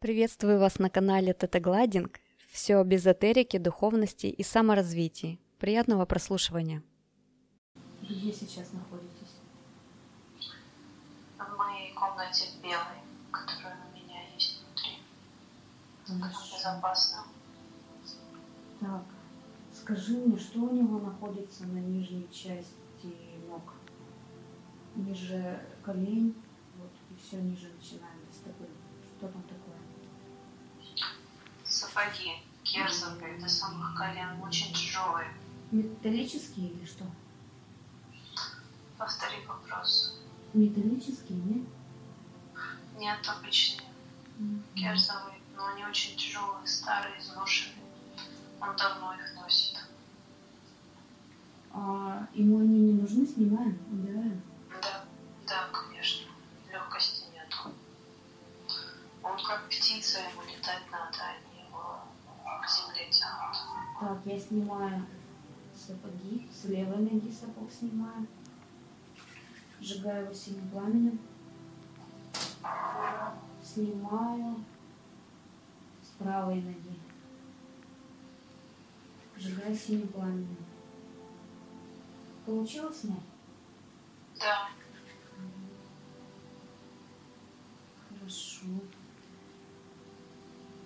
Приветствую 0.00 0.60
вас 0.60 0.78
на 0.78 0.90
канале 0.90 1.34
Тета 1.34 1.58
Гладинг. 1.58 2.20
Все 2.52 2.76
об 2.76 2.94
эзотерике, 2.94 3.58
духовности 3.58 4.26
и 4.26 4.44
саморазвитии. 4.44 5.40
Приятного 5.58 6.06
прослушивания. 6.06 6.84
Где 8.02 8.32
сейчас 8.32 8.72
находитесь? 8.72 9.34
В 11.36 11.56
моей 11.56 11.92
комнате 11.94 12.46
белой, 12.62 13.02
которая 13.32 13.76
у 13.90 13.96
меня 13.96 14.22
есть 14.36 14.62
внутри. 14.62 16.22
Хорошо. 16.22 16.56
Безопасно. 16.56 17.24
Так, 18.78 19.02
скажи 19.72 20.16
мне, 20.16 20.38
что 20.38 20.60
у 20.60 20.72
него 20.72 21.00
находится 21.00 21.66
на 21.66 21.78
нижней 21.78 22.28
части 22.30 23.16
ног? 23.48 23.74
Ниже 24.94 25.60
колен, 25.84 26.36
вот, 26.76 26.90
и 27.10 27.20
все 27.20 27.42
ниже 27.42 27.68
начинаем 27.76 28.20
до 28.28 28.32
стопы. 28.32 28.68
Что 29.18 29.26
там 29.26 29.42
такое? 29.42 29.57
Сапоги 31.78 32.42
керзовые 32.64 33.38
до 33.38 33.48
самых 33.48 33.94
колен, 33.96 34.42
очень 34.42 34.74
тяжелые. 34.74 35.32
Металлические 35.70 36.70
или 36.70 36.84
что? 36.84 37.04
Повтори 38.96 39.46
вопрос. 39.46 40.18
Металлические, 40.54 41.38
нет? 41.38 41.68
Нет, 42.96 43.20
обычные, 43.28 43.88
керзовые, 44.74 45.38
но 45.54 45.66
они 45.66 45.84
очень 45.84 46.16
тяжелые, 46.16 46.66
старые, 46.66 47.16
изношенные. 47.20 47.86
Он 48.60 48.74
давно 48.74 49.14
их 49.14 49.34
носит. 49.36 49.78
А 51.72 52.26
ему 52.34 52.58
они 52.58 52.76
не 52.76 53.00
нужны, 53.00 53.24
снимаем, 53.24 53.78
убираем. 53.92 54.42
Да, 54.82 55.04
да, 55.46 55.68
конечно. 55.68 56.26
Легкости 56.72 57.22
нету. 57.32 57.72
Он 59.22 59.40
как 59.44 59.68
птица, 59.68 60.18
ему 60.18 60.42
летать 60.42 60.82
надо, 60.90 61.18
они 61.22 61.58
его 61.68 61.68
к 61.68 61.68
земле 61.68 62.48
тянут. 62.48 62.57
Так, 63.98 64.18
я 64.26 64.38
снимаю 64.38 65.06
сапоги, 65.74 66.46
с 66.52 66.66
левой 66.66 66.98
ноги 66.98 67.30
сапог 67.30 67.70
снимаю. 67.72 68.26
Сжигаю 69.80 70.24
его 70.24 70.34
синим 70.34 70.68
пламенем. 70.68 71.18
Снимаю 73.62 74.56
с 76.02 76.08
правой 76.18 76.56
ноги. 76.56 76.98
Сжигаю 79.36 79.74
синим 79.74 80.08
пламенем. 80.08 80.56
Получилось 82.44 83.00
снять? 83.00 83.18
Да, 84.38 84.68
Хорошо. 88.08 88.66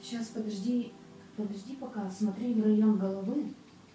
Сейчас 0.01 0.29
подожди, 0.29 0.93
подожди 1.37 1.77
пока, 1.77 2.11
смотри 2.11 2.55
в 2.55 2.63
район 2.63 2.99
головы. 2.99 3.53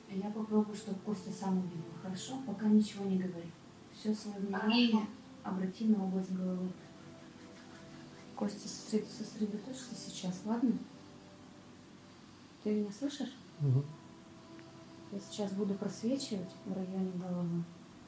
а 0.09 0.13
Я 0.13 0.29
попробую, 0.29 0.75
чтобы 0.75 0.99
Костя 0.99 1.31
сам 1.31 1.57
увидел. 1.59 1.83
Хорошо? 2.01 2.35
Пока 2.45 2.67
ничего 2.67 3.05
не 3.05 3.17
говори. 3.17 3.51
Все 3.93 4.13
свое 4.13 4.37
внимание 4.39 5.05
обрати 5.43 5.85
на 5.85 6.03
область 6.03 6.31
головы. 6.33 6.69
Костя, 8.35 8.67
сосред- 8.67 9.07
сосредоточься 9.09 9.95
сейчас, 9.95 10.41
ладно? 10.45 10.71
Ты 12.63 12.73
меня 12.73 12.91
слышишь? 12.91 13.33
Я 15.11 15.19
сейчас 15.19 15.51
буду 15.53 15.73
просвечивать 15.73 16.49
в 16.65 16.73
районе 16.73 17.11
головы. 17.15 17.63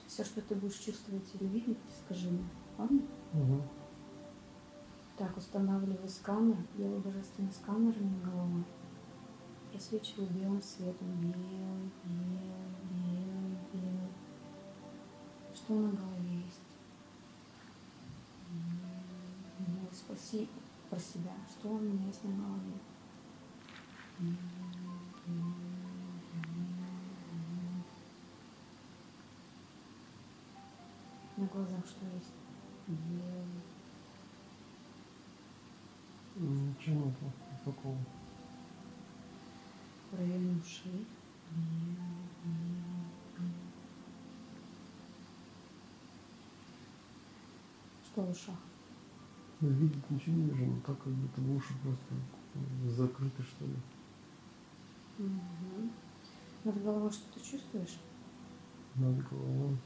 Все, 0.05 0.23
что 0.23 0.41
ты 0.41 0.53
будешь 0.55 0.75
чувствовать 0.77 1.23
или 1.39 1.47
видеть, 1.47 1.77
скажи 2.05 2.30
мне. 2.30 2.43
Ладно? 2.77 3.02
Так, 5.17 5.36
устанавливаю 5.38 6.08
сканер, 6.08 6.58
белый 6.77 6.99
божественный 6.99 7.52
сканер 7.52 7.93
над 7.99 8.66
головой. 9.70 9.72
Просвечиваю 9.72 10.30
белым 10.30 10.62
светом. 10.62 11.08
Белый, 11.22 11.92
белый, 12.03 12.42
белый, 12.89 13.58
белый. 13.73 14.09
Что 15.54 15.73
на 15.73 15.89
голове 15.92 16.43
есть? 16.45 16.61
Ну, 19.60 19.89
спроси 19.93 20.49
про 20.89 20.99
себя, 20.99 21.33
что 21.49 21.70
у 21.70 21.80
меня 21.80 22.08
есть 22.08 22.23
на 22.23 22.32
голове. 22.32 22.73
На 31.38 31.45
глазах 31.45 31.86
что 31.88 32.05
есть? 32.05 32.33
Белый. 32.88 33.61
Ничего 36.36 37.11
такого. 37.64 37.98
В 40.11 40.17
районе 40.17 40.59
ушей. 40.59 41.05
Что 48.05 48.21
в 48.21 48.31
ушах? 48.31 48.55
Видеть 49.61 50.09
ничего 50.09 50.36
не 50.36 50.49
вижу, 50.49 50.65
но 50.65 50.80
так 50.81 50.98
как 51.03 51.14
будто 51.14 51.42
бы 51.42 51.58
уши 51.58 51.73
просто 51.83 52.95
закрыты, 52.95 53.43
что 53.43 53.65
ли. 53.65 53.75
Мгм. 55.17 55.92
Над 56.64 56.83
головой 56.83 57.11
что 57.11 57.33
ты 57.33 57.39
чувствуешь? 57.39 57.98
Над 58.95 59.30
головой. 59.30 59.77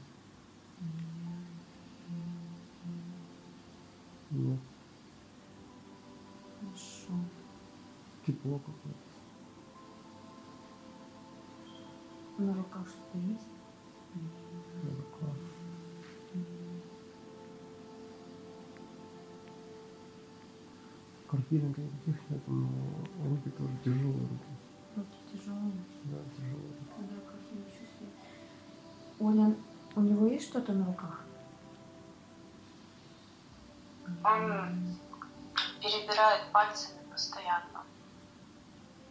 Ну, 4.30 4.58
Хорошо. 6.60 7.14
тепло 8.26 8.58
какое-то. 8.58 9.13
На 12.38 12.54
руках 12.54 12.88
что-то 12.88 13.18
есть? 13.18 13.48
на 14.82 14.90
руках. 14.90 15.36
Картинок 21.28 21.78
никаких 21.78 22.30
нет, 22.30 22.40
но 22.46 22.68
руки 23.28 23.50
тоже 23.50 23.72
тяжелые 23.84 24.20
руки. 24.20 24.44
Руки 24.96 25.16
тяжелые. 25.32 25.72
Да, 26.04 26.18
тяжелые. 26.36 26.72
На 26.98 27.16
руках 27.16 27.40
я 27.52 27.64
чувствую. 27.64 28.10
Оля, 29.20 29.56
у 29.96 30.00
него 30.00 30.26
есть 30.26 30.48
что-то 30.48 30.72
на 30.72 30.86
руках? 30.86 31.20
он 34.22 34.96
перебирает 35.80 36.52
пальцами 36.52 36.98
постоянно. 37.10 37.84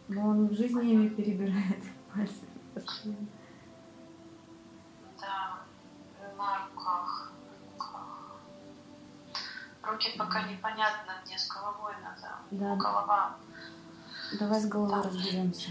Но 0.08 0.28
он 0.28 0.46
в 0.48 0.54
жизни 0.54 0.92
ими 0.92 1.08
перебирает 1.08 1.82
пальцы 2.14 2.46
постоянно. 2.74 3.26
Да, 5.20 5.58
на 6.36 6.66
руках. 6.66 7.32
Руки 9.82 10.14
пока 10.18 10.42
непонятно, 10.48 11.12
мне 11.26 11.38
с 11.38 11.46
головой 11.48 11.94
надо. 12.02 12.36
Да. 12.50 12.74
Голова, 12.76 13.36
Давай 14.40 14.60
с 14.60 14.66
головой 14.66 15.02
разберемся. 15.02 15.70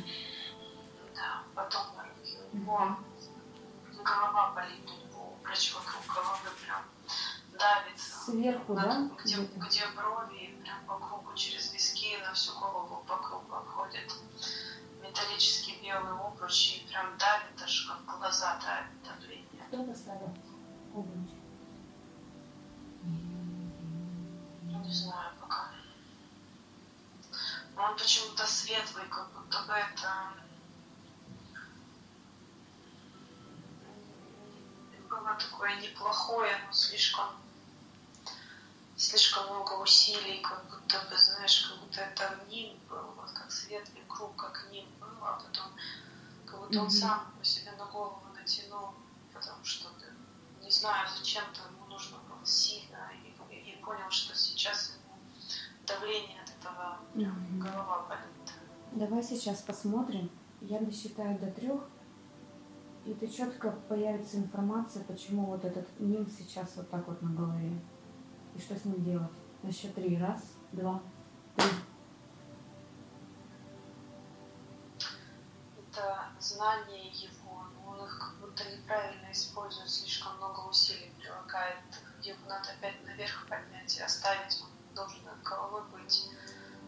да, 1.15 1.41
потом 1.55 1.81
на 1.97 2.03
руки. 2.03 2.37
Него 2.53 2.97
голова 4.03 4.51
болит, 4.51 4.87
у 5.15 5.43
врач 5.43 5.73
вокруг 5.73 6.05
головы 6.15 6.49
прям 6.63 6.81
давится. 7.57 8.31
Сверху, 8.31 8.75
да? 8.75 9.09
где, 9.23 9.35
где-то? 9.35 9.59
где 9.59 9.81
брови 9.95 10.55
прям 10.61 10.77
по 10.85 10.97
кругу 10.97 11.33
через 11.35 11.73
виски 11.73 12.15
на 12.23 12.33
всю 12.33 12.53
голову 12.59 13.03
по 13.07 13.17
кругу 13.17 13.55
обходит 13.55 14.13
металлический 15.13 15.79
белый 15.81 16.11
обруч 16.13 16.77
и 16.77 16.87
прям 16.87 17.17
давит, 17.19 17.61
аж 17.61 17.87
как 17.87 18.17
глаза 18.17 18.59
давит 18.59 19.03
давление. 19.03 19.63
Кто 19.67 19.83
поставил 19.83 20.35
обруч? 20.91 21.29
Ну, 24.63 24.83
Не 24.83 24.93
знаю 24.93 25.31
пока. 25.39 25.69
Но 27.75 27.83
он 27.83 27.95
почему-то 27.95 28.45
светлый, 28.47 29.05
как 29.09 29.31
будто 29.33 29.61
бы 29.63 29.73
это 29.73 30.33
было 35.09 35.35
такое 35.35 35.75
неплохое, 35.79 36.57
но 36.65 36.73
слишком 36.73 37.43
слишком 38.95 39.45
много 39.47 39.73
усилий, 39.81 40.39
как 40.41 40.63
будто 40.69 40.99
бы, 41.09 41.17
знаешь, 41.17 41.67
как 41.67 41.79
будто 41.79 42.01
это 42.01 42.39
нимб 42.49 42.79
был, 42.89 43.13
вот 43.15 43.31
как 43.31 43.51
светлый 43.51 44.03
круг, 44.07 44.35
как 44.35 44.67
нимб 44.71 44.89
был, 44.99 45.07
а 45.21 45.33
потом 45.33 45.71
будто 46.73 46.83
он 46.85 46.89
сам 46.89 47.33
себе 47.41 47.71
на 47.77 47.85
голову 47.85 48.21
натянул, 48.35 48.89
потому 49.33 49.63
что 49.63 49.89
не 50.61 50.71
знаю, 50.71 51.07
зачем-то 51.17 51.61
ему 51.71 51.85
нужно 51.85 52.17
было 52.27 52.43
сильно, 52.45 53.11
и, 53.51 53.55
и 53.55 53.75
понял, 53.83 54.09
что 54.09 54.35
сейчас 54.35 54.95
ему 54.95 55.15
давление 55.85 56.41
от 56.41 56.49
этого 56.59 56.97
Мгм. 57.13 57.59
голова 57.59 58.05
болит. 58.07 58.53
Давай 58.93 59.23
сейчас 59.23 59.61
посмотрим. 59.61 60.29
Я 60.61 60.79
досчитаю 60.79 61.37
до 61.39 61.51
трех. 61.51 61.81
И 63.05 63.13
ты 63.13 63.27
четко 63.27 63.71
появится 63.89 64.37
информация, 64.37 65.03
почему 65.03 65.45
вот 65.47 65.65
этот 65.65 65.99
ним 65.99 66.25
сейчас 66.29 66.77
вот 66.77 66.89
так 66.89 67.05
вот 67.05 67.21
на 67.21 67.31
голове. 67.31 67.81
И 68.55 68.59
что 68.59 68.79
с 68.79 68.85
ним 68.85 69.03
делать. 69.03 69.31
На 69.61 69.71
счет 69.73 69.93
три. 69.93 70.17
Раз, 70.17 70.53
два, 70.71 71.01
три. 71.57 71.65
Знания 76.43 77.09
его, 77.09 77.63
но 77.75 77.91
он 77.91 78.05
их 78.05 78.19
как 78.19 78.35
будто 78.39 78.63
неправильно 78.69 79.31
использует, 79.31 79.89
слишком 79.89 80.37
много 80.37 80.61
усилий 80.69 81.13
прилагает. 81.19 81.79
Его 82.21 82.37
надо 82.47 82.71
опять 82.71 83.03
наверх 83.05 83.47
поднять 83.47 83.97
и 83.97 84.01
оставить, 84.01 84.61
он 84.61 84.95
должен 84.95 85.23
над 85.23 85.41
головой 85.43 85.81
быть. 85.91 86.29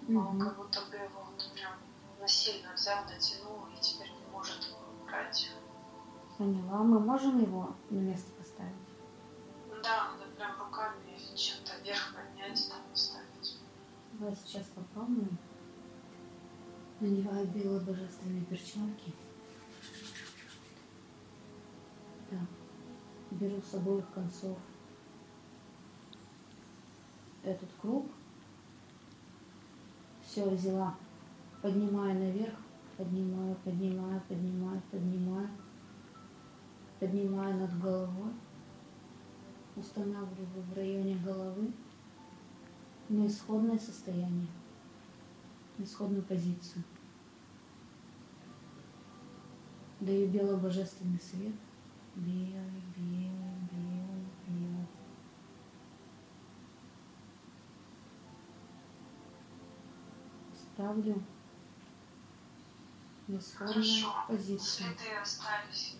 Но 0.07 0.29
он 0.29 0.39
как 0.39 0.57
будто 0.57 0.81
бы 0.81 0.95
его 0.95 1.23
вот 1.23 1.51
прям 1.53 1.73
насильно 2.19 2.73
взял, 2.73 3.05
дотянул 3.05 3.67
и 3.75 3.81
теперь 3.81 4.11
не 4.11 4.25
может 4.31 4.63
его 4.63 4.79
убрать. 5.01 5.49
Поняла. 6.37 6.79
Мы 6.79 6.99
можем 6.99 7.41
его 7.41 7.75
на 7.89 7.99
место 7.99 8.31
поставить? 8.33 8.73
Да, 9.83 10.11
надо 10.11 10.25
прям 10.35 10.59
руками 10.59 11.17
чем-то 11.35 11.77
вверх 11.81 12.13
поднять, 12.13 12.69
там 12.69 12.81
оставить. 12.93 13.57
Давай 14.13 14.35
сейчас 14.35 14.65
попробуем. 14.67 15.37
Надеваю 16.99 17.45
белые 17.47 17.81
божественные 17.81 18.45
перчатки. 18.45 19.13
Так. 22.29 22.39
Беру 23.31 23.61
с 23.61 23.73
обоих 23.73 24.05
концов 24.13 24.57
этот 27.43 27.69
круг. 27.81 28.07
Все, 30.23 30.49
взяла. 30.49 30.95
Поднимаю 31.61 32.15
наверх. 32.15 32.55
Поднимаю, 32.97 33.55
поднимаю, 33.63 34.21
поднимаю, 34.27 34.81
поднимаю. 34.89 35.49
Поднимаю 36.99 37.57
над 37.57 37.79
головой. 37.79 38.33
Устанавливаю 39.75 40.63
в 40.63 40.73
районе 40.73 41.15
головы 41.17 41.73
на 43.09 43.27
исходное 43.27 43.77
состояние, 43.77 44.47
на 45.77 45.83
исходную 45.83 46.23
позицию. 46.23 46.83
Даю 49.99 50.29
белый 50.29 50.57
божественный 50.57 51.19
свет. 51.19 51.53
Белый, 52.15 52.81
белый, 52.95 53.59
белый, 53.71 54.25
белый. 54.47 54.87
Ставлю 60.55 61.23
на 63.27 63.37
исходную 63.37 64.13
позицию. 64.27 64.95
Следы 64.95 65.15
остались. 65.21 65.97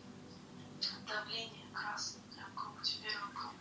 Давление 1.06 1.65
красное, 1.73 2.21
прям 2.33 2.50
как 2.56 2.79
у 2.79 2.83
тебя 2.83 3.09
вокруг. 3.27 3.53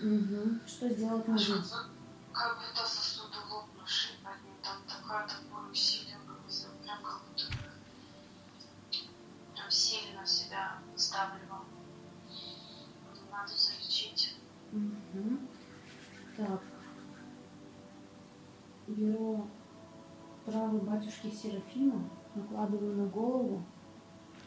Мгм. 0.00 0.60
Что 0.66 0.88
сделать 0.88 1.26
нужно? 1.26 1.64
Как 2.32 2.58
будто 2.58 2.86
сосуды 2.86 3.38
лопнувшие 3.50 4.18
под 4.22 4.40
ним. 4.44 4.54
Там 4.62 4.82
такое 4.86 5.26
такое 5.26 5.70
усилие 5.70 6.18
было. 6.26 6.38
Прям 6.84 7.02
как 7.02 7.22
будто 7.26 7.67
сильно 9.70 10.24
себя 10.26 10.78
сдавливал. 10.96 11.64
Надо 13.30 13.52
залечить. 13.52 14.36
Мгм. 14.72 15.48
Так. 16.36 16.62
Беру 18.86 19.48
травы 20.44 20.78
батюшки 20.80 21.30
Серафима, 21.30 22.08
накладываю 22.34 22.96
на 22.96 23.06
голову, 23.06 23.62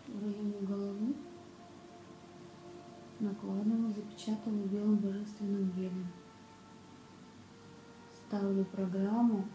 в 0.08 0.24
районе 0.24 0.60
головы. 0.62 1.16
Накладываю, 3.20 3.94
запечатываю 3.94 4.66
белым 4.66 4.98
божественным 4.98 5.72
гелем. 5.72 6.08
Ставлю 8.16 8.66
программу 8.66 9.46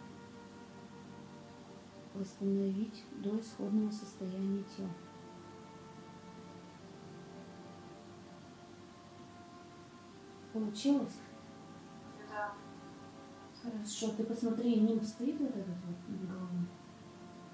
восстановить 2.15 3.05
до 3.23 3.41
исходного 3.41 3.91
состояния 3.91 4.63
тела. 4.77 4.91
Получилось? 10.57 11.13
Да. 12.31 12.55
Хорошо, 13.63 14.09
ты 14.17 14.25
посмотри, 14.25 14.81
ним 14.81 15.05
стоит 15.05 15.39
вот 15.39 15.51
этот 15.51 15.67
вот 15.85 16.27
головой? 16.27 16.67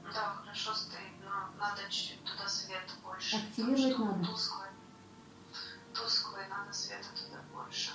Да, 0.04 0.34
хорошо 0.34 0.72
стоит, 0.72 1.10
но 1.24 1.48
надо 1.58 1.80
чуть-чуть 1.90 2.22
туда 2.22 2.46
света 2.46 2.92
больше. 3.02 3.38
Активировать 3.38 3.92
потому 3.96 4.12
надо? 4.12 4.24
Тусклый. 4.26 4.68
Тусклый, 5.92 6.48
надо 6.48 6.72
света 6.72 7.08
туда 7.16 7.40
больше. 7.52 7.90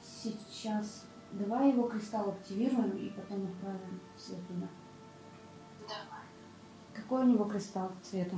Сейчас 0.00 1.04
давай 1.32 1.72
его 1.72 1.86
кристалл 1.90 2.30
активируем 2.30 2.92
и 2.96 3.10
потом 3.10 3.44
отправим 3.52 4.00
свет 4.16 4.40
туда. 4.48 4.68
Давай. 5.82 6.24
Какой 6.94 7.24
у 7.24 7.26
него 7.26 7.44
кристалл 7.44 7.92
цвета? 8.02 8.36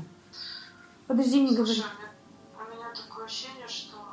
Подожди, 1.07 1.43
не 1.49 1.55
говори. 1.55 1.75
Слушай, 1.75 1.93
меня- 1.97 2.65
у 2.67 2.77
меня 2.77 2.93
такое 2.93 3.25
ощущение, 3.25 3.69
что 3.69 4.08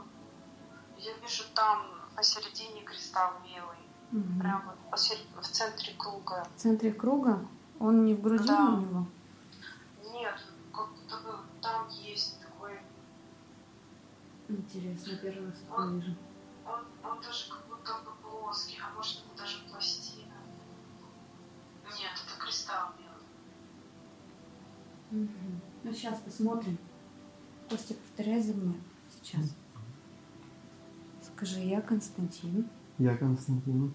я 1.06 1.14
вижу 1.18 1.44
там 1.54 1.86
посередине 2.16 2.82
кристалл 2.84 3.34
белый. 3.44 3.78
Мгм. 4.12 4.40
Прям 4.40 4.64
вот 4.66 4.76
посеред- 4.92 5.26
в 5.40 5.48
центре 5.48 5.94
круга. 5.98 6.48
В 6.56 6.60
центре 6.60 6.92
круга? 6.94 7.46
Он 7.80 8.06
не 8.06 8.14
в 8.14 8.22
груди 8.22 8.48
Да. 8.48 8.70
у 8.70 8.80
него? 8.82 9.08
Нет, 10.14 10.40
как 10.74 10.90
там 11.62 11.90
есть 11.90 12.40
такой... 12.42 12.80
Интересно, 14.48 15.18
первый 15.18 15.50
раз 15.50 15.60
такое 15.60 15.90
вижу. 15.90 16.16
Он, 16.66 16.86
он 17.12 17.22
даже 17.22 17.50
как 17.52 17.68
будто 17.68 17.94
бы 18.06 18.12
плоский, 18.22 18.80
а 18.84 18.94
может 18.96 19.26
быть 19.26 19.36
даже 19.38 19.58
пластина. 19.70 20.34
Нет, 21.84 22.12
это 22.26 22.44
кристалл 22.44 22.90
белый. 22.98 23.26
Мгм. 25.12 25.62
Ну 25.84 25.94
сейчас 25.94 26.20
посмотрим. 26.20 26.78
Костя, 27.70 27.94
повторяй 27.96 28.42
за 28.42 28.54
мной 28.54 28.80
сейчас. 29.12 29.56
Скажи, 31.36 31.60
я 31.60 31.82
Константин, 31.82 32.66
Я 32.98 33.18
Константин. 33.18 33.94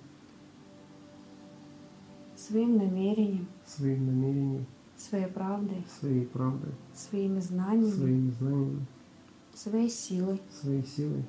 Своим 2.37 2.76
намерением, 2.76 3.46
своим 3.66 4.06
намерением, 4.06 4.66
своей 4.96 5.26
правдой, 5.26 5.82
своей 6.00 6.26
правдой, 6.26 6.72
своими 6.94 7.40
знаниями, 7.40 7.90
своими 7.90 8.31
знаниями, 8.31 8.87
своей 9.54 9.88
силой. 9.88 10.42
Своей 10.50 10.84
силой. 10.84 11.25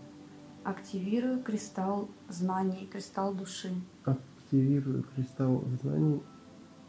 Активирую 0.66 1.42
кристалл 1.42 2.10
знаний, 2.28 2.90
кристалл 2.92 3.34
души. 3.34 3.74
активирую 4.04 5.04
кристалл 5.16 5.64
знаний, 5.82 6.22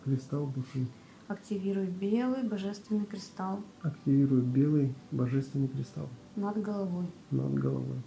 кристалл 0.04 0.48
души. 0.48 0.88
Активирую 1.28 1.88
белый 1.92 2.42
божественный 2.42 3.06
кристалл. 3.06 3.60
Активирую 3.82 4.42
белый 4.42 4.92
божественный 5.12 5.68
кристалл. 5.68 6.08
Над 6.34 6.60
головой. 6.60 7.06
над 7.30 7.54
головой. 7.54 8.02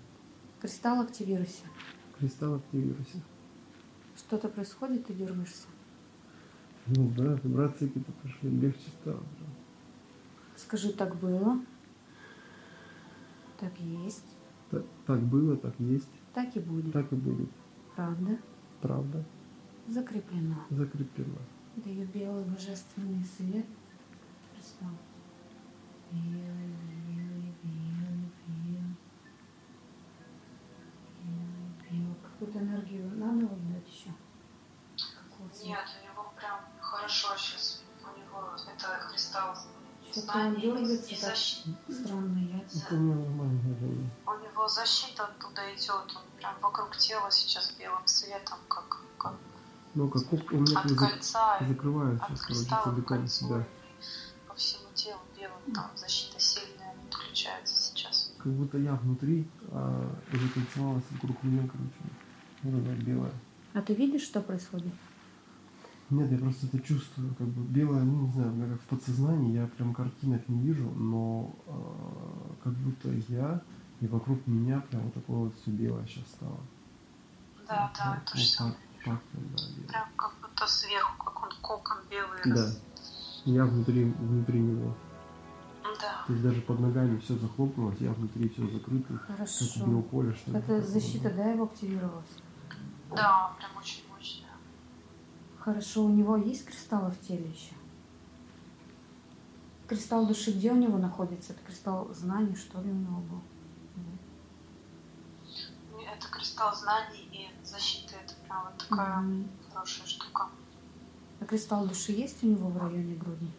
Кристалл 0.66 1.02
активируйся. 1.02 1.62
Кристалл 2.18 2.56
активируйся. 2.56 3.22
Что-то 4.18 4.50
происходит, 4.50 5.06
ты 5.06 5.14
дергаешься. 5.14 5.68
Ну 6.88 7.08
да, 7.16 7.38
вибрации 7.44 7.86
какие-то 7.86 8.12
пошли, 8.14 8.50
легче 8.50 8.90
стало. 9.00 9.22
Скажи, 10.56 10.92
так 10.94 11.16
было. 11.18 11.60
Так 13.60 13.80
есть. 13.80 14.26
Так, 14.72 14.84
так 15.06 15.22
было, 15.22 15.56
так 15.56 15.76
есть, 15.78 16.10
Так 16.34 16.58
и 16.58 16.60
будет. 16.60 16.92
так 16.94 17.14
и 17.14 17.16
будет. 17.16 17.50
Правда 17.96 18.40
Правда 18.82 19.24
закреплена. 19.88 20.66
закреплена. 20.72 21.38
Даю 21.76 22.08
белый 22.08 22.44
божественный 22.46 23.24
свет. 23.38 23.68
Кристалл. 24.56 24.90
Белый, 26.12 26.74
белый, 27.08 27.54
белый. 27.64 27.95
Какую-то 32.38 32.60
энергию 32.60 33.10
надо 33.16 33.46
вот 33.46 33.74
дать 33.74 33.88
еще? 33.88 34.14
Какого 35.30 35.50
цвета? 35.50 35.68
Нет, 35.70 35.86
у 36.02 36.06
него 36.06 36.34
прям 36.36 36.60
хорошо 36.82 37.30
сейчас. 37.38 37.82
У 38.04 38.20
него 38.20 38.50
это 38.68 39.10
кристалл 39.10 39.56
Что-то 40.12 40.38
он 40.40 40.56
дергается 40.60 41.14
и 41.14 41.16
защита. 41.16 41.70
Странно, 41.90 42.40
я... 42.40 42.60
Это 42.60 42.96
у 42.96 42.98
меня 42.98 43.16
нормальное 43.16 43.74
время. 43.76 44.10
У 44.28 44.32
него 44.44 44.68
защита 44.68 45.24
оттуда 45.24 45.62
идет, 45.76 46.14
он 46.14 46.24
прям 46.38 46.56
вокруг 46.62 46.98
тела 46.98 47.32
сейчас 47.32 47.72
белым 47.80 48.06
светом, 48.06 48.58
как, 48.68 49.06
как 49.18 49.34
Ну, 49.94 50.10
как 50.10 50.24
у 50.52 50.58
меня 50.58 50.80
от 50.80 50.94
кольца, 50.94 51.58
и 51.62 51.68
закрывают 51.68 52.22
от 52.22 52.38
сейчас, 52.38 52.68
короче, 52.68 52.84
целиком 52.84 53.28
себя. 53.30 53.66
по 54.48 54.56
всему 54.56 54.92
телу 54.94 55.22
белым, 55.38 55.74
там 55.74 55.90
защита 55.96 56.38
сильная 56.38 56.96
отключается 57.10 57.76
сейчас. 57.78 58.34
Как 58.40 58.52
будто 58.52 58.78
я 58.78 58.94
внутри, 58.96 59.50
а 59.72 60.12
закольцевалась 60.34 61.04
вокруг 61.12 61.42
меня, 61.44 61.68
короче. 61.70 62.25
Вот 62.72 62.84
белая. 63.04 63.32
А 63.74 63.82
ты 63.82 63.94
видишь, 63.94 64.24
что 64.24 64.42
происходит? 64.42 64.92
Нет, 66.10 66.32
я 66.32 66.38
просто 66.38 66.68
это 66.68 66.80
чувствую, 66.80 67.34
как 67.36 67.48
бы 67.48 67.64
белое, 67.64 68.04
ну 68.04 68.28
не 68.28 68.32
знаю, 68.32 68.52
у 68.52 68.56
меня 68.56 68.68
как 68.74 68.82
в 68.82 68.86
подсознании, 68.86 69.54
я 69.54 69.66
прям 69.68 69.94
картинок 69.94 70.48
не 70.48 70.62
вижу, 70.62 70.88
но 70.92 71.56
а, 71.68 72.56
как 72.64 72.74
будто 72.74 73.10
я 73.28 73.62
и 74.02 74.08
вокруг 74.08 74.46
меня 74.46 74.82
прям 74.82 75.04
вот 75.04 75.14
такое 75.16 75.38
вот 75.38 75.56
все 75.62 75.72
белое 75.72 76.06
сейчас 76.06 76.26
стало. 76.28 76.60
Да, 77.68 77.90
Вот 77.90 77.98
да, 77.98 78.14
так, 78.16 78.32
то 78.32 78.38
же 78.38 78.44
вот 78.44 78.50
самое. 78.52 78.76
так, 79.04 79.14
так 79.14 79.22
прям, 79.24 79.44
да, 79.56 79.64
белое. 79.76 79.88
Прям 79.90 80.10
как 80.16 80.34
будто 80.42 80.68
сверху, 80.68 81.24
как 81.24 81.44
он 81.44 81.50
кокон 81.62 81.98
белый. 82.10 82.40
Да. 82.46 82.62
раз- 82.66 82.82
Я 83.46 83.66
внутри, 83.66 84.04
внутри 84.06 84.60
него. 84.60 84.96
Да. 85.84 86.24
То 86.28 86.34
есть 86.34 86.44
даже 86.44 86.62
под 86.62 86.80
ногами 86.82 87.18
все 87.20 87.36
захлопнулось, 87.38 87.98
я 88.00 88.12
внутри 88.12 88.50
все 88.50 88.68
закрыто, 88.68 89.14
как 89.14 89.38
Хорошо. 89.38 89.86
биополе, 89.86 90.34
что 90.34 90.52
ли. 90.52 90.58
Это 90.58 90.82
защита, 90.82 91.30
да. 91.30 91.36
да, 91.38 91.52
его 91.52 91.64
активировалась? 91.66 92.26
Да, 93.12 93.54
прям 93.58 93.78
очень 93.78 94.04
мощная. 94.10 94.50
Хорошо, 95.60 96.04
у 96.06 96.10
него 96.10 96.38
есть 96.38 96.66
кристаллы 96.66 97.12
в 97.12 97.20
теле 97.22 97.50
еще? 97.50 97.74
Кристалл 99.88 100.26
души 100.26 100.52
где 100.52 100.72
у 100.72 100.76
него 100.76 100.98
находится? 100.98 101.54
Это 101.54 101.62
кристалл 101.64 102.12
знаний, 102.14 102.56
что 102.56 102.82
ли, 102.82 102.90
у 102.90 102.96
него 102.96 103.20
был? 103.22 103.42
Это 106.16 106.28
кристалл 106.30 106.74
знаний 106.76 107.28
и 107.32 107.66
защиты. 107.66 108.16
Это 108.24 108.34
прям 108.48 108.64
вот 108.66 108.78
такая 108.78 109.18
Мгм. 109.20 109.50
хорошая 109.74 110.08
штука. 110.08 110.48
А 111.42 111.46
кристалл 111.46 111.88
души 111.88 112.12
есть 112.14 112.44
у 112.44 112.48
него 112.48 112.70
в 112.70 112.78
районе 112.78 113.16
груди? 113.16 113.52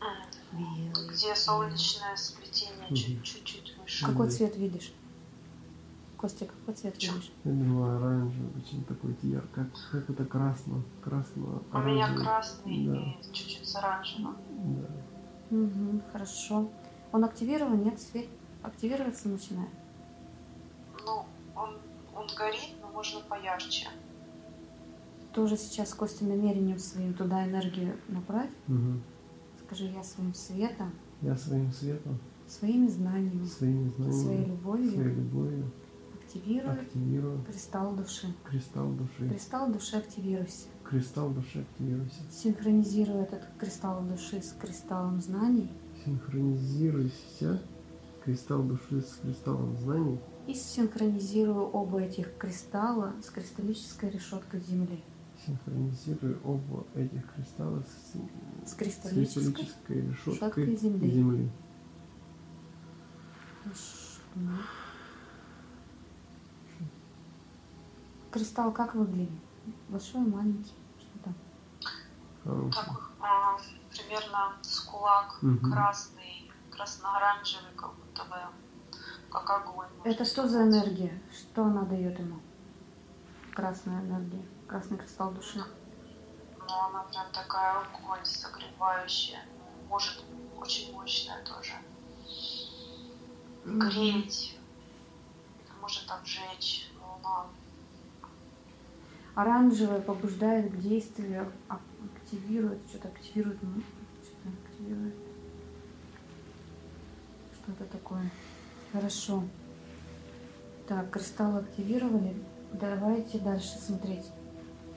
М. 0.00 0.08
Белый. 0.52 1.08
Где 1.10 1.34
солнечное 1.34 2.14
сплетение 2.16 2.88
чуть- 2.94 3.22
чуть-чуть 3.22 3.76
выше. 3.78 4.04
Какой 4.06 4.28
цвет 4.30 4.56
видишь? 4.56 4.92
Костя, 6.22 6.46
какой 6.46 6.74
цвет 6.74 6.94
видишь? 7.02 7.32
Я 7.42 7.50
думаю, 7.50 7.96
оранжевый, 7.96 8.52
очень 8.56 8.84
такой 8.84 9.16
ярко, 9.22 9.48
как, 9.64 9.66
как 9.90 10.08
это 10.08 10.24
красно, 10.24 10.80
красно 11.02 11.60
У 11.72 11.78
меня 11.78 12.14
красный 12.14 12.86
Да. 12.86 12.94
и 12.96 13.32
чуть-чуть 13.32 13.68
с 13.68 13.74
оранжевым. 13.74 14.36
Да. 14.56 15.56
Угу, 15.56 16.00
хорошо. 16.12 16.68
Он 17.10 17.24
активирован, 17.24 17.82
нет? 17.82 18.00
Свет 18.00 18.28
активироваться 18.62 19.30
начинает? 19.30 19.68
Ну, 21.04 21.24
он, 21.56 21.70
он 22.14 22.28
горит, 22.38 22.70
но 22.80 22.88
можно 22.92 23.18
поярче. 23.28 23.88
Тоже 25.34 25.56
сейчас 25.56 25.92
Костя 25.92 26.24
намерением 26.24 26.78
своим 26.78 27.14
туда 27.14 27.44
энергию 27.44 27.96
направь. 28.06 28.50
Мгм. 28.68 29.02
Скажи, 29.66 29.86
я 29.86 30.04
своим 30.04 30.34
светом, 30.34 30.92
Я 31.20 31.36
своим 31.36 31.72
светом, 31.72 32.20
своими 32.46 32.86
знаниями, 32.86 33.44
своими 33.44 33.90
своей 33.90 34.12
знаниями, 34.12 34.50
любовью 34.50 34.90
своей 34.92 35.14
любовью 35.16 35.72
активирую 36.36 36.80
активирую 36.80 37.44
кристалл 37.44 37.94
души. 37.94 38.34
кристалл 38.44 38.92
души. 38.92 39.28
Кристалл 39.28 39.72
души 39.72 39.96
активируйся. 39.96 40.66
Кристалл 40.84 41.30
души 41.30 41.60
активируйся. 41.60 42.20
Синхронизируй 42.30 43.22
этот 43.22 43.42
кристалл 43.58 44.02
души 44.02 44.42
с 44.42 44.52
кристаллом 44.52 45.20
знаний 45.20 45.70
Синхронизируйся. 46.04 47.62
Кристалл 48.24 48.62
души 48.62 49.00
с 49.00 49.18
кристаллом 49.22 49.76
знаний. 49.78 50.18
и 50.46 50.54
синхронизирую 50.54 51.66
оба 51.70 52.00
этих 52.02 52.36
кристалла 52.36 53.12
с 53.22 53.30
кристаллической 53.30 54.10
решеткой 54.10 54.60
Земли. 54.60 55.02
Синхронизируй 55.46 56.36
оба 56.44 56.84
этих 56.94 57.32
кристалла 57.34 57.82
с, 57.82 58.68
С 58.68 58.72
с 58.72 58.74
кристаллической 58.74 59.42
кристаллической 59.52 60.00
решеткой 60.02 60.66
решеткой 60.66 60.76
земли. 60.76 61.10
земли. 61.10 61.50
Хорошо. 63.62 64.12
Кристалл 68.32 68.72
как 68.72 68.94
выглядит? 68.94 69.30
Большой, 69.88 70.22
маленький? 70.22 70.74
Что 70.98 71.18
там? 71.24 72.70
Так, 72.72 72.88
а, 73.20 73.56
примерно 73.90 74.54
с 74.62 74.80
кулак, 74.80 75.38
Мгм. 75.42 75.70
красный, 75.70 76.50
красно-оранжевый, 76.70 77.72
как 77.76 77.94
будто 77.94 78.24
бы, 78.24 78.36
как 79.30 79.50
огонь. 79.50 79.86
Это 80.04 80.24
что 80.24 80.48
за 80.48 80.60
сказать. 80.66 80.68
энергия? 80.86 81.22
Что 81.30 81.64
она 81.64 81.82
дает 81.82 82.18
ему? 82.18 82.40
Красная 83.54 84.00
энергия. 84.00 84.44
Красный 84.66 84.96
кристалл 84.96 85.32
души. 85.32 85.62
Ну, 86.58 86.74
она 86.88 87.02
прям 87.04 87.26
такая 87.32 87.80
огонь, 87.80 88.24
согревающая. 88.24 89.44
Может, 89.88 90.24
очень 90.58 90.92
мощная 90.94 91.44
тоже. 91.44 91.72
Греть, 93.64 94.58
может 95.80 96.10
обжечь. 96.10 96.90
Волна. 96.98 97.46
Оранжевый 99.34 100.00
побуждает 100.02 100.72
к 100.72 100.76
действию, 100.78 101.50
ак- 101.68 101.80
активирует, 102.16 102.78
что-то 102.88 103.08
активирует, 103.08 103.62
ну, 103.62 103.80
что-то 104.22 104.48
активирует. 104.66 105.14
Что-то 107.62 107.84
такое. 107.86 108.30
Хорошо. 108.92 109.44
Так, 110.86 111.10
кристалл 111.10 111.56
активировали. 111.58 112.36
Давайте 112.72 113.38
дальше 113.38 113.78
смотреть. 113.78 114.26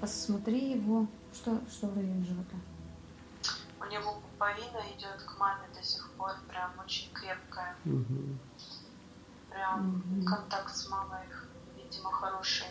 Посмотри 0.01 0.71
его. 0.73 1.07
Что, 1.33 1.59
что 1.69 1.87
в 1.87 1.95
районе 1.95 2.23
живота? 2.25 2.55
У 3.79 3.85
него 3.85 4.13
пуповина 4.15 4.81
идет 4.97 5.21
к 5.21 5.37
маме 5.39 5.67
до 5.75 5.83
сих 5.83 6.09
пор, 6.17 6.31
прям 6.49 6.71
очень 6.83 7.11
крепкая. 7.13 7.75
Мгм. 7.85 8.39
Прям 9.49 10.03
Мгм. 10.07 10.25
контакт 10.25 10.75
с 10.75 10.89
мамой, 10.89 11.19
видимо, 11.77 12.11
хороший. 12.11 12.67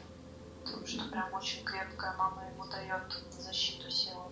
Потому 0.64 0.86
что 0.86 1.10
прям 1.10 1.32
очень 1.34 1.64
крепкая 1.64 2.16
мама 2.16 2.42
ему 2.52 2.64
дает 2.70 3.02
защиту 3.30 3.90
силу. 3.90 4.30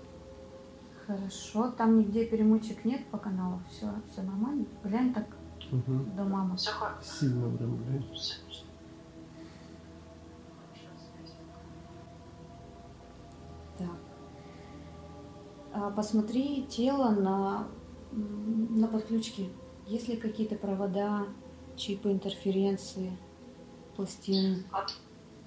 Хорошо. 1.06 1.70
Там 1.72 1.98
нигде 1.98 2.24
перемычек 2.26 2.84
нет 2.84 3.06
по 3.10 3.18
каналу. 3.18 3.60
Все, 3.68 3.92
все 4.10 4.22
нормально. 4.22 4.64
Глянь 4.84 5.12
так 5.12 5.26
Мгм. 5.70 6.14
до 6.16 6.24
мамы. 6.24 6.56
Все 6.56 6.70
Сильно 7.02 7.56
прям, 7.56 7.76
глянь. 7.84 8.04
Так. 13.78 13.88
А, 15.72 15.90
Посмотри 15.90 16.64
тело 16.66 17.10
на, 17.10 17.68
на 18.12 18.86
подключке. 18.88 19.48
Есть 19.86 20.08
ли 20.08 20.16
какие-то 20.16 20.54
провода, 20.56 21.26
чипы, 21.76 22.12
интерференции, 22.12 23.16
пластины? 23.96 24.64
От, 24.70 24.92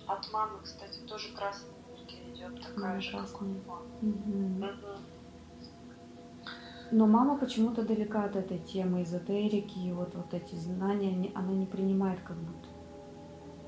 от 0.07 0.31
мамы, 0.31 0.59
кстати, 0.63 0.99
тоже 1.07 1.33
красная 1.33 1.71
энергия 1.89 2.33
идет, 2.33 2.61
такая 2.61 2.89
Мама 2.89 3.01
же, 3.01 3.11
как 3.11 3.41
у. 3.41 3.45
Мгм. 4.01 4.65
Но 6.91 7.07
мама 7.07 7.37
почему-то 7.37 7.81
далека 7.81 8.25
от 8.25 8.35
этой 8.35 8.59
темы 8.59 9.03
эзотерики, 9.03 9.77
и 9.79 9.91
вот, 9.91 10.13
вот 10.15 10.33
эти 10.33 10.55
знания 10.55 11.31
она 11.35 11.51
не 11.51 11.65
принимает 11.65 12.21
как 12.21 12.37
будто. 12.37 12.69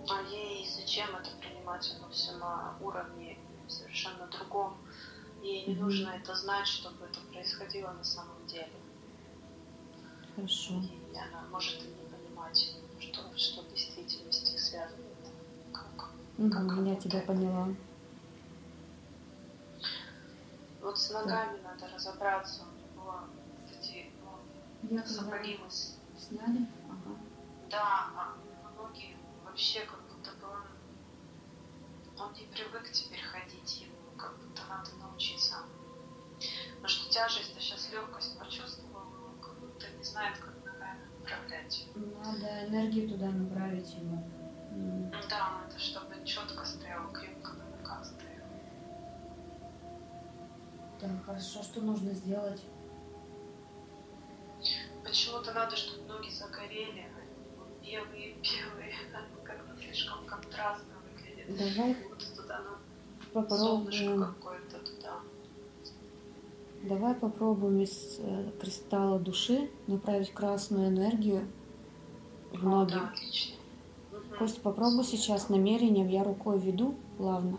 А 0.09 0.21
ей 0.29 0.65
зачем 0.69 1.07
это 1.15 1.29
принимать? 1.41 1.95
Оно 1.97 2.09
все 2.11 2.31
на 2.37 2.75
уровне 2.79 3.37
совершенно 3.67 4.27
другом. 4.27 4.77
Ей 5.41 5.65
не 5.65 5.73
Мгм. 5.73 5.83
нужно 5.83 6.09
это 6.09 6.35
знать, 6.35 6.67
чтобы 6.67 7.05
это 7.05 7.19
происходило 7.31 7.91
на 7.91 8.03
самом 8.03 8.45
деле. 8.47 8.71
Хорошо. 10.35 10.73
И 10.75 11.17
она 11.17 11.43
может 11.51 11.83
и 11.83 11.87
не 11.87 12.05
понимать, 12.09 12.75
что, 12.99 13.21
что 13.37 13.61
в 13.63 13.69
действительности 13.69 14.53
их 14.53 14.59
связывает. 14.59 15.03
Как. 15.73 16.06
Как 16.37 16.71
я 16.85 16.95
тебя 16.95 17.21
поняла. 17.21 17.67
Вот 20.81 20.99
с 20.99 21.09
ногами 21.09 21.59
надо 21.63 21.91
разобраться. 21.91 22.61
У 22.61 22.93
него 22.93 23.21
вот 23.25 23.71
эти 23.75 24.11
ну, 24.83 25.03
сапоги 25.03 25.59
мы 25.59 25.67
сняли. 25.71 26.67
Ага. 26.87 27.17
Да, 27.71 28.09
а 28.15 28.35
ноги 28.77 29.17
вообще 29.43 29.79
как 29.81 29.99
будто 30.03 30.29
бы 30.39 30.47
он, 30.47 32.27
он 32.27 32.33
не 32.33 32.45
привык 32.45 32.91
теперь 32.91 33.23
ходить, 33.23 33.81
ему 33.81 34.15
как 34.15 34.37
будто 34.37 34.61
надо 34.69 34.91
научиться. 35.01 35.55
Потому 36.75 36.87
что 36.87 37.11
тяжесть, 37.11 37.57
а 37.57 37.59
сейчас 37.59 37.91
легкость 37.91 38.37
почувствовал, 38.37 39.05
но 39.09 39.41
как 39.41 39.59
будто 39.59 39.87
не 39.89 40.03
знает, 40.03 40.37
как 40.37 40.53
ногами 40.63 41.01
управлять. 41.19 41.87
Надо 41.95 42.67
энергию 42.67 43.09
туда 43.09 43.31
направить 43.31 43.91
ему. 43.95 44.23
М. 44.77 45.11
Да, 45.29 45.61
надо, 45.61 45.79
чтобы 45.79 46.15
четко 46.25 46.65
стоял, 46.65 47.09
крепко 47.11 47.51
на 47.53 47.77
ногах 47.77 48.05
стоял. 48.05 48.45
Так, 50.99 51.25
хорошо. 51.25 51.63
Что 51.63 51.81
нужно 51.81 52.13
сделать? 52.13 52.63
Почему-то 55.03 55.53
надо, 55.53 55.75
чтобы 55.75 56.07
ноги 56.07 56.29
загорели, 56.29 57.05
они 57.17 57.91
белые, 57.91 58.33
белые, 58.43 58.93
как-то 59.43 59.81
слишком 59.81 60.25
контрастно 60.25 60.93
выглядят. 61.05 61.57
Давай 61.57 61.95
туда 62.35 62.61
ну, 63.33 63.47
солнышко 63.49 64.05
попробуем. 64.05 64.33
какое-то 64.33 64.79
туда. 64.79 65.19
Давай 66.83 67.13
попробуем 67.15 67.81
из 67.81 68.17
э, 68.19 68.51
кристалла 68.61 69.19
души 69.19 69.69
направить 69.87 70.33
красную 70.33 70.89
энергию 70.89 71.47
в 72.51 72.65
О, 72.65 72.69
ноги. 72.69 72.93
да, 72.93 73.09
отлично. 73.09 73.55
Мгм. 74.37 74.45
Костя, 74.45 74.61
попробуй 74.61 75.03
сейчас 75.03 75.49
намерением, 75.49 76.07
я 76.07 76.23
рукой 76.23 76.59
веду 76.59 76.95
плавно, 77.17 77.57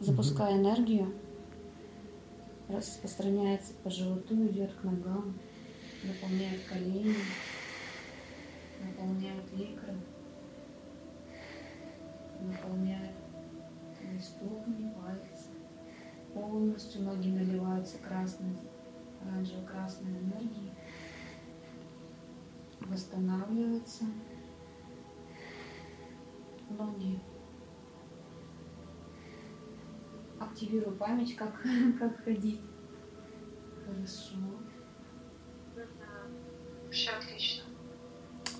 запуская 0.00 0.56
энергию, 0.56 1.12
распространяется 2.68 3.72
по 3.82 3.90
животу, 3.90 4.46
идет 4.46 4.72
к 4.74 4.84
ногам, 4.84 5.34
наполняет 6.04 6.62
колени, 6.64 7.16
наполняет 8.82 9.52
икры, 9.54 9.94
наполняет 12.40 13.12
твои 13.98 14.18
ступни, 14.20 14.90
пальцы. 14.90 15.50
Полностью 16.34 17.02
ноги 17.02 17.28
наливаются 17.28 17.96
красной, 17.98 18.56
оранжево-красной 19.22 20.10
энергией. 20.10 20.70
Восстанавливается. 26.68 26.76
Ноги. 26.78 27.20
Активирую 30.38 30.96
память, 30.96 31.34
как, 31.36 31.52
как 31.98 32.24
ходить. 32.24 32.60
Хорошо. 33.86 34.36
Вообще 36.84 37.10
отлично. 37.10 37.64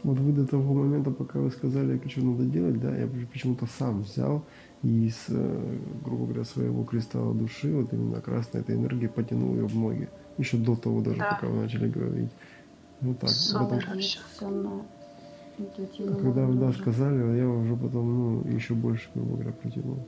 Вот 0.03 0.19
вы 0.19 0.33
до 0.33 0.47
того 0.47 0.75
момента, 0.75 1.11
пока 1.11 1.39
вы 1.41 1.51
сказали, 1.51 2.01
что 2.09 2.21
надо 2.25 2.45
делать, 2.45 2.81
да, 2.81 2.95
я 2.97 3.09
почему-то 3.33 3.67
сам 3.67 4.03
взял 4.03 4.45
и 4.83 5.09
с, 5.09 5.25
э, 5.29 5.79
грубо 6.05 6.27
говоря, 6.27 6.45
своего 6.45 6.85
кристалла 6.85 7.35
души, 7.35 7.75
вот 7.75 7.93
именно 7.93 8.21
красной 8.21 8.61
этой 8.61 8.77
энергии 8.77 9.07
потянул 9.09 9.55
ее 9.55 9.67
в 9.67 9.75
ноги. 9.75 10.09
Еще 10.39 10.59
до 10.59 10.77
того 10.77 11.01
даже, 11.01 11.19
Да. 11.19 11.31
пока 11.35 11.49
вы 11.49 11.63
начали 11.63 11.89
говорить. 11.89 12.31
Вот 13.01 13.19
так. 13.19 13.31
в 13.31 13.33
этом- 13.33 13.69
Супер. 13.71 13.87
Молодец, 13.89 14.19
всё 14.37 14.49
на 14.51 14.87
А 15.59 16.15
когда 16.21 16.45
вы 16.45 16.55
да, 16.55 16.73
сказали, 16.73 17.39
я 17.39 17.49
уже 17.49 17.77
потом, 17.77 18.45
ну, 18.45 18.51
еще 18.53 18.75
больше, 18.75 19.09
грубо 19.15 19.37
говоря, 19.37 19.53
протянул. 19.53 20.07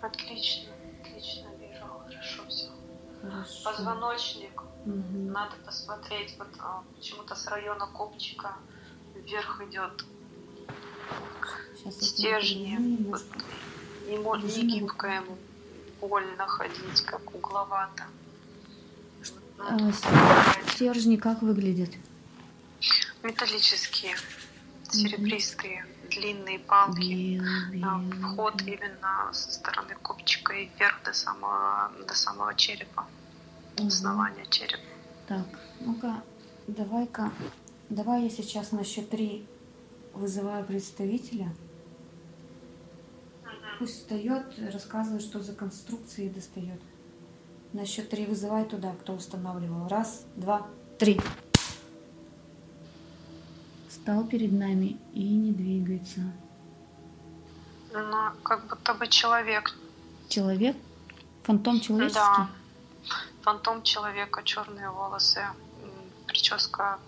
Отлично, 0.00 0.72
отлично 1.00 1.46
вижу, 1.60 1.84
хорошо 2.04 2.42
все. 2.48 2.68
Хорошо. 3.20 3.70
Позвоночник, 3.70 4.62
Мгм. 4.84 5.30
надо 5.32 5.52
посмотреть, 5.64 6.34
вот 6.38 6.48
а, 6.58 6.82
почему-то 6.96 7.36
с 7.36 7.46
района 7.46 7.86
копчика 7.86 8.56
вверх 9.14 9.62
идет 9.68 10.04
Сейчас 11.76 12.00
стержни, 12.00 12.78
вот, 13.06 14.42
не, 14.42 14.62
не 14.62 14.80
гибко 14.80 15.06
ему, 15.06 15.36
больно 16.00 16.46
ходить, 16.48 17.00
как 17.06 17.32
угловато. 17.32 18.04
А. 19.58 19.78
Стержни 20.72 21.16
как 21.16 21.42
выглядят? 21.42 21.90
Металлические, 23.22 24.16
серебристые, 24.90 25.86
длинные 26.10 26.58
палки. 26.58 27.40
А. 27.84 28.00
Вход 28.20 28.60
именно 28.62 29.32
со 29.32 29.52
стороны 29.52 29.94
копчика 30.02 30.52
и 30.54 30.68
вверх 30.76 31.02
до 31.04 31.12
самого, 31.12 31.92
до 32.06 32.14
самого 32.14 32.54
черепа, 32.54 33.06
основания 33.78 34.44
черепа. 34.50 34.82
Так, 35.28 35.46
ну-ка, 35.80 36.22
давай-ка, 36.66 37.30
давай 37.88 38.24
я 38.24 38.30
сейчас 38.30 38.72
на 38.72 38.84
счет 38.84 39.08
три 39.08 39.46
вызываю 40.14 40.64
представителя. 40.64 41.54
Пусть 43.78 43.98
встает, 43.98 44.44
рассказывает, 44.72 45.22
что 45.22 45.40
за 45.40 45.54
конструкции 45.54 46.28
достает. 46.28 46.80
На 47.72 47.86
счет 47.86 48.10
три 48.10 48.26
вызывай 48.26 48.64
туда, 48.64 48.92
кто 49.00 49.14
устанавливал. 49.14 49.88
Раз, 49.88 50.24
два, 50.36 50.66
три. 50.98 51.20
Стал 54.02 54.24
перед 54.24 54.50
нами 54.52 54.96
и 55.14 55.22
не 55.36 55.52
двигается. 55.52 56.20
Ну, 57.92 58.16
как 58.42 58.66
будто 58.68 58.94
бы 58.94 59.06
человек, 59.06 59.76
Человек? 60.28 60.76
Фантом 61.44 61.78
человеческий? 61.80 62.20
Да. 62.20 62.48
фантом 63.42 63.82
человека, 63.82 64.42
черные 64.44 64.90
волосы, 64.90 65.42
прическа, 66.26 66.98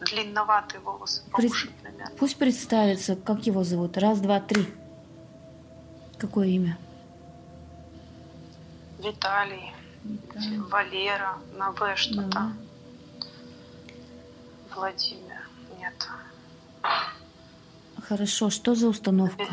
длинноватые 0.00 0.80
волосы, 0.80 1.22
по 1.30 1.38
При- 1.38 1.48
уши 1.48 1.68
примерно. 1.82 2.12
Пусть 2.18 2.36
представится, 2.36 3.16
как 3.16 3.46
его 3.46 3.64
зовут. 3.64 3.96
Раз, 3.96 4.20
два, 4.20 4.40
три. 4.40 4.66
Какое 6.18 6.46
имя? 6.48 6.78
Виталий, 8.98 9.72
Валера, 10.70 11.38
на 11.56 11.70
В 11.72 11.96
что-то, 11.96 12.28
Давай. 12.28 12.52
Владимир, 14.74 15.40
нет. 15.78 16.08
Хорошо, 18.08 18.50
что 18.50 18.74
за 18.74 18.88
установка? 18.88 19.46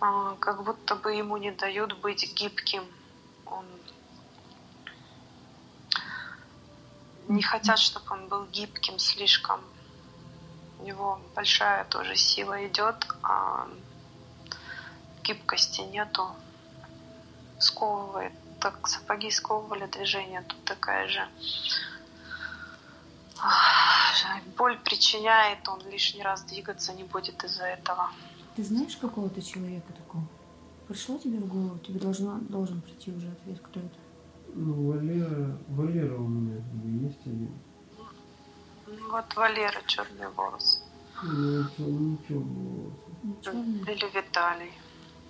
А, 0.00 0.34
Как 0.40 0.64
будто 0.64 0.96
бы 0.96 1.12
ему 1.12 1.36
не 1.36 1.52
дают 1.52 1.96
быть 2.00 2.34
гибким. 2.34 2.82
Он 3.46 3.64
не 7.28 7.42
хотят, 7.42 7.78
чтобы 7.78 8.06
он 8.10 8.28
был 8.28 8.46
гибким 8.46 8.98
слишком. 8.98 9.60
У 10.80 10.84
него 10.84 11.20
большая 11.36 11.84
тоже 11.84 12.16
сила 12.16 12.66
идет, 12.66 13.06
а 13.22 13.68
гибкости 15.22 15.82
нету. 15.82 16.26
Сковывает. 17.60 18.32
Так 18.60 18.88
сапоги 18.88 19.30
сковывали 19.30 19.86
движение, 19.86 20.42
тут 20.42 20.64
такая 20.64 21.06
же. 21.06 21.28
Ах, 23.42 24.14
Боль 24.56 24.78
причиняет, 24.84 25.68
он 25.68 25.80
лишний 25.90 26.22
раз 26.22 26.44
двигаться 26.44 26.92
не 26.92 27.02
будет 27.04 27.42
из-за 27.44 27.64
этого. 27.64 28.10
Ты 28.54 28.62
знаешь 28.62 28.96
какого-то 28.96 29.42
человека 29.42 29.92
такого? 29.92 30.24
Пришло 30.86 31.18
тебе 31.18 31.38
в 31.38 31.48
голову? 31.48 31.78
Тебе 31.78 31.98
должно, 31.98 32.38
должен 32.48 32.80
прийти 32.82 33.10
уже 33.10 33.28
ответ, 33.28 33.58
кто 33.60 33.80
это. 33.80 33.98
Ну, 34.54 34.92
Валера, 34.92 35.58
Валера 35.68 36.16
у 36.18 36.28
меня 36.28 36.62
есть 37.08 37.20
один. 37.26 37.50
Ну, 38.86 39.10
Вот 39.10 39.34
Валера 39.34 39.80
черные 39.86 40.28
волосы. 40.28 40.78
Ну, 41.22 41.62
ничего, 41.62 41.88
ничего 41.88 42.40
было. 42.40 42.92
Ну, 43.22 43.36
чёрный. 43.42 43.80
Или 43.80 44.16
Виталий. 44.16 44.72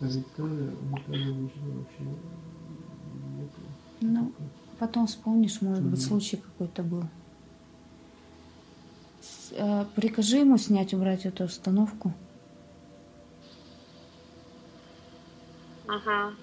А 0.01 0.05
Виталия, 0.05 0.71
Виталия 0.71 1.35
ничего 1.35 1.79
вообще 1.79 2.03
нету. 3.37 3.61
Ну, 4.01 4.33
потом 4.79 5.07
вспомнишь, 5.07 5.63
может 5.63 5.85
быть, 5.85 6.03
случай 6.03 6.37
какой-то 6.37 6.83
был. 6.83 7.05
Э, 9.55 9.85
Прикажи 9.95 10.39
ему 10.39 10.57
снять, 10.57 10.95
убрать 10.95 11.27
эту 11.27 11.45
установку. 11.45 12.13
Угу. 15.87 16.35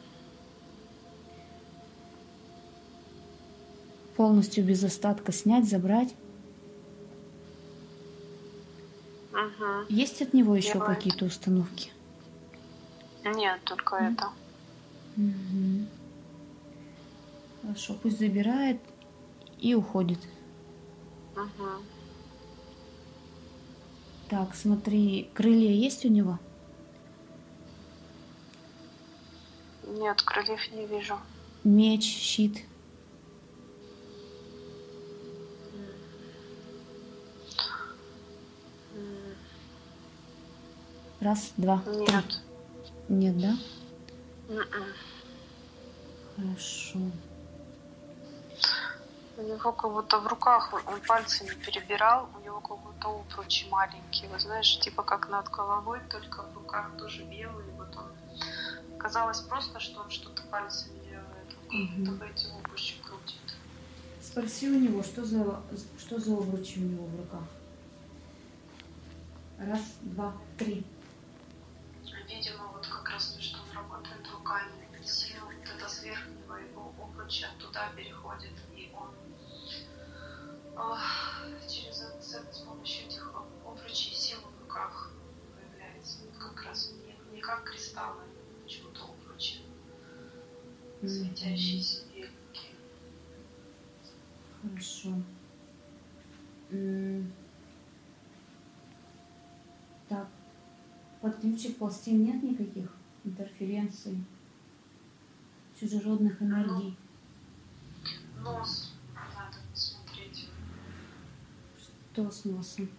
Полностью 4.16 4.64
без 4.64 4.84
остатка 4.84 5.32
снять, 5.32 5.68
забрать. 5.68 6.14
Угу. 9.32 9.86
Есть 9.90 10.22
от 10.22 10.34
него 10.34 10.56
еще 10.56 10.80
какие-то 10.80 11.26
установки? 11.26 11.92
Нет, 13.24 13.60
только 13.66 13.96
Мгм. 13.96 14.14
это. 14.14 14.30
Мгм. 15.16 15.88
Хорошо, 17.62 17.96
пусть 18.02 18.20
забирает 18.20 18.80
и 19.60 19.74
уходит. 19.74 20.20
Угу. 21.36 21.99
Так, 24.30 24.54
смотри, 24.56 25.30
крылья 25.34 25.72
есть 25.72 26.06
у 26.06 26.10
него? 26.10 26.38
Нет, 29.88 30.22
крыльев 30.22 30.72
не 30.72 30.86
вижу. 30.86 31.18
Меч, 31.64 32.04
щит. 32.04 32.60
Раз, 41.20 41.52
два, 41.58 41.84
Нет. 41.88 42.08
три. 42.08 42.24
Нет, 43.10 43.38
да? 43.40 43.56
М-м. 44.50 44.86
Хорошо. 46.36 47.00
У 49.40 49.42
него 49.42 49.72
как 49.72 49.92
будто 49.92 50.20
в 50.20 50.28
руках, 50.28 50.74
он- 50.74 51.00
пальцами 51.08 51.54
перебирал, 51.66 52.30
у 52.36 52.40
него 52.44 52.60
как 52.60 52.78
будто 52.80 53.08
обручи 53.08 53.70
маленькие, 53.70 54.30
вы 54.30 54.38
знаешь, 54.38 54.80
типа 54.82 55.02
как 55.02 55.30
над 55.30 55.50
головой, 55.50 56.02
только 56.10 56.44
в 56.44 56.56
руках 56.56 56.92
тоже 56.98 57.24
белые. 57.24 57.72
Вот 57.78 57.96
он 57.96 58.98
казалось 59.00 59.40
просто, 59.40 59.80
что 59.80 60.02
он 60.02 60.10
что-то 60.10 60.42
пальцами 60.52 61.00
делает, 61.06 61.48
он 61.72 61.88
как 61.88 61.98
будто 61.98 62.12
бы 62.12 62.26
эти 62.28 62.48
обручи 62.52 62.96
крутит. 63.02 63.56
Спроси 64.22 64.70
у 64.70 64.78
него, 64.78 65.02
что 65.04 65.24
за, 65.24 65.62
что 65.98 66.20
за 66.20 66.34
обручи 66.34 66.80
у 66.80 66.84
него 66.84 67.06
в 67.06 67.16
руках. 67.16 67.48
Раз, 69.58 69.82
два, 70.02 70.34
три. 70.58 70.86
Видимо, 72.28 72.68
вот 72.74 72.86
как 72.88 73.10
раз 73.10 73.28
то, 73.30 73.42
что 73.42 73.58
он 73.62 73.72
работает 73.78 74.28
руками, 74.34 74.70
сила 75.06 75.46
вот 75.46 75.54
это 75.78 75.90
с 75.90 76.04
верхнего 76.04 76.56
его 76.56 76.94
обруча 77.02 77.48
туда 77.58 77.86
ах, 77.86 77.96
через 81.68 82.02
это, 82.02 82.54
с 82.54 82.60
помощью 82.60 83.06
этих 83.08 83.28
об- 83.36 83.68
обручей 83.68 84.14
сила 84.16 84.42
в 84.42 84.62
руках 84.62 85.12
появляется. 85.56 86.20
Вот 86.26 86.38
как 86.42 86.66
раз 86.66 86.94
не, 87.06 87.36
не 87.36 87.42
как 87.42 87.64
кристаллы, 87.64 88.24
почему-то 88.64 89.04
обручи, 89.04 89.62
светящиеся 91.02 92.06
беленькие. 92.14 92.76
Хорошо. 94.62 95.14
Так, 100.08 100.28
подключек 101.22 101.78
пластин 101.78 102.24
нет 102.24 102.42
никаких 102.42 102.92
интерференций, 103.24 104.24
чужеродных 105.80 106.42
энергий. 106.42 106.98
Нос 108.40 108.94
надо 109.14 109.58
посмотреть. 109.72 110.48
Что 112.20 112.32
с 112.32 112.44
носом? 112.44 112.90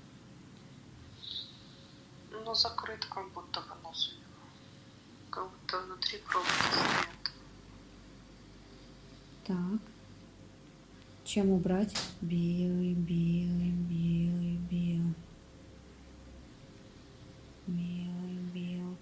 Ну, 2.31 2.55
закрыт 2.55 3.05
как 3.05 3.31
будто 3.33 3.61
бы 3.61 3.75
нос 3.83 4.15
у 4.15 4.19
него. 4.19 4.49
Как 5.29 5.51
будто 5.51 5.79
внутри 5.83 6.19
пробки 6.27 6.49
стоят. 6.49 7.33
Так. 9.47 9.81
Чем 11.25 11.51
убрать? 11.51 11.95
Белый, 12.23 12.95
белый, 12.95 13.73
белый, 13.73 14.57
белый. 14.71 15.15
Белый, 17.67 18.39
белый. 18.55 18.97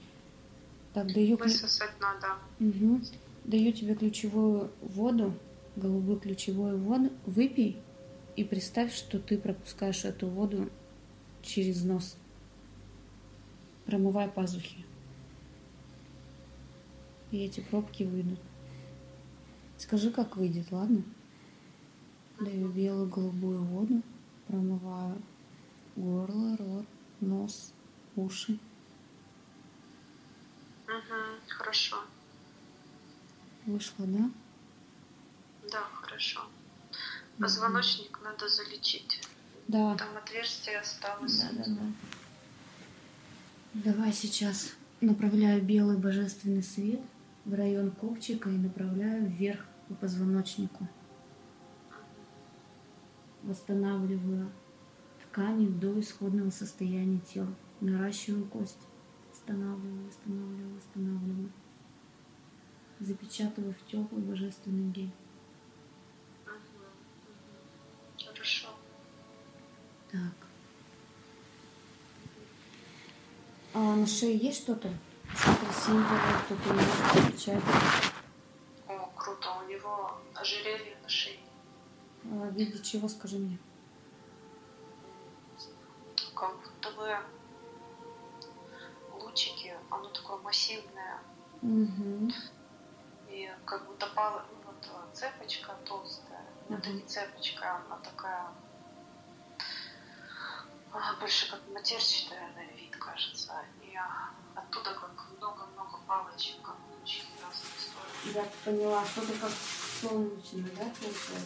Так, 0.95 1.15
даю... 1.15 1.37
Высосать 1.37 2.01
надо. 2.01 2.39
Мгм. 2.59 3.05
Даю 3.45 3.73
тебе 3.73 3.95
ключевую 3.95 4.73
воду, 4.81 5.33
голубую 5.77 6.19
ключевую 6.19 6.77
воду. 6.77 7.13
Выпей 7.25 7.81
и 8.39 8.45
представь, 8.45 8.95
что 8.95 9.19
ты 9.19 9.37
пропускаешь 9.37 10.05
эту 10.05 10.29
воду 10.29 10.71
через 11.43 11.83
нос. 11.83 12.17
Промывай 13.85 14.29
пазухи. 14.29 14.85
И 17.33 17.39
эти 17.39 17.59
пробки 17.59 18.05
выйдут. 18.05 18.39
Скажи, 19.77 20.13
как 20.13 20.37
выйдет, 20.37 20.71
ладно? 20.71 21.03
Даю 22.39 22.69
белую 22.69 23.09
голубую 23.09 23.65
воду, 23.65 24.03
промываю 24.47 25.21
горло, 25.97 26.57
рот, 26.59 26.87
нос, 27.21 27.75
уши. 28.15 28.53
Угу, 30.87 31.49
хорошо. 31.49 31.97
Вышло, 33.67 34.07
да? 34.07 34.31
Да, 35.73 35.83
хорошо. 36.01 36.43
Позвоночник 37.39 38.19
надо 38.23 38.49
залечить. 38.49 39.21
Да. 39.69 39.95
Там 39.97 40.17
отверстие 40.17 40.81
осталось. 40.81 41.41
Да, 41.41 41.51
да, 41.53 41.65
да. 41.67 41.83
Давай 43.75 44.13
сейчас 44.13 44.73
направляю 45.01 45.63
белый 45.63 45.99
божественный 45.99 46.63
свет 46.63 47.01
в 47.45 47.55
район 47.55 47.93
копчика 47.93 48.51
и 48.51 48.57
направляю 48.57 49.27
вверх 49.27 49.65
по 49.87 49.95
позвоночнику. 49.95 50.89
Восстанавливаю 53.43 54.51
ткани 55.23 55.69
до 55.69 56.01
исходного 56.01 56.51
состояния 56.51 57.21
тела. 57.21 57.55
Наращиваю 57.81 58.47
кость. 58.47 58.79
Восстанавливаю, 59.31 60.07
восстанавливаю, 60.07 60.75
восстанавливаю. 60.75 61.53
Запечатываю 62.99 63.75
в 63.75 63.87
теплый 63.87 64.23
божественный 64.23 64.91
гель. 64.91 65.13
Хорошо. 68.49 68.69
Так. 70.11 70.49
А 73.75 73.79
на 73.79 74.07
шее 74.07 74.39
есть 74.39 74.63
что-то? 74.63 74.89
Символы, 75.85 76.19
кто-то 76.47 76.75
не 76.75 77.27
отвечает. 77.27 77.63
О, 78.89 79.11
круто. 79.17 79.49
У 79.63 79.69
него 79.69 80.19
ожерелье 80.35 80.97
на 81.03 81.09
шее. 81.11 81.39
А, 82.25 82.49
в 82.49 82.55
виде 82.55 82.83
чего, 82.83 83.07
скажи 83.09 83.37
мне? 83.37 83.59
Как 86.35 86.55
будто 86.57 86.91
бы 86.93 87.19
лучики, 89.21 89.75
оно 89.91 90.09
такое 90.09 90.39
массивное. 90.39 91.21
Угу. 91.61 92.33
И 93.29 93.51
как 93.67 93.87
будто 93.87 94.07
пала, 94.15 94.47
ну, 94.51 94.73
вот 94.73 95.15
цепочка 95.15 95.77
толстая. 95.85 96.28
Это 96.71 96.91
не 96.91 97.03
цепочка, 97.03 97.77
она 97.77 97.99
такая 97.99 98.53
а, 100.93 101.15
больше 101.21 101.51
как 101.51 101.61
матерчатая 101.69 102.53
на 102.55 102.65
вид, 102.75 102.95
кажется. 102.97 103.65
И 103.83 103.95
оттуда 104.55 104.93
как 104.95 105.13
много-много 105.37 105.99
палочек, 106.07 106.61
как 106.63 106.77
лучики 106.91 107.27
разных 107.43 107.71
стоят. 107.79 108.35
Я 108.35 108.45
поняла, 108.65 109.05
что-то 109.07 109.33
как 109.39 109.51
солнечное, 109.51 110.71
да, 110.77 110.85
получается? 111.01 111.41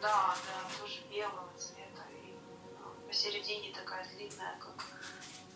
Да, 0.00 0.34
да, 0.34 0.78
тоже 0.78 1.02
белого 1.10 1.52
цвета. 1.58 2.02
И 2.12 2.34
а, 2.80 3.08
посередине 3.08 3.74
такая 3.74 4.08
длинная, 4.08 4.58
как 4.58 4.84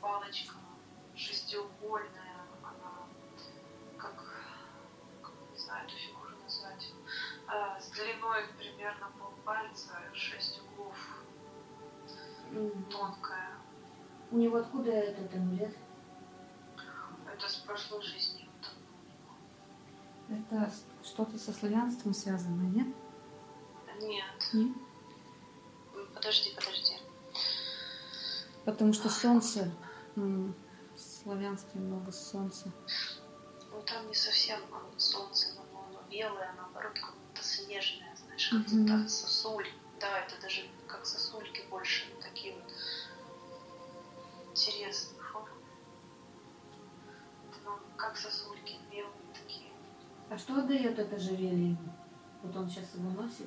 палочка, 0.01 0.55
шестиугольная. 1.17 2.37
Она 2.63 3.07
как, 3.97 4.17
как 5.23 5.33
не 5.53 5.59
знаю 5.59 5.87
эту 5.87 5.97
фигуру 5.97 6.20
назвать. 6.20 6.20
А, 6.20 6.20
с 8.45 8.59
длиной 8.59 8.77
примерно 8.77 9.11
полпальца, 9.19 9.93
шесть 10.13 10.61
углов, 10.61 10.97
Мгм. 12.51 12.85
тонкая. 12.91 13.59
У 14.31 14.37
него 14.37 14.59
откуда 14.59 14.91
этот 14.93 15.35
амулет? 15.35 15.77
Это 17.33 17.49
с 17.49 17.57
прошлой 17.57 18.03
жизни. 18.03 18.49
Это 20.29 20.73
что-то 21.03 21.39
со 21.39 21.53
славянством 21.53 22.15
связано, 22.15 22.63
нет? 22.63 22.87
Нет. 24.01 24.51
Нет? 24.53 24.77
Подожди, 26.15 26.55
подожди. 26.55 26.97
Потому 28.65 28.93
что 28.93 29.09
солнце, 29.09 29.71
в 30.17 30.53
славянстве 30.97 31.81
много 31.81 32.13
солнца. 32.13 32.71
Ну 33.71 33.83
там 33.83 34.07
не 34.09 34.15
совсем 34.15 34.61
оно 34.73 34.99
солнце, 34.99 35.49
но 35.57 35.85
оно 35.89 36.03
белое, 36.11 36.51
а 36.51 36.55
наоборот, 36.55 36.93
как 36.95 37.15
будто 37.15 37.43
снежное, 37.43 38.10
знаешь, 38.51 38.67
как 38.67 38.73
Мгм. 38.73 38.87
будто 38.99 39.09
сосуль. 39.09 39.69
Да, 40.01 40.19
это 40.21 40.41
даже 40.41 40.63
как 40.89 41.05
сосульки 41.07 41.63
больше, 41.71 42.07
такие 42.23 42.55
вот 42.55 42.73
интересные 44.51 45.21
формы. 45.23 45.49
Это, 47.51 47.71
как 47.97 48.17
сосульки, 48.17 48.77
белые 48.91 49.13
такие. 49.35 49.71
А 50.31 50.39
что 50.39 50.63
дает 50.63 50.99
это 50.99 51.17
ожерелье 51.17 51.71
ему? 51.71 51.93
Вот 52.43 52.57
он 52.57 52.69
сейчас 52.69 52.95
его 52.95 53.11
носит. 53.11 53.47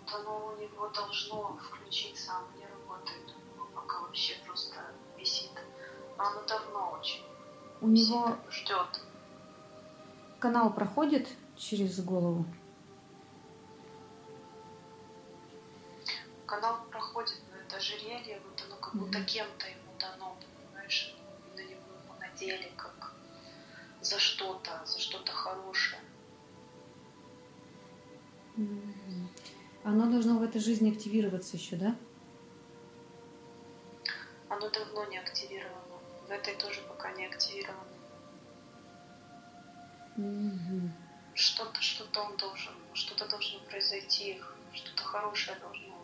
Вот 0.00 0.14
оно 0.20 0.46
у 0.56 0.60
него 0.60 0.88
должно 0.88 1.56
включиться, 1.56 2.32
оно 2.36 2.46
не 2.58 2.66
работает. 2.66 3.34
Ну, 3.56 3.64
пока 3.74 4.00
вообще 4.00 4.34
просто 4.46 4.76
висит. 5.18 5.50
Но 6.16 6.24
оно 6.24 6.42
давно 6.46 6.90
очень 6.98 7.22
У 7.82 7.88
него 7.88 8.36
ждет. 8.50 9.00
канал 10.38 10.72
проходит 10.72 11.28
через 11.60 12.00
голову. 12.00 12.44
Канал 16.46 16.80
проходит, 16.90 17.38
но 17.50 17.58
это 17.58 17.76
ожерелье, 17.76 18.40
вот 18.48 18.64
оно 18.66 18.76
как 18.76 18.96
будто 18.96 19.22
кем-то 19.22 19.66
ему 19.66 19.92
дано, 20.00 20.36
понимаешь? 20.40 21.14
На 21.54 21.60
него 21.60 21.72
ему 21.72 22.18
надели 22.18 22.72
как 22.76 23.14
за 24.00 24.18
что-то, 24.18 24.82
за 24.84 24.98
что-то 24.98 25.30
хорошее. 25.30 26.00
Оно 29.84 30.10
должно 30.10 30.38
в 30.38 30.42
этой 30.42 30.60
жизни 30.60 30.90
активироваться 30.90 31.56
еще, 31.56 31.76
да? 31.76 31.94
Оно 34.48 34.68
давно 34.70 35.04
не 35.06 35.18
активировано. 35.18 35.76
В 36.26 36.30
этой 36.30 36.54
тоже 36.56 36.80
пока 36.88 37.12
не 37.12 37.26
активировано. 37.26 37.84
Мгм. 40.16 40.92
Что-то, 41.40 41.80
что-то 41.80 42.20
он 42.20 42.36
должен, 42.36 42.72
что-то 42.92 43.26
должно 43.26 43.60
произойти, 43.60 44.38
что-то 44.74 45.02
хорошее 45.02 45.56
должно, 45.58 45.94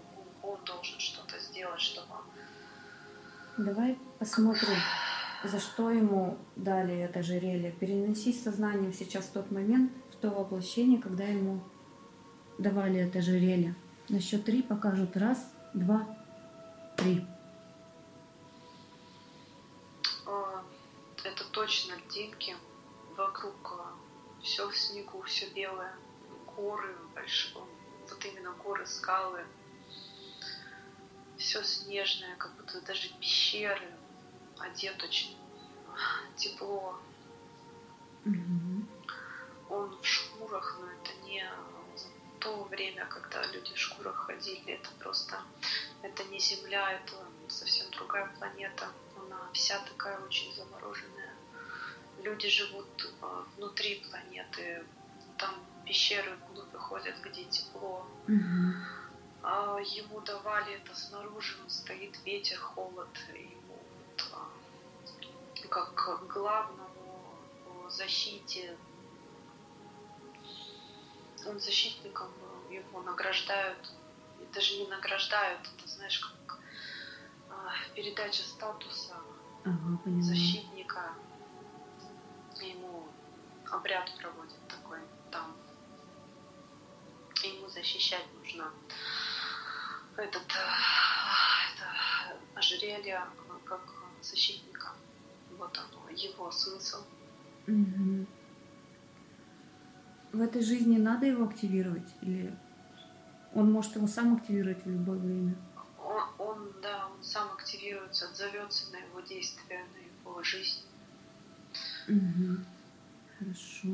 он 0.42 0.64
должен 0.64 0.98
что-то 0.98 1.38
сделать, 1.38 1.78
чтобы 1.78 2.14
Давай 3.58 3.98
посмотрим, 4.18 4.78
за 5.44 5.60
что 5.60 5.90
ему 5.90 6.38
дали 6.56 6.96
это 7.00 7.18
ожерелье. 7.18 7.70
Перенесись 7.70 8.42
сознанием 8.42 8.94
сейчас 8.94 9.26
в 9.26 9.32
тот 9.32 9.50
момент, 9.50 9.92
в 10.10 10.16
то 10.16 10.30
воплощение, 10.30 11.02
когда 11.02 11.24
ему 11.24 11.62
давали 12.56 13.00
это 13.00 13.18
ожерелье. 13.18 13.74
На 14.08 14.20
счет 14.20 14.42
три 14.42 14.62
покажут. 14.62 15.18
Раз, 15.18 15.52
два, 15.74 16.06
три. 16.96 17.26
А, 20.26 20.64
Это 21.22 21.44
точно 21.52 21.92
льдинки. 21.96 22.56
Вокруг 23.18 23.80
все 24.46 24.68
в 24.68 24.76
снегу, 24.78 25.22
все 25.22 25.48
белое. 25.48 25.92
Горы 26.54 26.96
большие, 27.14 27.64
вот 28.08 28.24
именно 28.24 28.52
горы, 28.52 28.86
скалы. 28.86 29.44
Все 31.36 31.62
снежное, 31.64 32.36
как 32.36 32.54
будто 32.56 32.80
даже 32.82 33.08
пещеры. 33.18 33.92
Одет 34.58 35.02
очень 35.02 35.36
тепло. 36.36 36.98
Мгм. 38.24 38.88
Он 39.68 40.00
в 40.00 40.06
шкурах, 40.06 40.78
но 40.80 40.86
это 40.92 41.12
не 41.24 41.44
то 42.38 42.62
время, 42.64 43.04
когда 43.06 43.44
люди 43.46 43.74
в 43.74 43.78
шкурах 43.78 44.14
ходили. 44.14 44.74
Это 44.74 44.90
просто, 45.00 45.42
это 46.02 46.22
не 46.24 46.38
Земля, 46.38 46.92
это 46.92 47.16
совсем 47.48 47.90
другая 47.90 48.32
планета. 48.38 48.88
Она 49.16 49.50
вся 49.52 49.78
такая 49.80 50.18
очень 50.20 50.54
замороженная. 50.54 51.35
Люди 52.26 52.48
живут 52.48 53.14
а, 53.22 53.44
внутри 53.56 54.04
планеты. 54.10 54.84
Там 55.38 55.54
пещеры 55.84 56.36
вглубь 56.36 56.74
ходят, 56.74 57.14
где 57.22 57.44
тепло. 57.44 58.04
А, 59.44 59.78
ему 59.80 60.20
давали 60.22 60.74
это 60.74 60.92
снаружи, 60.96 61.56
он 61.62 61.70
стоит 61.70 62.18
ветер, 62.24 62.58
холод, 62.58 63.16
ему 63.32 63.62
вот, 63.68 64.24
а, 64.32 65.68
как 65.68 66.26
главному 66.26 67.38
защите, 67.88 68.76
он 71.46 71.60
защитником 71.60 72.28
был, 72.40 72.72
его 72.72 73.02
награждают, 73.02 73.92
и 74.40 74.52
даже 74.52 74.78
не 74.78 74.88
награждают, 74.88 75.60
это 75.60 75.88
знаешь, 75.88 76.18
как 76.18 76.58
передача 77.94 78.42
статуса 78.42 79.14
Ага, 79.64 79.98
защитника, 80.20 81.14
ему 82.60 83.08
обряд 83.70 84.10
проводят 84.18 84.68
такой 84.68 84.98
там. 85.30 85.56
Ему 87.42 87.68
защищать 87.68 88.26
нужно 88.38 88.72
этот 90.16 90.42
э, 90.42 91.74
это 91.74 92.38
ожерелье 92.54 93.22
как 93.64 93.80
защитника. 94.22 94.92
Вот 95.58 95.76
оно, 95.78 96.08
его 96.10 96.50
смысл. 96.50 97.02
Мгм. 97.66 98.26
В 100.32 100.40
этой 100.40 100.62
жизни 100.62 100.98
надо 100.98 101.26
его 101.26 101.44
активировать? 101.44 102.08
Или 102.22 102.56
он 103.54 103.72
может 103.72 103.96
его 103.96 104.06
сам 104.06 104.36
активировать 104.36 104.84
в 104.84 104.90
любое 104.90 105.18
время? 105.18 105.56
Он, 105.98 106.22
он, 106.38 106.72
да, 106.82 107.08
он 107.08 107.22
сам 107.22 107.52
активируется, 107.52 108.28
отзовется 108.28 108.92
на 108.92 108.98
его 108.98 109.20
действия, 109.20 109.84
на 109.94 110.28
его 110.30 110.42
жизнь. 110.42 110.82
Хорошо. 113.38 113.88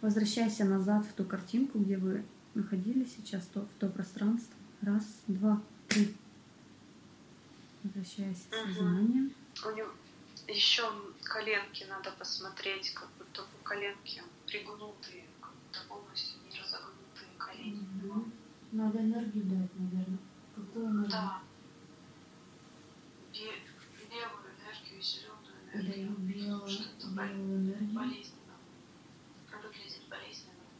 Возвращайся 0.00 0.64
назад 0.64 1.04
в 1.06 1.12
ту 1.12 1.24
картинку, 1.24 1.78
где 1.78 1.96
вы 1.98 2.24
находились 2.54 3.14
сейчас, 3.16 3.46
то, 3.46 3.60
в 3.60 3.78
то 3.78 3.88
пространство. 3.88 4.54
Раз, 4.80 5.04
два, 5.28 5.62
три. 5.88 6.14
Возвращайся 7.84 8.42
в 8.50 8.52
Мгм. 8.52 8.74
сознание. 8.74 9.30
У 9.64 9.70
него 9.76 9.88
еще 10.48 10.82
коленки 11.22 11.84
надо 11.88 12.10
посмотреть, 12.12 12.90
как 12.94 13.08
будто 13.18 13.42
бы 13.42 13.48
коленки 13.62 14.22
пригнутые, 14.46 15.24
как 15.40 15.52
будто 15.52 15.78
полностью 15.88 16.38
не 16.50 16.58
разогнутые 16.58 17.28
колени. 17.38 17.86
Мгм. 18.02 18.32
Надо 18.72 18.98
энергию 18.98 19.44
дать, 19.44 19.70
наверное. 19.78 20.18
Какую 20.56 20.86
энергию? 20.86 21.10
Да. 21.10 21.42
Бе- 23.32 23.62
Левую 24.10 24.50
энергию 24.60 24.98
и 24.98 25.02
зеленую 25.72 25.82
Даю 25.82 26.08
энергию. 26.08 26.34
белую, 26.34 26.68
энергию. 27.64 28.24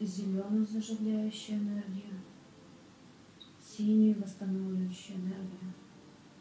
Зеленую 0.00 0.66
заживляющую 0.66 1.58
энергию. 1.58 2.20
Синюю 3.60 4.20
восстанавливающую 4.20 5.18
энергию. 5.18 5.72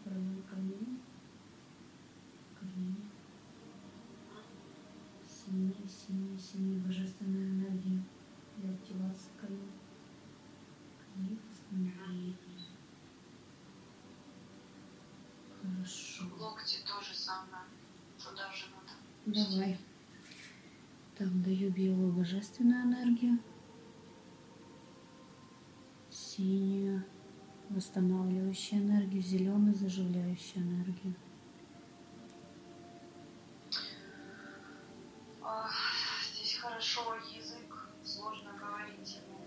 Районе 0.05 0.41
колени. 0.49 0.99
Колени. 2.59 2.95
Синяя, 5.23 5.73
синяя, 5.87 6.37
синяя 6.37 6.79
божественная 6.79 7.47
энергия 7.47 8.03
для 8.57 8.71
активации 8.71 9.31
восстановления. 11.71 12.35
Хорошо. 15.61 16.25
Локти 16.37 16.79
тоже 16.85 17.13
самое. 17.13 17.70
Давай. 19.25 19.77
Так, 21.17 21.41
даю 21.43 21.71
белую 21.71 22.11
божественную 22.13 22.83
энергию. 22.83 23.39
Синюю 26.09 27.03
восстанавливающую 27.69 28.81
энергию, 28.81 29.21
зеленую 29.21 29.75
заживляющую 29.75 30.63
энергию. 30.63 31.15
Здесь 36.33 36.57
хорошо 36.57 37.15
язык, 37.33 37.87
сложно 38.03 38.51
говорить 38.53 39.15
ему. 39.15 39.39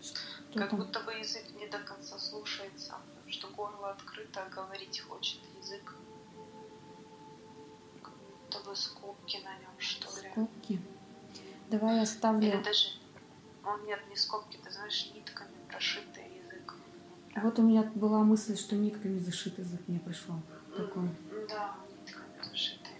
Что 0.00 0.58
Как 0.58 0.70
там? 0.70 0.78
будто 0.80 1.00
бы 1.00 1.12
язык 1.12 1.44
не 1.58 1.66
до 1.68 1.78
конца 1.78 2.18
слушается, 2.18 2.96
потому 3.08 3.32
что 3.32 3.48
горло 3.48 3.90
открыто, 3.92 4.44
а 4.44 4.48
говорить 4.50 5.00
хочет 5.00 5.40
язык. 5.60 5.94
Будто 8.50 8.68
бы 8.68 8.74
скобки 8.74 9.36
на 9.44 9.54
нем, 9.58 9.70
что 9.78 10.08
ли. 10.20 10.28
Скобки. 10.32 10.80
Давай 11.70 11.96
я 11.96 12.02
оставлю. 12.02 12.48
Или 12.48 12.62
даже... 12.62 12.88
Он 13.64 13.84
нет, 13.84 14.00
не 14.08 14.16
скобки, 14.16 14.58
ты 14.64 14.70
знаешь, 14.72 15.12
нитками 15.14 15.54
прошитый 15.68 16.24
язык. 16.36 16.74
Вот 17.36 17.58
у 17.60 17.62
меня 17.62 17.84
была 17.94 18.24
мысль, 18.24 18.56
что 18.56 18.74
нитками 18.74 19.20
зашит 19.20 19.58
язык 19.58 19.80
мне 19.86 20.00
пришел. 20.00 20.34
Такой. 20.76 21.10
Да, 21.48 21.76
нитками 21.90 22.38
прошитый. 22.38 22.94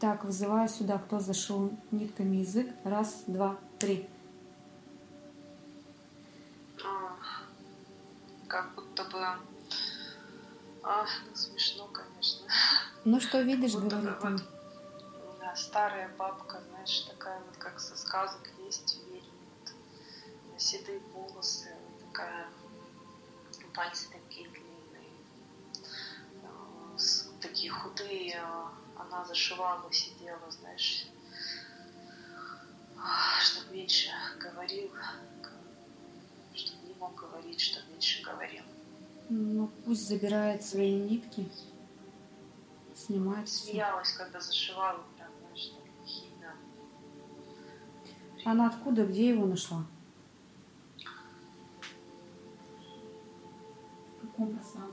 Так, 0.00 0.24
вызываю 0.24 0.68
сюда, 0.68 0.98
кто 0.98 1.20
зашел 1.20 1.70
нитками 1.92 2.38
язык. 2.38 2.74
Раз, 2.82 3.22
два, 3.28 3.56
три. 3.78 4.08
Как 8.48 8.74
будто 8.74 9.04
бы... 9.04 9.18
А, 10.82 11.04
ну. 11.04 11.51
Ну 13.04 13.20
что 13.20 13.40
видишь, 13.40 13.72
бы 13.74 13.88
говорит 13.88 14.22
он. 14.22 14.36
вот, 14.36 15.38
да, 15.40 15.56
старая 15.56 16.08
бабка, 16.16 16.62
знаешь, 16.70 17.00
такая 17.00 17.40
вот, 17.40 17.56
как 17.56 17.80
со 17.80 17.96
сказок 17.96 18.48
есть, 18.64 18.96
ведьма, 19.10 19.32
вот, 20.50 20.60
седые 20.60 21.00
волосы, 21.12 21.74
вот 21.88 22.08
такая, 22.12 22.46
пальцы 23.74 24.06
такие 24.12 24.48
длинные, 24.48 25.10
э, 26.42 26.98
такие 27.40 27.72
худые, 27.72 28.36
э, 28.36 28.64
она 28.96 29.24
зашивала, 29.24 29.92
сидела, 29.92 30.48
знаешь, 30.50 31.06
чтобы 33.40 33.74
меньше 33.74 34.10
говорил, 34.38 34.90
чтобы 36.54 36.86
не 36.86 36.94
мог 36.94 37.16
говорить, 37.16 37.60
чтобы 37.60 37.90
меньше 37.90 38.22
говорил. 38.22 38.62
Ну 39.28 39.68
пусть 39.84 40.06
забирает 40.06 40.62
свои 40.62 40.94
нитки. 40.94 41.48
Снимает 43.06 43.48
все. 43.48 43.72
Смеялась, 43.72 44.12
когда 44.12 44.40
зашивала, 44.40 45.02
прям, 45.16 45.28
знаешь, 45.40 45.72
так 45.74 46.06
химия. 46.06 46.54
Она 48.44 48.68
откуда, 48.68 49.04
где 49.04 49.30
его 49.30 49.46
нашла? 49.46 49.84
В 54.16 54.26
каком 54.26 54.54
пространстве 54.54 54.84
она 54.84 54.91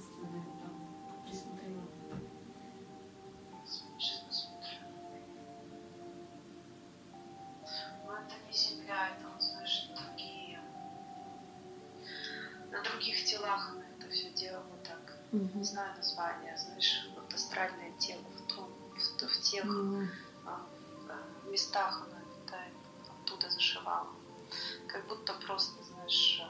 тех 19.49 19.65
а, 20.45 20.61
а, 21.09 21.49
местах 21.49 22.07
она 22.07 22.19
летает, 22.43 22.73
оттуда 23.23 23.49
зашивала. 23.49 24.07
Как 24.87 25.07
будто 25.07 25.33
просто, 25.45 25.83
знаешь, 25.83 26.41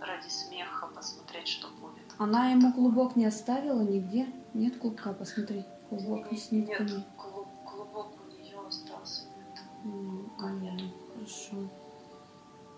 а, 0.00 0.04
ради 0.06 0.28
смеха 0.28 0.86
посмотреть, 0.88 1.48
что 1.48 1.68
будет. 1.80 2.02
Она 2.18 2.50
ему 2.50 2.72
клубок 2.72 3.16
не 3.16 3.26
оставила 3.26 3.80
нигде? 3.82 4.32
Нет 4.54 4.78
клубка, 4.78 5.12
посмотри. 5.12 5.64
Клубок 5.88 6.26
с 6.32 6.50
Нет, 6.50 6.68
нитками. 6.80 7.04
клуб, 7.18 7.48
клубок 7.66 8.08
у 8.20 8.32
нее 8.32 8.58
остался. 8.66 9.22
Нет. 9.36 9.60
М, 9.84 10.32
А, 10.38 10.50
нет. 10.50 10.80
Хорошо. 11.14 11.68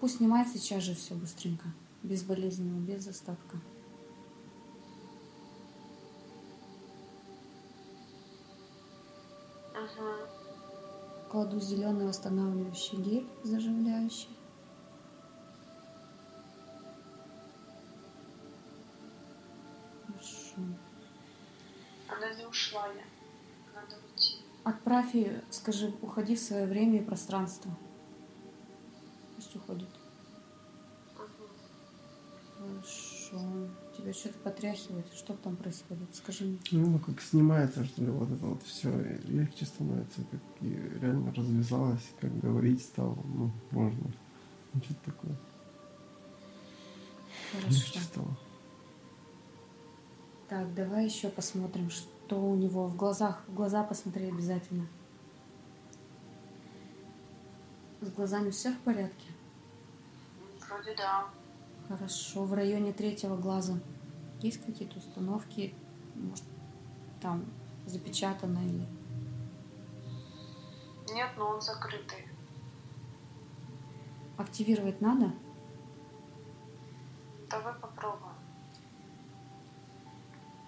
Пусть 0.00 0.16
снимает 0.18 0.48
сейчас 0.48 0.82
же 0.82 0.94
все 0.94 1.14
быстренько. 1.14 1.66
Безболезненно, 2.02 2.78
без 2.84 3.06
остатка. 3.06 3.58
Кладу 11.34 11.58
зеленый 11.58 12.06
восстанавливающий 12.06 12.96
гель, 12.96 13.28
заживляющий. 13.42 14.28
Хорошо. 20.06 20.60
Она 22.06 22.34
не 22.34 22.46
ушла, 22.46 22.86
я. 22.86 23.02
Надо 23.74 23.96
уйти. 24.06 24.44
Отправь 24.62 25.12
ее, 25.16 25.42
скажи, 25.50 25.92
уходи 26.02 26.36
в 26.36 26.40
свое 26.40 26.66
время 26.66 27.00
и 27.00 27.04
пространство. 27.04 27.76
Пусть 29.34 29.56
уходит. 29.56 29.90
Мгм. 31.16 32.78
Хорошо. 32.78 33.40
Тебя 33.96 34.12
что-то 34.12 34.38
потряхивает. 34.38 35.06
Что 35.14 35.34
там 35.34 35.56
происходит? 35.56 36.14
Скажи 36.14 36.44
мне. 36.44 36.58
Ну, 36.72 36.90
ну, 36.90 36.98
как 36.98 37.20
снимается, 37.20 37.84
что 37.84 38.02
ли, 38.02 38.10
вот 38.10 38.30
это 38.30 38.44
вот 38.44 38.62
все 38.64 38.90
легче 39.24 39.66
становится, 39.66 40.22
как 40.30 40.40
и 40.60 40.70
реально 41.00 41.32
развязалось, 41.32 42.02
как 42.20 42.36
говорить 42.40 42.82
стало, 42.82 43.16
ну, 43.24 43.52
можно. 43.70 44.10
Ну, 44.72 44.82
что-то 44.82 45.12
такое. 45.12 45.36
Хорошо. 47.52 47.68
Легче 47.68 48.00
стало. 48.00 48.36
Так, 50.48 50.74
давай 50.74 51.04
еще 51.04 51.28
посмотрим, 51.28 51.90
что 51.90 52.40
у 52.40 52.56
него 52.56 52.88
в 52.88 52.96
глазах. 52.96 53.44
В 53.46 53.54
глаза 53.54 53.84
посмотри 53.84 54.26
обязательно. 54.26 54.86
С 58.00 58.10
глазами 58.10 58.50
все 58.50 58.72
в 58.72 58.78
порядке? 58.80 59.26
Вроде 60.68 60.94
да. 60.96 61.26
Хорошо. 61.88 62.44
В 62.44 62.54
районе 62.54 62.92
третьего 62.92 63.36
глаза 63.36 63.78
есть 64.40 64.64
какие-то 64.64 64.98
установки? 64.98 65.74
Может, 66.14 66.44
там 67.20 67.44
запечатано 67.86 68.58
или... 68.58 68.86
Нет, 71.12 71.30
но 71.36 71.50
он 71.50 71.60
закрытый. 71.60 72.26
Активировать 74.36 75.00
надо? 75.00 75.32
Давай 77.50 77.74
попробуем. 77.74 78.34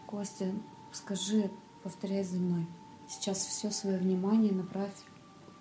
Костя, 0.06 0.52
скажи, 0.92 1.50
повторяй 1.82 2.22
за 2.22 2.38
мной. 2.38 2.66
Сейчас 3.08 3.38
все 3.38 3.70
свое 3.70 3.98
внимание 3.98 4.52
направь 4.52 4.94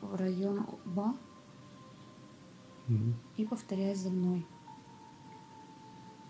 в 0.02 0.16
район 0.16 0.68
лба 0.86 1.16
Мгм. 2.88 3.16
и 3.38 3.46
повторяй 3.46 3.96
за 3.96 4.10
мной. 4.10 4.46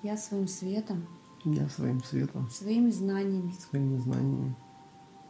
Я 0.05 0.17
своим 0.17 0.47
светом, 0.47 1.07
Я 1.43 1.67
своим 1.67 2.03
светом, 2.03 2.47
своими 2.51 2.91
знаниями, 2.91 3.53
своими 3.53 3.97
знаниями, 3.97 4.55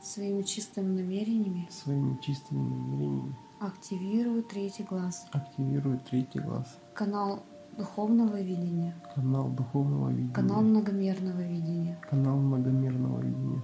своими 0.03 0.41
чистыми 0.41 0.97
намерениями. 1.01 1.65
Своими 1.71 2.17
чистыми 2.21 2.59
намерениями. 2.67 3.35
Активирую 3.61 4.43
третий 4.43 4.83
глаз, 4.83 5.27
активирую 5.31 5.97
третий 6.09 6.39
глаз, 6.39 6.77
канал 6.93 7.43
духовного 7.77 8.41
видения, 8.41 8.93
канал 9.15 9.47
духовного 9.47 10.09
видения, 10.09 10.33
канал 10.33 10.61
многомерного 10.61 11.41
видения. 11.41 11.97
канал 12.09 12.35
многомерного 12.38 13.21
видения, 13.21 13.61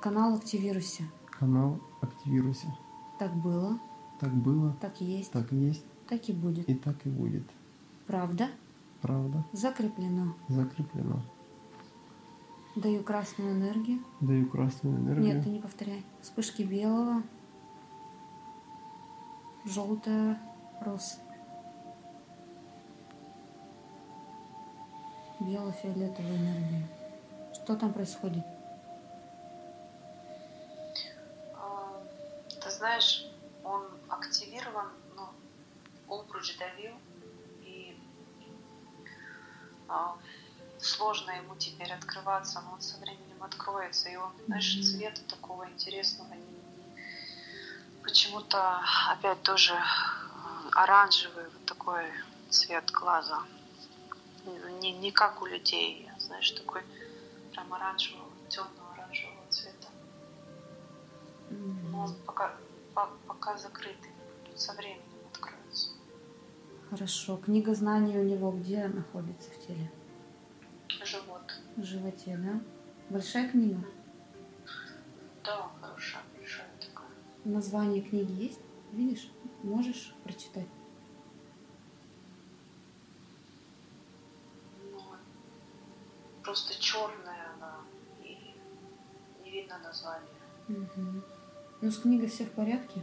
Канал 0.00 0.34
активируйся. 0.36 1.02
канал 1.36 1.80
активируйся. 2.00 2.68
Так 3.18 3.34
было, 3.34 3.76
Так 4.20 4.32
было, 4.32 4.76
так 4.80 5.00
есть, 5.00 5.32
так 5.32 5.50
есть. 5.50 5.84
Так 6.08 6.28
и 6.28 6.32
будет. 6.32 6.68
и 6.68 6.74
так 6.76 7.04
и 7.06 7.08
будет. 7.10 7.42
Правда? 8.06 8.46
Правда? 9.00 9.44
Закреплено. 9.52 10.34
Закреплено. 10.48 11.20
Даю 12.74 13.02
красную 13.02 13.52
энергию. 13.52 14.00
Даю 14.20 14.46
красную 14.46 14.98
энергию. 14.98 15.34
Нет, 15.34 15.44
ты 15.44 15.50
не 15.50 15.60
повторяй. 15.60 16.04
Вспышки 16.20 16.62
белого, 16.62 17.22
желтая, 19.64 20.38
роз. 20.80 21.20
Бело-фиолетовая 25.40 26.36
энергия. 26.36 26.88
Что 27.52 27.76
там 27.76 27.92
происходит? 27.92 28.44
Открываться, 42.28 42.60
но 42.60 42.74
он 42.74 42.80
со 42.80 42.98
временем 42.98 43.42
откроется, 43.42 44.08
и 44.08 44.16
он, 44.16 44.30
знаешь, 44.46 44.78
цвета 44.84 45.20
такого 45.28 45.68
интересного 45.68 46.34
не, 46.34 46.40
не- 46.40 48.02
почему-то 48.02 48.80
опять 49.10 49.42
тоже 49.42 49.74
э, 49.74 50.68
оранжевый 50.72 51.44
вот 51.44 51.64
такой 51.66 52.04
цвет 52.50 52.90
глаза. 52.90 53.42
Не, 54.80 54.92
не 54.92 55.10
как 55.10 55.42
у 55.42 55.46
людей, 55.46 56.08
знаешь, 56.18 56.50
такой 56.50 56.82
прям 57.52 57.72
оранжевого, 57.72 58.30
темного 58.48 58.92
оранжевого 58.94 59.46
цвета. 59.50 59.88
Но 61.50 62.04
он 62.04 62.14
пока, 62.26 62.54
по- 62.94 63.10
пока 63.26 63.56
закрытый. 63.56 64.10
Со 64.56 64.72
временем 64.72 65.02
откроется. 65.32 65.90
Хорошо. 66.90 67.36
Книга 67.36 67.74
знаний 67.74 68.18
у 68.18 68.24
него 68.24 68.50
где 68.50 68.88
находится 68.88 69.50
в 69.50 69.66
теле? 69.66 69.90
В 71.78 71.84
животе, 71.84 72.36
да? 72.36 72.60
Большая 73.08 73.48
книга? 73.48 73.78
Да, 75.44 75.70
хорошая, 75.80 76.22
большая 76.36 76.66
такая. 76.80 77.06
Название 77.44 78.02
книги 78.02 78.32
есть? 78.32 78.58
Видишь? 78.92 79.30
Можешь 79.62 80.12
прочитать? 80.24 80.66
Ну, 84.90 85.00
просто 86.42 86.74
черная 86.80 87.52
она. 87.54 87.76
И 88.24 88.54
не 89.44 89.50
видно 89.52 89.78
названия. 89.78 90.26
Мгм. 90.66 91.22
Ну, 91.80 91.90
с 91.92 91.98
книгой 91.98 92.26
все 92.26 92.44
в 92.44 92.50
порядке? 92.50 93.00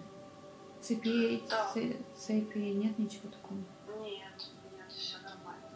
Цепей, 0.81 1.43
Да. 1.49 1.71
це- 1.73 1.95
цепи 2.17 2.59
нет 2.59 2.99
ничего 2.99 3.29
такого? 3.29 3.59
Нет, 4.03 4.51
нет, 4.77 4.91
все 4.91 5.17
нормально. 5.19 5.69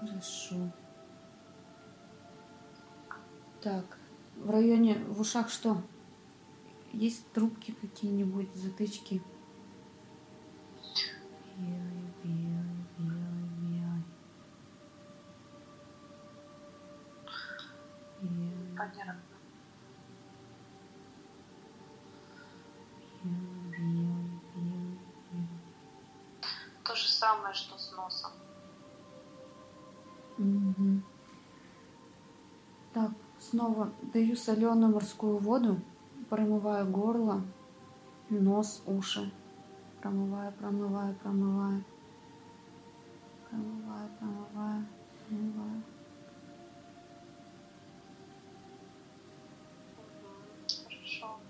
Хорошо. 0.00 0.56
Так, 3.62 3.98
в 4.36 4.50
районе, 4.50 4.94
в 4.94 5.20
ушах 5.20 5.50
что? 5.50 5.82
Есть 6.92 7.30
трубки 7.32 7.72
какие-нибудь, 7.72 8.48
затычки? 8.54 9.22
Белый, 11.58 12.10
белый, 12.24 12.86
белый, 12.96 13.50
белый. 13.60 14.04
Белый, 18.22 18.76
Понятно. 18.78 19.20
белый, 23.22 23.70
белый, 23.76 24.40
белый, 24.54 24.98
белый. 25.30 25.48
То 26.82 26.94
же 26.94 27.08
самое, 27.08 27.52
что 27.52 27.76
с 27.76 27.92
носом. 27.92 28.32
Мгм. 30.38 31.04
Так, 32.94 33.12
снова 33.50 33.90
даю 34.12 34.36
соленую 34.36 34.94
морскую 34.94 35.38
воду, 35.38 35.80
промываю 36.28 36.88
горло, 36.88 37.42
нос, 38.28 38.82
уши. 38.86 39.30
Промываю, 40.00 40.52
промываю, 40.52 41.14
промываю. 41.16 41.84
Промываю, 43.50 44.08
промываю, 44.18 44.86
промываю. 45.28 45.82
Хорошо. 50.84 51.40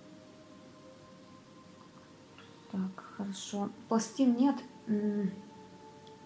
Так, 2.72 3.04
хорошо. 3.16 3.68
Пластин 3.88 4.36
нет 4.36 4.56
м, 4.86 5.30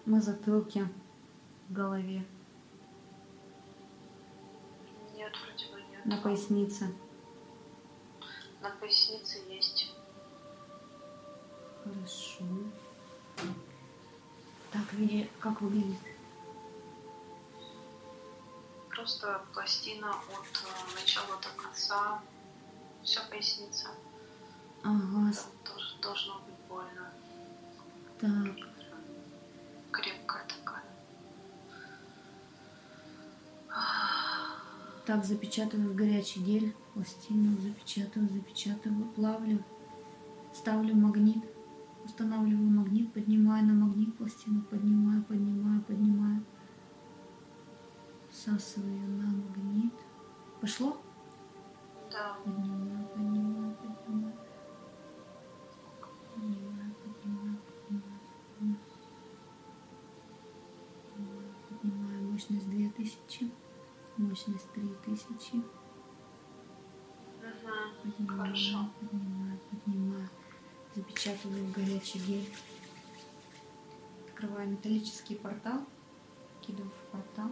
на 0.05 0.21
затылке, 0.21 0.87
в 1.67 1.73
голове, 1.73 2.23
на 6.05 6.17
пояснице. 6.17 6.93
На 8.61 8.69
пояснице 8.71 9.39
есть. 9.49 9.91
Хорошо. 11.83 12.45
Так, 14.71 14.93
види- 14.93 15.29
как 15.39 15.61
выглядит? 15.61 15.99
Просто 18.89 19.41
пластина 19.53 20.09
от 20.11 20.63
э, 20.63 20.99
начала 20.99 21.37
до 21.41 21.61
конца. 21.61 22.21
Вся 23.03 23.21
поясница. 23.29 23.87
Ага, 24.83 25.31
Там 25.33 25.73
тоже 25.73 25.95
должно 26.01 26.39
быть 26.39 26.55
больно. 26.69 27.11
так. 28.19 28.74
Так, 35.05 35.23
запечатываю 35.23 35.91
в 35.91 35.95
горячий 35.95 36.39
гель, 36.39 36.73
пластину, 36.95 37.55
запечатываю, 37.61 38.27
запечатываю, 38.27 39.05
плавлю, 39.09 39.63
ставлю 40.51 40.95
магнит, 40.95 41.43
устанавливаю 42.03 42.69
магнит, 42.69 43.13
поднимаю 43.13 43.67
на 43.67 43.73
магнит 43.73 44.17
пластину, 44.17 44.63
поднимаю, 44.63 45.23
поднимаю, 45.23 45.83
поднимаю, 45.83 46.43
всасываю 48.31 49.07
на 49.07 49.27
магнит. 49.27 49.93
Пошло? 50.59 50.97
Да. 52.11 52.37
Поднимаю, 52.43 52.94
Мощность 64.35 64.69
3000. 64.73 65.53
Мгм. 65.53 65.65
Поднимаю, 68.03 68.39
Хорошо. 68.41 68.89
поднимаю, 68.99 69.59
поднимаю. 69.71 70.29
Запечатываю 70.93 71.63
в 71.63 71.71
горячий 71.71 72.19
гель. 72.19 72.53
открываю 74.27 74.67
металлический 74.67 75.35
портал, 75.35 75.85
кидаю 76.59 76.89
в 76.89 77.11
портал, 77.11 77.49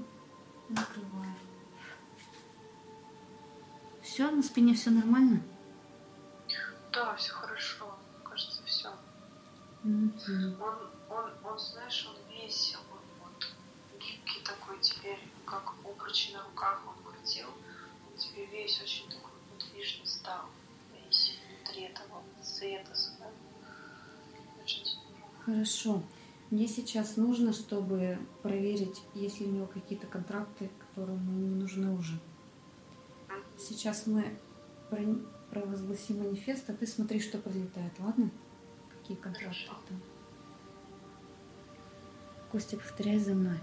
закрываю. 0.72 1.34
Все, 4.02 4.30
на 4.30 4.44
спине 4.44 4.74
все 4.74 4.90
нормально? 4.90 5.42
Да, 6.92 7.16
все 7.16 7.32
хорошо. 7.32 7.98
Кажется, 8.26 8.62
все. 8.66 8.90
Мгм. 9.84 10.62
Он, 10.62 10.76
он, 11.10 11.32
он, 11.46 11.58
знаешь, 11.60 12.06
он 12.10 12.18
весь, 12.30 12.76
он 12.76 13.00
вот 13.24 14.02
гибкий 14.02 14.44
такой 14.44 14.78
теперь, 14.82 15.20
как 15.62 15.76
обруч 15.86 16.32
на 16.34 16.44
руках 16.44 16.82
он 16.88 17.12
крутил. 17.14 17.48
Он 17.48 18.18
теперь 18.18 18.50
весь 18.50 18.82
очень 18.82 19.10
такой 19.10 19.32
подвижный 19.58 20.06
стал. 20.06 20.46
Весь 20.94 21.38
внутри 21.48 21.84
этого. 21.84 22.22
Очень 24.62 24.86
здорово. 24.86 25.30
Хорошо. 25.46 26.04
Мне 26.52 26.68
сейчас 26.68 27.18
нужно, 27.18 27.52
чтобы 27.52 28.20
проверить, 28.44 29.02
есть 29.16 29.40
ли 29.40 29.48
у 29.48 29.52
него 29.52 29.66
какие-то 29.66 30.08
контракты, 30.08 30.70
которые 30.80 31.18
ему 31.18 31.32
не 31.40 31.56
нужны 31.56 31.92
уже. 31.98 32.20
Сейчас 33.58 34.06
мы 34.06 34.38
про- 34.90 35.20
провозгласим 35.50 36.20
манифест, 36.20 36.70
а 36.70 36.74
ты 36.74 36.86
смотри, 36.86 37.20
что 37.20 37.40
прилетает, 37.40 37.92
ладно? 38.00 38.30
Какие 38.92 39.18
контракты 39.18 39.58
там. 39.90 40.02
Костя, 42.52 42.78
повторяй 42.78 43.18
за 43.18 43.34
мной. 43.34 43.58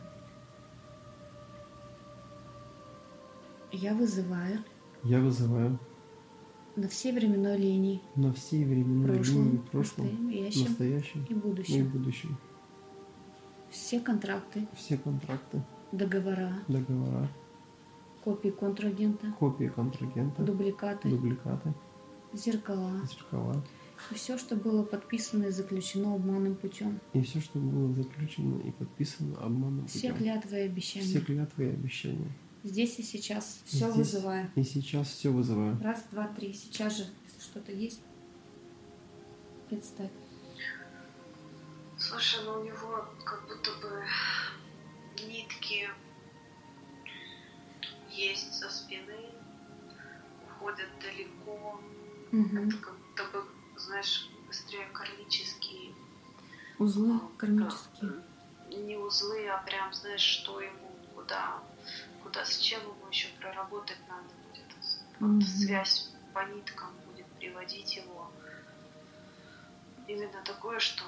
Я 3.72 3.94
вызываю 3.94 4.58
Я 5.04 5.20
вызываю. 5.20 5.78
на 6.76 6.88
всей 6.88 7.12
временной 7.12 7.56
линии, 7.58 8.00
на 8.16 8.32
всей 8.32 8.64
временной 8.64 9.18
линии 9.18 9.58
прошлом, 9.66 9.66
прошлом, 9.70 10.06
настоящем 10.26 10.64
настоящем 10.68 11.24
и 11.28 11.32
и 11.32 11.34
будущем, 11.34 11.88
будущем. 11.88 12.38
все 13.70 14.00
контракты, 14.00 14.66
Все 14.74 14.96
контракты, 14.96 15.62
договора, 15.92 16.54
договора, 16.68 17.28
копии 18.24 18.50
контрагента, 18.50 19.32
копии 19.38 19.66
контрагента, 19.66 20.42
дубликаты, 20.42 21.08
дубликаты, 21.08 21.74
зеркала. 22.32 22.92
Зеркала. 23.06 23.64
И 24.10 24.14
все, 24.14 24.38
что 24.38 24.56
было 24.56 24.82
подписано 24.82 25.44
и 25.46 25.50
заключено 25.50 26.14
обманным 26.14 26.54
путем. 26.54 26.98
и 27.12 27.20
все, 27.20 27.40
что 27.40 27.58
было 27.58 27.92
заключено 27.92 28.58
и 28.60 28.70
подписано 28.70 29.36
обманным 29.38 29.86
Все 29.88 30.08
путем. 30.12 30.16
клятвы 30.16 30.56
и 30.58 30.62
обещания. 30.62 31.06
Все 31.06 31.20
клятвы 31.20 31.64
и 31.66 31.68
обещания. 31.68 32.32
Здесь 32.62 32.98
и 32.98 33.02
сейчас 33.02 33.62
все 33.64 33.90
Здесь 33.90 33.96
вызываю. 33.96 34.50
И 34.54 34.62
сейчас 34.62 35.08
все 35.08 35.30
вызываю. 35.30 35.80
Раз, 35.82 36.04
два, 36.10 36.28
три. 36.28 36.52
Сейчас 36.52 36.96
же, 36.96 37.06
если 37.24 37.40
что-то 37.40 37.72
есть, 37.72 38.02
представь. 39.68 40.10
Слушай, 41.96 42.44
ну 42.44 42.60
у 42.60 42.64
него 42.64 43.06
как 43.24 43.46
будто 43.48 43.70
бы 43.80 44.04
нитки 45.26 45.88
есть 48.10 48.54
со 48.54 48.68
спины, 48.70 49.30
уходят 50.46 50.88
далеко. 51.00 51.80
Мгм. 52.32 52.68
Это 52.68 52.76
как 52.78 52.94
будто 52.98 53.24
бы, 53.32 53.44
знаешь, 53.76 54.28
быстрее 54.46 54.86
кармические. 54.92 55.94
Узлы 56.78 57.16
а, 57.16 57.38
кармические. 57.38 58.22
Не 58.70 58.96
узлы, 58.96 59.48
а 59.48 59.58
прям, 59.58 59.92
знаешь, 59.92 60.20
что 60.20 60.60
ему, 60.60 60.90
куда, 61.14 61.62
куда 62.30 62.44
с 62.44 62.58
чем 62.58 62.80
ему 62.82 63.08
еще 63.10 63.28
проработать 63.40 63.98
надо 64.08 64.28
будет. 64.46 64.66
Вот 65.18 65.30
Мгм. 65.30 65.42
связь 65.42 66.12
по 66.32 66.44
ниткам 66.44 66.94
будет 67.06 67.26
приводить 67.40 67.96
его. 67.96 68.30
Именно 70.06 70.42
такое, 70.44 70.78
что 70.78 71.04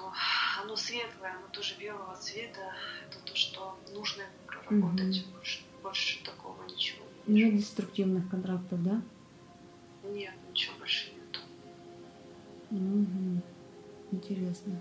оно 0.61 0.75
светлое, 0.77 1.37
оно 1.37 1.47
тоже 1.49 1.77
белого 1.79 2.17
цвета. 2.17 2.75
Это 3.09 3.21
то, 3.25 3.37
что 3.37 3.79
нужно 3.93 4.23
ему 4.23 4.33
проработать. 4.47 5.23
Мгм. 5.25 5.33
Больше, 5.33 5.61
больше 5.83 6.25
такого 6.25 6.65
ничего 6.65 7.05
не 7.27 7.45
Нет 7.45 7.57
деструктивных 7.57 8.29
контрактов, 8.29 8.83
да? 8.83 9.01
Нет, 10.03 10.35
ничего 10.51 10.75
больше 10.79 11.13
нету. 11.13 11.41
Мгм. 12.71 13.43
Интересно. 14.11 14.77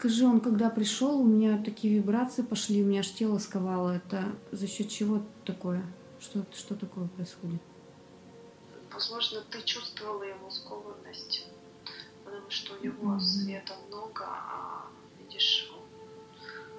Скажи, 0.00 0.24
он 0.24 0.40
когда 0.40 0.70
пришел, 0.70 1.20
у 1.20 1.26
меня 1.26 1.62
такие 1.62 1.96
вибрации 1.96 2.40
пошли, 2.40 2.82
у 2.82 2.86
меня 2.86 3.00
аж 3.00 3.10
тело 3.10 3.36
сковало. 3.36 3.96
Это 3.96 4.24
за 4.50 4.66
счет 4.66 4.88
чего 4.88 5.20
такое? 5.44 5.84
Что, 6.18 6.42
что 6.54 6.74
такое 6.74 7.06
происходит? 7.08 7.60
Возможно, 8.90 9.42
ты 9.50 9.60
чувствовала 9.60 10.22
его 10.22 10.48
скованность, 10.48 11.46
потому 12.24 12.48
что 12.48 12.76
у 12.76 12.82
него 12.82 13.08
Мгм. 13.08 13.20
света 13.20 13.74
много, 13.88 14.24
а 14.26 14.86
видишь, 15.18 15.70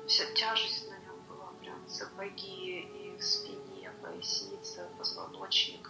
вся 0.07 0.23
тяжесть 0.33 0.89
на 0.89 0.97
нем 0.97 1.21
была, 1.29 1.51
прям 1.61 1.77
сапоги 1.87 2.79
и 2.79 3.15
в 3.19 3.23
спине, 3.23 3.91
поясница, 4.01 4.89
позвоночник, 4.97 5.87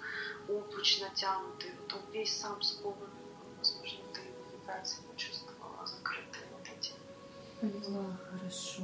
обруч 0.50 1.00
натянутый, 1.00 1.72
вот 1.80 1.94
он 1.94 2.12
весь 2.12 2.36
сам 2.36 2.62
скованный. 2.62 3.08
Возможно, 3.58 4.00
ты 4.14 4.20
его 4.20 4.52
вибрации 4.52 4.98
почувствовала. 5.10 5.41
Поняла, 7.62 8.06
хорошо. 8.32 8.84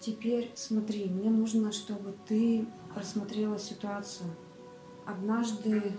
Теперь 0.00 0.50
смотри, 0.56 1.06
мне 1.06 1.30
нужно, 1.30 1.70
чтобы 1.70 2.14
ты 2.26 2.66
просмотрела 2.94 3.58
ситуацию. 3.60 4.28
Однажды 5.06 5.92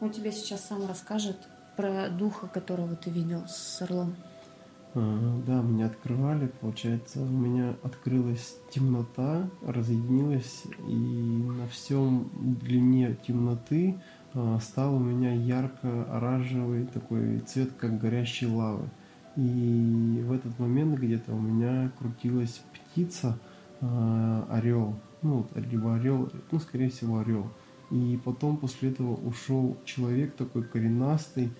он 0.00 0.10
тебе 0.10 0.32
сейчас 0.32 0.66
сам 0.66 0.84
расскажет 0.88 1.36
про 1.76 2.08
духа, 2.08 2.48
которого 2.48 2.96
ты 2.96 3.10
видел 3.10 3.44
с 3.46 3.80
орлом. 3.82 4.16
А, 4.94 5.40
Да, 5.46 5.62
меня 5.62 5.86
открывали, 5.86 6.48
получается, 6.60 7.20
у 7.20 7.28
меня 7.28 7.76
открылась 7.84 8.56
темнота, 8.70 9.48
разъединилась, 9.62 10.64
и 10.88 10.94
на 10.94 11.68
всем 11.68 12.30
длине 12.60 13.16
темноты 13.26 14.00
а, 14.34 14.58
стал 14.60 14.96
у 14.96 14.98
меня 14.98 15.32
ярко-оранжевый 15.32 16.86
такой 16.86 17.38
цвет, 17.40 17.72
как 17.78 18.00
горящей 18.00 18.48
лавы. 18.48 18.90
И 19.36 20.22
в 20.26 20.32
этот 20.32 20.58
момент 20.58 20.98
где-то 20.98 21.32
у 21.32 21.40
меня 21.40 21.90
крутилась 21.98 22.62
птица, 22.72 23.38
орел, 23.80 24.94
ну, 25.22 25.46
либо 25.54 25.94
орел, 25.94 26.30
ну, 26.50 26.58
скорее 26.58 26.90
всего, 26.90 27.18
орел. 27.20 27.46
И 27.90 28.18
потом 28.24 28.56
после 28.56 28.90
этого 28.90 29.14
ушел 29.14 29.76
человек 29.84 30.34
такой 30.34 30.62
коренастый, 30.62 31.50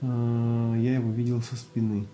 а, 0.00 0.74
я 0.74 0.94
его 0.94 1.10
видел 1.10 1.42
со 1.42 1.54
спины. 1.54 2.06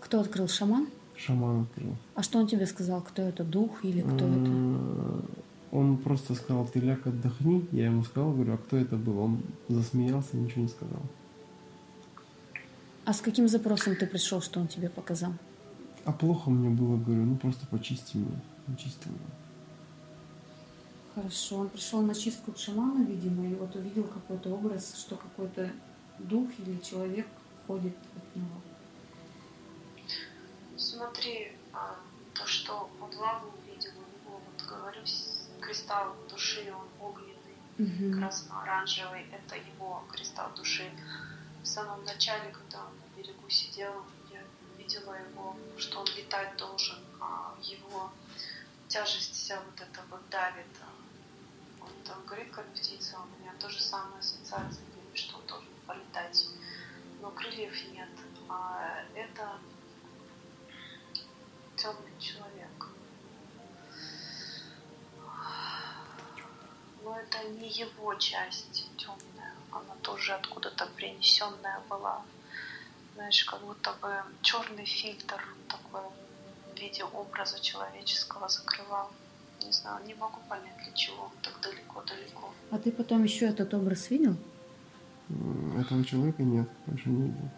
Кто 0.00 0.20
открыл 0.20 0.48
шаман? 0.48 0.86
Шаман 1.16 1.62
открыл. 1.62 1.96
А 2.14 2.22
что 2.22 2.38
он 2.38 2.46
тебе 2.46 2.66
сказал? 2.66 3.02
Кто 3.02 3.22
это? 3.22 3.44
Дух 3.44 3.84
или 3.84 4.00
кто 4.00 4.26
это? 4.26 5.24
Он 5.70 5.98
просто 5.98 6.34
сказал, 6.34 6.66
ты 6.66 6.80
ляг 6.80 7.06
отдохни. 7.06 7.66
Я 7.72 7.86
ему 7.86 8.02
сказал, 8.04 8.32
говорю, 8.32 8.54
а 8.54 8.58
кто 8.58 8.76
это 8.76 8.96
был? 8.96 9.18
Он 9.18 9.40
засмеялся, 9.68 10.36
ничего 10.36 10.62
не 10.62 10.68
сказал. 10.68 11.02
А 13.10 13.12
с 13.12 13.20
каким 13.22 13.48
запросом 13.48 13.96
ты 13.96 14.06
пришел, 14.06 14.40
что 14.40 14.60
он 14.60 14.68
тебе 14.68 14.88
показал? 14.88 15.32
А 16.04 16.12
плохо 16.12 16.48
мне 16.48 16.68
было, 16.68 16.96
говорю, 16.96 17.24
ну 17.24 17.36
просто 17.36 17.66
почисти 17.66 18.18
меня. 18.18 18.40
Почисти 18.68 19.08
меня. 19.08 19.18
Хорошо, 21.16 21.56
он 21.56 21.70
пришел 21.70 22.02
на 22.02 22.14
чистку 22.14 22.52
к 22.52 22.58
шаману, 22.58 23.02
видимо, 23.04 23.48
и 23.48 23.54
вот 23.56 23.74
увидел 23.74 24.04
какой-то 24.04 24.50
образ, 24.50 24.94
что 24.96 25.16
какой-то 25.16 25.72
дух 26.20 26.50
или 26.60 26.78
человек 26.78 27.26
ходит 27.66 27.96
от 28.14 28.36
него. 28.36 28.60
Смотри, 30.76 31.50
а, 31.72 31.96
то, 32.32 32.46
что 32.46 32.88
он 33.00 33.10
лаву 33.18 33.48
увидел, 33.58 33.90
у 33.90 34.28
него, 34.28 34.40
вот 34.46 34.68
говорю, 34.68 35.00
кристалл 35.60 36.14
души, 36.30 36.72
он 36.72 36.86
огненный, 37.04 37.58
Мгм. 37.76 38.20
красно-оранжевый, 38.20 39.26
это 39.32 39.56
его 39.56 40.04
кристалл 40.12 40.52
души. 40.56 40.88
В 41.60 41.66
самом 41.66 42.04
начале, 42.04 42.50
когда 42.52 42.78
он 42.84 42.99
берегу 43.20 43.48
сидел, 43.50 44.04
я 44.30 44.42
видела 44.78 45.14
его, 45.14 45.56
что 45.76 46.00
он 46.00 46.06
летать 46.16 46.56
должен, 46.56 46.98
а 47.20 47.54
его 47.62 48.10
тяжесть 48.88 49.34
вся 49.34 49.60
вот 49.60 49.80
эта 49.80 50.02
вот 50.10 50.28
давит. 50.30 50.66
Он 51.80 51.90
там 52.04 52.24
говорит, 52.24 52.50
как 52.52 52.66
птица, 52.72 53.18
у 53.18 53.40
меня 53.40 53.52
тоже 53.58 53.80
самые 53.80 54.20
ассоциации 54.20 54.82
были, 54.94 55.16
что 55.16 55.36
он 55.36 55.46
должен 55.46 55.68
полетать, 55.86 56.46
но 57.20 57.30
крыльев 57.30 57.74
нет. 57.92 58.08
А 58.48 59.04
это 59.14 59.58
темный 61.76 62.18
человек. 62.18 62.88
Но 67.02 67.18
это 67.18 67.48
не 67.48 67.68
его 67.68 68.14
часть 68.14 68.86
темная, 68.96 69.54
она 69.72 69.94
тоже 70.02 70.34
откуда-то 70.34 70.86
принесенная 70.86 71.80
была. 71.88 72.22
Знаешь, 73.20 73.44
как 73.44 73.60
будто 73.60 73.92
бы 74.00 74.08
черный 74.40 74.86
фильтр 74.86 75.44
такой 75.68 76.00
в 76.74 76.80
виде 76.80 77.04
образа 77.04 77.60
человеческого 77.60 78.48
закрывал. 78.48 79.10
Не 79.62 79.72
знаю, 79.72 80.02
не 80.06 80.14
могу 80.14 80.38
понять, 80.48 80.74
для 80.82 80.92
чего 80.94 81.24
он 81.24 81.32
так 81.42 81.60
далеко-далеко. 81.60 82.50
А 82.70 82.78
ты 82.78 82.90
потом 82.90 83.24
еще 83.24 83.44
этот 83.44 83.74
образ 83.74 84.08
видел? 84.08 84.36
Этого 85.78 86.02
человека 86.02 86.42
нет, 86.42 86.66
больше 86.86 87.10
не 87.10 87.26
видел. 87.26 87.50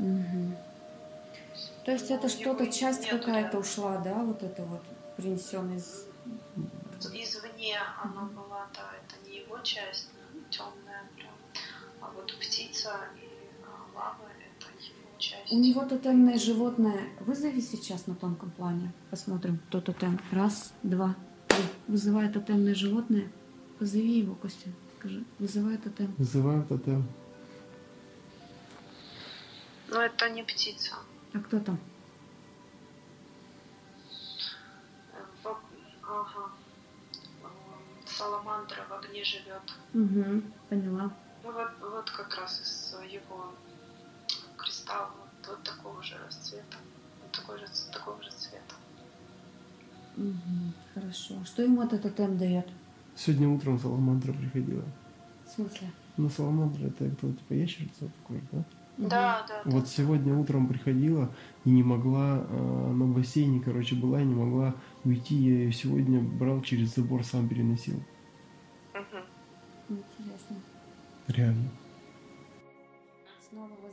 Мгм. 0.00 0.56
То 1.84 1.92
есть 1.92 2.10
Ну, 2.10 2.16
это 2.16 2.28
что-то, 2.28 2.66
часть 2.72 3.08
какая-то 3.08 3.58
ушла, 3.58 3.98
да, 3.98 4.14
вот 4.14 4.42
это 4.42 4.64
вот 4.64 4.82
принесенный 5.16 5.76
из... 5.76 6.06
Извне 7.12 7.78
она 8.02 8.22
была, 8.22 8.66
да, 8.74 8.90
это 9.00 9.30
не 9.30 9.36
его 9.36 9.60
часть, 9.60 10.08
темная 10.50 11.08
прям. 11.14 11.34
А 12.00 12.10
вот 12.10 12.36
птица 12.36 12.98
и 13.16 13.28
а, 13.64 13.96
лава. 13.96 14.29
У 15.50 15.58
него 15.58 15.84
тотемное 15.84 16.38
животное. 16.38 17.08
Вызови 17.20 17.60
сейчас 17.60 18.06
на 18.06 18.14
тонком 18.14 18.50
плане. 18.52 18.92
Посмотрим, 19.10 19.58
кто 19.68 19.80
тотем. 19.80 20.20
Раз, 20.30 20.72
два, 20.84 21.16
три. 21.48 21.64
Вызывай 21.88 22.28
тотемное 22.28 22.74
животное. 22.74 23.28
Позови 23.78 24.20
его, 24.20 24.36
Костя. 24.36 24.70
Скажи, 24.98 25.24
вызывай 25.40 25.76
тотем. 25.78 26.14
Вызываю 26.18 26.64
тотем. 26.66 27.08
Но 29.88 30.00
это 30.00 30.30
не 30.30 30.44
птица. 30.44 30.94
А 31.32 31.38
кто 31.40 31.58
там? 31.58 31.80
Э, 35.12 35.48
Ага. 36.06 36.50
Саламандра 38.06 38.84
в 38.88 38.92
огне 38.92 39.24
живет. 39.24 39.62
Угу, 39.94 40.42
поняла. 40.68 41.12
Ну 41.42 41.52
вот, 41.52 41.70
вот 41.80 42.10
как 42.10 42.36
раз 42.36 42.60
из 42.60 43.12
его 43.12 43.52
кристалла 44.56 45.29
вот, 45.46 45.62
такого 45.62 46.02
же 46.02 46.16
расцвета. 46.26 46.76
Вот 47.22 47.32
такой 47.32 47.58
же, 47.58 47.66
такого 47.92 48.22
же 48.22 48.30
цвета. 48.30 48.74
Угу, 50.16 50.72
хорошо. 50.94 51.34
Что 51.44 51.62
ему 51.62 51.82
этот 51.82 52.02
тотем 52.02 52.36
дает? 52.38 52.66
Сегодня 53.16 53.48
утром 53.48 53.78
Саламандра 53.78 54.32
приходила. 54.32 54.84
В 55.46 55.50
смысле? 55.50 55.90
Ну, 56.16 56.28
Саламандра 56.28 56.86
это 56.86 57.10
кто 57.10 57.32
типа 57.32 57.52
ящерица 57.54 58.10
такой, 58.20 58.40
да? 58.52 58.64
Да, 58.98 59.46
да. 59.48 59.62
да. 59.64 59.70
Вот 59.70 59.88
сегодня 59.88 60.34
утром 60.34 60.68
приходила 60.68 61.30
и 61.64 61.70
не 61.70 61.82
могла, 61.82 62.44
э, 62.46 62.92
на 62.92 63.06
бассейне, 63.06 63.60
короче, 63.60 63.94
была 63.94 64.20
и 64.20 64.24
не 64.24 64.34
могла 64.34 64.74
уйти. 65.04 65.34
Я 65.36 65.54
ее 65.54 65.72
сегодня 65.72 66.20
брал 66.20 66.60
через 66.60 66.94
забор, 66.94 67.24
сам 67.24 67.48
переносил. 67.48 68.02
Мгм. 68.92 69.24
Интересно. 69.88 70.56
Реально. 71.28 71.70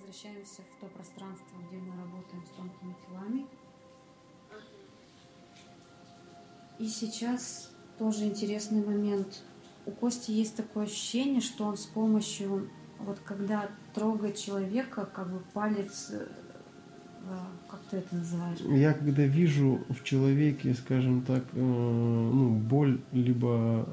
Возвращаемся 0.08 0.62
в 0.62 0.80
то 0.80 0.88
пространство, 0.88 1.58
где 1.68 1.80
мы 1.80 1.92
работаем 2.02 2.42
с 2.46 2.50
тонкими 2.56 2.96
телами. 3.06 3.46
И 6.80 6.88
сейчас 6.88 7.72
тоже 8.00 8.24
интересный 8.24 8.86
момент. 8.86 9.44
У 9.86 9.92
Кости 9.92 10.32
есть 10.32 10.56
такое 10.56 10.86
ощущение, 10.86 11.42
что 11.42 11.66
он 11.66 11.76
с 11.76 11.86
помощью, 11.86 12.70
вот 13.00 13.20
когда 13.20 13.70
трогает 13.94 14.38
человека, 14.38 15.10
как 15.14 15.30
бы 15.30 15.42
палец, 15.54 16.12
э, 16.12 16.26
э, 17.26 17.38
как 17.70 17.82
ты 17.90 17.98
это 17.98 18.16
называешь? 18.16 18.60
Я 18.62 18.94
когда 18.94 19.24
вижу 19.24 19.82
в 19.90 20.06
человеке, 20.06 20.74
скажем 20.74 21.24
так, 21.24 21.44
э, 21.52 21.60
ну, 21.60 22.52
боль, 22.52 23.02
либо, 23.12 23.86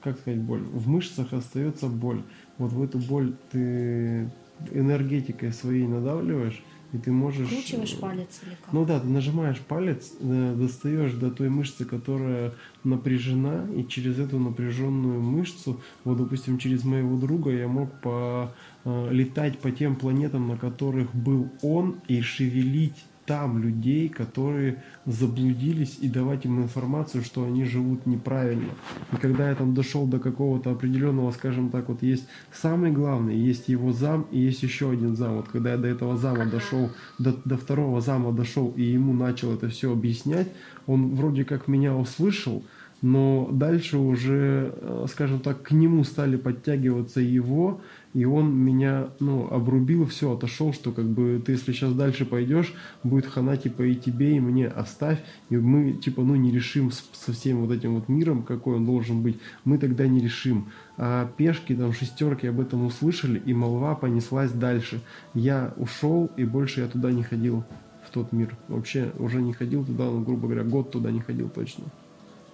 как 0.00 0.18
сказать, 0.18 0.40
боль, 0.40 0.62
в 0.62 0.88
мышцах 0.88 1.34
остается 1.34 1.86
боль. 1.86 2.22
Вот 2.56 2.72
в 2.72 2.82
эту 2.82 2.98
боль 2.98 3.36
ты 3.50 4.30
энергетикой 4.72 5.52
своей 5.52 5.86
надавливаешь, 5.86 6.62
и 6.92 6.98
ты 6.98 7.10
можешь... 7.12 7.48
Кручиваешь 7.48 7.94
э, 7.94 8.00
палец 8.00 8.40
или 8.44 8.56
как? 8.62 8.72
Ну 8.72 8.84
да, 8.84 9.00
ты 9.00 9.06
нажимаешь 9.08 9.58
палец, 9.60 10.12
э, 10.20 10.54
достаешь 10.56 11.12
до 11.12 11.30
той 11.30 11.48
мышцы, 11.48 11.84
которая 11.84 12.54
напряжена, 12.84 13.66
и 13.76 13.86
через 13.86 14.18
эту 14.18 14.38
напряженную 14.38 15.20
мышцу, 15.20 15.80
вот, 16.04 16.18
допустим, 16.18 16.58
через 16.58 16.84
моего 16.84 17.16
друга 17.16 17.50
я 17.50 17.68
мог 17.68 18.00
по, 18.00 18.52
э, 18.84 19.08
летать 19.10 19.58
по 19.58 19.70
тем 19.70 19.96
планетам, 19.96 20.48
на 20.48 20.56
которых 20.56 21.14
был 21.14 21.50
он, 21.62 21.96
и 22.08 22.20
шевелить 22.20 23.04
там 23.26 23.58
людей, 23.58 24.08
которые 24.08 24.82
заблудились, 25.04 25.98
и 26.00 26.08
давать 26.08 26.44
им 26.44 26.62
информацию, 26.62 27.22
что 27.22 27.44
они 27.44 27.64
живут 27.64 28.06
неправильно. 28.06 28.70
И 29.12 29.16
когда 29.16 29.48
я 29.48 29.54
там 29.54 29.74
дошел 29.74 30.06
до 30.06 30.18
какого-то 30.18 30.70
определенного, 30.70 31.32
скажем 31.32 31.70
так, 31.70 31.88
вот 31.88 32.02
есть 32.02 32.26
самый 32.52 32.92
главный, 32.92 33.36
есть 33.36 33.68
его 33.68 33.92
зам, 33.92 34.26
и 34.30 34.38
есть 34.38 34.62
еще 34.62 34.90
один 34.90 35.16
зам. 35.16 35.36
Вот 35.36 35.48
когда 35.48 35.72
я 35.72 35.76
до 35.76 35.88
этого 35.88 36.16
зама 36.16 36.46
дошел, 36.46 36.90
до, 37.18 37.34
до 37.44 37.56
второго 37.56 38.00
зама 38.00 38.32
дошел, 38.32 38.72
и 38.76 38.82
ему 38.82 39.12
начал 39.12 39.52
это 39.52 39.68
все 39.68 39.92
объяснять, 39.92 40.48
он 40.86 41.14
вроде 41.14 41.44
как 41.44 41.68
меня 41.68 41.94
услышал, 41.96 42.64
но 43.02 43.48
дальше 43.52 43.98
уже, 43.98 44.72
э, 44.74 45.06
скажем 45.08 45.40
так, 45.40 45.62
к 45.62 45.70
нему 45.72 46.04
стали 46.04 46.36
подтягиваться 46.36 47.20
его, 47.20 47.80
и 48.16 48.24
он 48.24 48.56
меня, 48.56 49.10
ну, 49.20 49.46
обрубил, 49.50 50.06
все, 50.06 50.32
отошел, 50.32 50.72
что 50.72 50.90
как 50.90 51.04
бы 51.04 51.38
ты, 51.44 51.52
если 51.52 51.72
сейчас 51.72 51.92
дальше 51.92 52.24
пойдешь, 52.24 52.72
будет 53.04 53.26
хана, 53.26 53.58
типа, 53.58 53.82
и 53.82 53.94
тебе, 53.94 54.38
и 54.38 54.40
мне 54.40 54.68
оставь, 54.68 55.22
и 55.50 55.56
мы, 55.58 55.92
типа, 55.92 56.22
ну, 56.22 56.34
не 56.34 56.50
решим 56.50 56.90
со 57.12 57.32
всем 57.34 57.60
вот 57.60 57.72
этим 57.72 57.94
вот 57.94 58.08
миром, 58.08 58.42
какой 58.42 58.76
он 58.76 58.86
должен 58.86 59.20
быть, 59.20 59.38
мы 59.66 59.76
тогда 59.76 60.06
не 60.06 60.20
решим. 60.20 60.70
А 60.96 61.30
пешки, 61.36 61.74
там, 61.74 61.92
шестерки 61.92 62.46
об 62.46 62.58
этом 62.58 62.86
услышали, 62.86 63.38
и 63.38 63.52
молва 63.52 63.94
понеслась 63.94 64.50
дальше. 64.50 65.02
Я 65.34 65.74
ушел, 65.76 66.30
и 66.38 66.44
больше 66.46 66.80
я 66.80 66.86
туда 66.86 67.12
не 67.12 67.22
ходил, 67.22 67.64
в 68.06 68.10
тот 68.12 68.32
мир. 68.32 68.56
Вообще 68.68 69.12
уже 69.18 69.42
не 69.42 69.52
ходил 69.52 69.84
туда, 69.84 70.04
ну, 70.04 70.22
грубо 70.22 70.48
говоря, 70.48 70.64
год 70.64 70.90
туда 70.90 71.10
не 71.10 71.20
ходил 71.20 71.50
точно. 71.50 71.84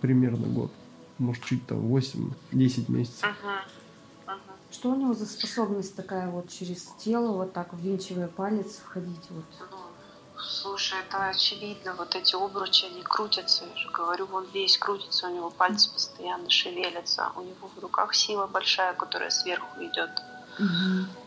Примерно 0.00 0.48
год. 0.48 0.72
Может, 1.18 1.44
чуть 1.44 1.64
там 1.68 1.86
8-10 1.86 2.90
месяцев. 2.90 3.22
Мгм. 3.22 3.81
Что 4.72 4.88
у 4.88 4.96
него 4.96 5.12
за 5.12 5.26
способность 5.26 5.94
такая 5.94 6.30
вот 6.30 6.48
через 6.48 6.94
тело, 6.98 7.32
вот 7.32 7.52
так 7.52 7.68
ввинчивая 7.74 8.26
палец, 8.26 8.78
входить 8.78 9.26
вот? 9.28 9.44
Ну, 9.70 9.76
слушай, 10.40 10.98
это 11.06 11.28
очевидно, 11.28 11.94
вот 11.94 12.14
эти 12.14 12.34
обручи, 12.34 12.86
они 12.86 13.02
крутятся, 13.02 13.64
я 13.66 13.76
же 13.76 13.90
говорю, 13.90 14.28
он 14.32 14.46
весь 14.54 14.78
крутится, 14.78 15.28
у 15.28 15.34
него 15.34 15.50
пальцы 15.50 15.92
постоянно 15.92 16.48
шевелятся, 16.48 17.30
у 17.36 17.42
него 17.42 17.68
в 17.76 17.78
руках 17.80 18.14
сила 18.14 18.46
большая, 18.46 18.94
которая 18.94 19.30
сверху 19.30 19.84
идет. 19.84 20.10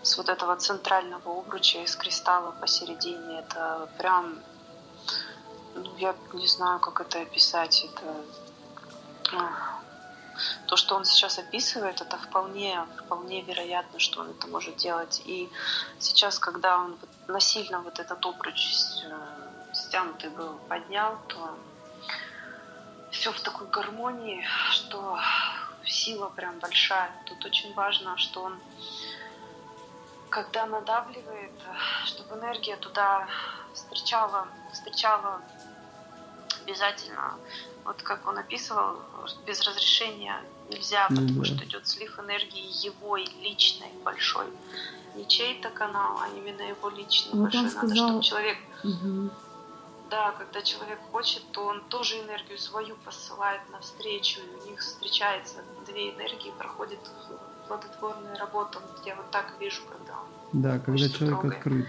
С 0.02 0.18
вот 0.18 0.30
этого 0.30 0.56
центрального 0.56 1.40
обруча 1.40 1.84
из 1.84 1.96
кристалла 1.96 2.52
посередине, 2.52 3.40
это 3.40 3.90
прям, 3.98 4.40
ну, 5.76 5.96
я 5.98 6.16
не 6.34 6.48
знаю, 6.48 6.80
как 6.80 7.00
это 7.02 7.22
описать, 7.22 7.86
это 7.86 8.16
то, 10.68 10.76
что 10.76 10.96
он 10.96 11.06
сейчас 11.06 11.40
описывает, 11.40 12.02
это 12.02 12.18
вполне, 12.18 12.86
вполне 13.06 13.42
вероятно, 13.42 14.00
что 14.00 14.22
он 14.22 14.32
это 14.32 14.48
может 14.48 14.76
делать. 14.78 15.22
И 15.26 15.50
сейчас, 16.00 16.40
когда 16.40 16.78
он 16.78 16.98
насильно 17.28 17.82
вот 17.82 18.00
этот 18.00 18.26
обруч 18.26 19.04
э, 19.06 19.74
стянутый 19.74 20.30
был 20.30 20.58
поднял, 20.70 21.18
то 21.28 21.58
все 23.12 23.32
в 23.32 23.40
такой 23.42 23.68
гармонии, 23.68 24.46
что 24.72 25.18
сила 25.86 26.30
прям 26.30 26.60
большая. 26.60 27.12
Тут 27.26 27.46
очень 27.46 27.74
важно, 27.74 28.18
что 28.18 28.44
он, 28.44 28.60
когда 30.30 30.66
надавливает, 30.66 31.54
чтобы 32.06 32.36
энергия 32.36 32.76
туда 32.78 33.28
встречала, 33.74 34.48
встречала 34.74 35.42
обязательно, 36.64 37.36
вот 37.86 38.02
как 38.02 38.28
он 38.28 38.38
описывал, 38.38 38.98
без 39.46 39.62
разрешения 39.62 40.42
нельзя, 40.70 41.08
Ну 41.10 41.18
потому 41.18 41.40
да. 41.40 41.46
что 41.46 41.64
идет 41.66 41.88
слив 41.88 42.20
энергии 42.20 42.86
его 42.86 43.16
и 43.18 43.26
личной 43.42 43.90
большой. 44.04 44.48
Не 45.16 45.26
чей-то 45.28 45.70
канал, 45.70 46.20
а 46.22 46.28
именно 46.38 46.62
его 46.64 46.90
личный 46.90 47.32
Вот 47.34 47.44
большой. 47.44 47.60
он 47.62 47.66
Надо, 47.68 47.78
сказал- 47.78 48.08
чтобы 48.10 48.24
человек 48.24 48.58
Мгм. 48.84 49.32
да, 50.10 50.32
когда 50.32 50.62
человек 50.62 51.00
хочет, 51.12 51.44
то 51.52 51.66
он 51.66 51.82
тоже 51.90 52.20
энергию 52.22 52.58
свою 52.58 52.96
посылает 52.98 53.62
навстречу, 53.72 54.42
и 54.42 54.68
у 54.68 54.72
них 54.72 54.80
встречается 54.82 55.64
две 55.86 56.12
энергии, 56.12 56.52
проходит 56.58 57.00
плодотворная 57.68 58.36
работа. 58.38 58.80
Вот 58.80 59.06
я 59.06 59.16
вот 59.16 59.30
так 59.32 59.56
вижу, 59.60 59.82
когда 59.90 60.14
он. 60.14 60.62
Да, 60.62 60.80
когда 60.80 61.08
человек 61.10 61.40
трогает. 61.40 61.54
открыт. 61.58 61.88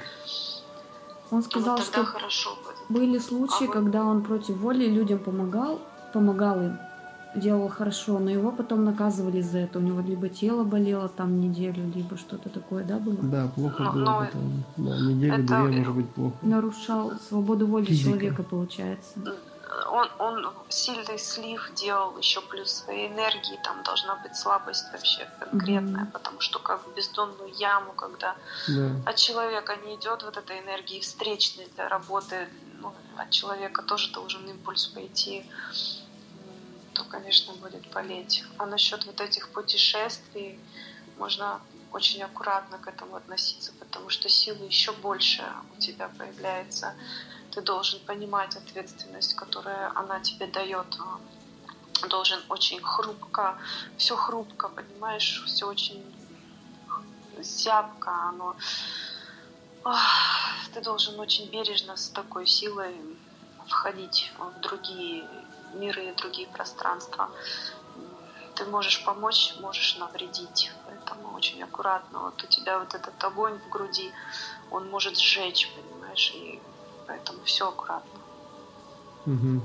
Он 1.31 1.41
Вот 1.41 1.45
сказал, 1.45 1.77
тогда 1.77 1.93
что 1.93 2.05
хорошо 2.05 2.57
будет. 2.65 2.76
Были 2.89 3.19
случаи, 3.19 3.69
А 3.69 3.73
когда 3.73 4.05
он 4.05 4.23
против 4.23 4.57
воли 4.57 4.87
людям 4.87 5.19
помогал, 5.19 5.81
помогал 6.13 6.63
им, 6.63 6.79
делал 7.35 7.69
хорошо, 7.69 8.19
но 8.19 8.31
его 8.31 8.51
потом 8.51 8.85
наказывали 8.85 9.41
за 9.43 9.59
это. 9.59 9.79
У 9.79 9.83
него 9.83 10.01
либо 10.01 10.29
тело 10.29 10.65
болело 10.65 11.09
там 11.09 11.41
неделю, 11.41 11.91
либо 11.95 12.17
что-то 12.17 12.49
такое, 12.49 12.85
да, 12.85 12.99
было? 12.99 13.17
Да, 13.23 13.49
плохо 13.55 13.83
Но- 13.83 13.93
было 13.93 14.05
но 14.05 14.21
потом. 14.25 14.65
Да, 14.77 14.99
неделю, 15.01 15.35
это- 15.35 15.43
две, 15.43 15.79
может 15.79 15.95
быть, 15.95 16.11
плохо. 16.15 16.37
Нарушал 16.43 17.13
свободу 17.29 17.67
воли 17.67 17.85
Физика. 17.85 18.11
человека, 18.11 18.43
получается. 18.43 19.19
Он, 19.93 20.09
он 20.19 20.47
сильный 20.69 21.19
слив 21.19 21.71
делал 21.75 22.17
еще 22.17 22.41
плюс 22.41 22.71
своей 22.73 23.09
энергии, 23.09 23.59
там 23.63 23.83
должна 23.85 24.17
быть 24.23 24.35
слабость 24.37 24.87
вообще 24.93 25.29
конкретная, 25.41 26.03
Мгм. 26.05 26.13
потому 26.13 26.41
что 26.41 26.59
как 26.61 26.81
в 26.87 26.95
бездонную 26.97 27.51
яму, 27.59 27.93
когда 27.95 28.37
Да. 28.69 28.91
от 29.05 29.17
человека 29.17 29.75
не 29.85 29.97
идет 29.97 30.23
вот 30.23 30.37
этой 30.39 30.61
энергии 30.61 31.01
встречной 31.01 31.69
для 31.75 31.89
работы, 31.89 32.49
от 33.17 33.31
человека 33.31 33.83
тоже 33.83 34.13
должен 34.13 34.49
импульс 34.49 34.87
пойти, 34.87 35.45
то, 36.95 37.05
конечно, 37.05 37.55
будет 37.55 37.87
болеть. 37.91 38.45
А 38.59 38.67
насчет 38.67 39.05
вот 39.07 39.21
этих 39.21 39.51
путешествий 39.51 40.59
можно 41.19 41.61
очень 41.93 42.23
аккуратно 42.23 42.79
к 42.79 42.89
этому 42.89 43.17
относиться, 43.17 43.73
потому 43.79 44.11
что 44.11 44.29
силы 44.29 44.65
еще 44.67 44.93
больше 44.93 45.45
у 45.77 45.81
тебя 45.81 46.09
появляется. 46.09 46.95
Ты 47.53 47.63
должен 47.63 48.01
понимать 48.01 48.57
ответственность, 48.57 49.35
которую 49.35 49.99
она 49.99 50.21
тебе 50.21 50.47
дает. 50.47 50.99
Должен 52.11 52.41
очень 52.51 52.83
хрупко, 52.83 53.59
все 53.97 54.17
хрупко, 54.17 54.69
понимаешь, 54.69 55.43
все 55.47 55.67
очень 55.67 56.05
зябко, 57.39 58.11
оно... 58.29 58.57
Ты 60.75 60.81
должен 60.81 61.19
очень 61.21 61.49
бережно 61.51 61.97
с 61.97 62.09
такой 62.09 62.47
силой 62.47 62.95
входить 63.67 64.33
в 64.39 64.61
другие 64.61 65.25
миры, 65.75 66.15
другие 66.17 66.49
пространства. 66.49 67.31
Ты 68.55 68.65
можешь 68.65 69.05
помочь, 69.05 69.55
можешь 69.61 69.97
навредить. 69.99 70.73
Поэтому 70.87 71.35
очень 71.35 71.63
аккуратно. 71.63 72.21
Вот 72.21 72.43
у 72.43 72.47
тебя 72.47 72.79
вот 72.79 72.95
этот 72.95 73.23
огонь 73.23 73.59
в 73.59 73.69
груди, 73.71 74.11
он 74.71 74.91
может 74.91 75.19
сжечь, 75.19 75.71
понимаешь, 75.75 76.33
и 76.35 76.61
поэтому 77.07 77.43
все 77.45 77.69
аккуратно. 77.69 78.21
Угу. 79.27 79.63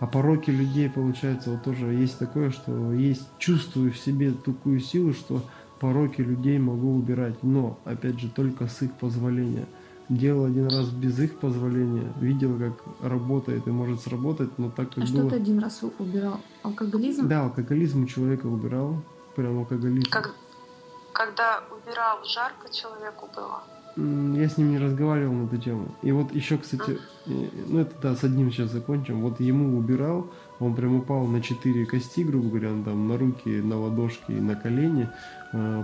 А 0.00 0.06
пороки 0.06 0.50
людей, 0.50 0.90
получается, 0.90 1.50
вот 1.50 1.62
тоже 1.62 1.86
есть 1.86 2.18
такое, 2.18 2.50
что 2.50 2.92
есть, 2.92 3.26
чувствую 3.38 3.92
в 3.92 3.98
себе 3.98 4.32
такую 4.32 4.80
силу, 4.80 5.14
что 5.14 5.42
пороки 5.84 6.22
людей 6.22 6.58
могу 6.58 6.96
убирать, 6.96 7.42
но, 7.42 7.78
опять 7.84 8.18
же, 8.18 8.30
только 8.30 8.68
с 8.68 8.80
их 8.82 8.92
позволения– 8.94 9.66
делал 10.08 10.44
один 10.44 10.68
раз 10.68 10.88
без 10.88 11.18
их 11.18 11.38
позволения, 11.38 12.12
видел, 12.20 12.58
как 12.58 12.72
работает 13.02 13.66
и 13.66 13.70
может 13.70 14.00
сработать, 14.00 14.58
но 14.58 14.70
так 14.70 14.90
как 14.90 14.98
а 14.98 15.00
было... 15.00 15.06
что 15.06 15.30
ты 15.30 15.36
один 15.36 15.58
раз 15.58 15.82
убирал? 15.98 16.40
Алкоголизм? 16.62 17.28
Да, 17.28 17.44
алкоголизм 17.44 18.04
у 18.04 18.06
человека 18.06 18.46
убирал, 18.46 19.02
прям 19.34 19.58
алкоголизм. 19.58 20.10
Как... 20.10 20.34
Когда 21.12 21.62
убирал, 21.70 22.24
жарко 22.24 22.72
человеку 22.72 23.28
было? 23.34 23.62
Я 23.96 24.48
с 24.48 24.58
ним 24.58 24.72
не 24.72 24.78
разговаривал 24.78 25.32
на 25.34 25.46
эту 25.46 25.56
тему. 25.58 25.94
И 26.02 26.10
вот 26.10 26.34
еще, 26.34 26.58
кстати, 26.58 26.98
ну 27.26 27.78
это 27.78 27.94
да, 28.02 28.16
с 28.16 28.24
одним 28.24 28.50
сейчас 28.50 28.72
закончим. 28.72 29.22
Вот 29.22 29.38
ему 29.38 29.78
убирал, 29.78 30.32
он 30.58 30.74
прям 30.74 30.96
упал 30.96 31.24
на 31.28 31.40
четыре 31.40 31.86
кости, 31.86 32.24
грубо 32.24 32.48
говоря, 32.48 32.72
он 32.72 32.82
там 32.82 33.06
на 33.06 33.16
руки, 33.16 33.48
на 33.48 33.78
ладошки, 33.80 34.32
на 34.32 34.56
колени, 34.56 35.08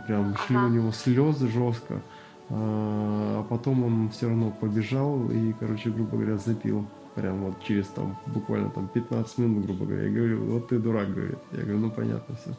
прям 0.07 0.37
шли 0.37 0.57
ага. 0.57 0.67
у 0.67 0.69
него 0.69 0.93
слезы 0.93 1.49
жестко. 1.49 2.01
А, 2.49 3.41
а 3.41 3.43
потом 3.49 3.85
он 3.85 4.11
все 4.11 4.29
равно 4.29 4.51
побежал 4.51 5.31
и, 5.31 5.53
короче, 5.59 5.91
грубо 5.91 6.17
говоря, 6.17 6.37
запил. 6.37 6.87
Прям 7.15 7.45
вот 7.45 7.63
через 7.65 7.87
там 7.87 8.17
буквально 8.27 8.71
там 8.71 8.89
15 8.89 9.39
минут, 9.39 9.67
грубо 9.67 9.85
говоря. 9.85 10.05
Я 10.05 10.11
говорю, 10.11 10.45
вот 10.45 10.69
ты 10.69 10.79
дурак, 10.79 11.13
говорит. 11.13 11.39
Я 11.53 11.63
говорю, 11.63 11.79
ну 11.79 11.91
понятно 11.91 12.37
все. 12.37 12.55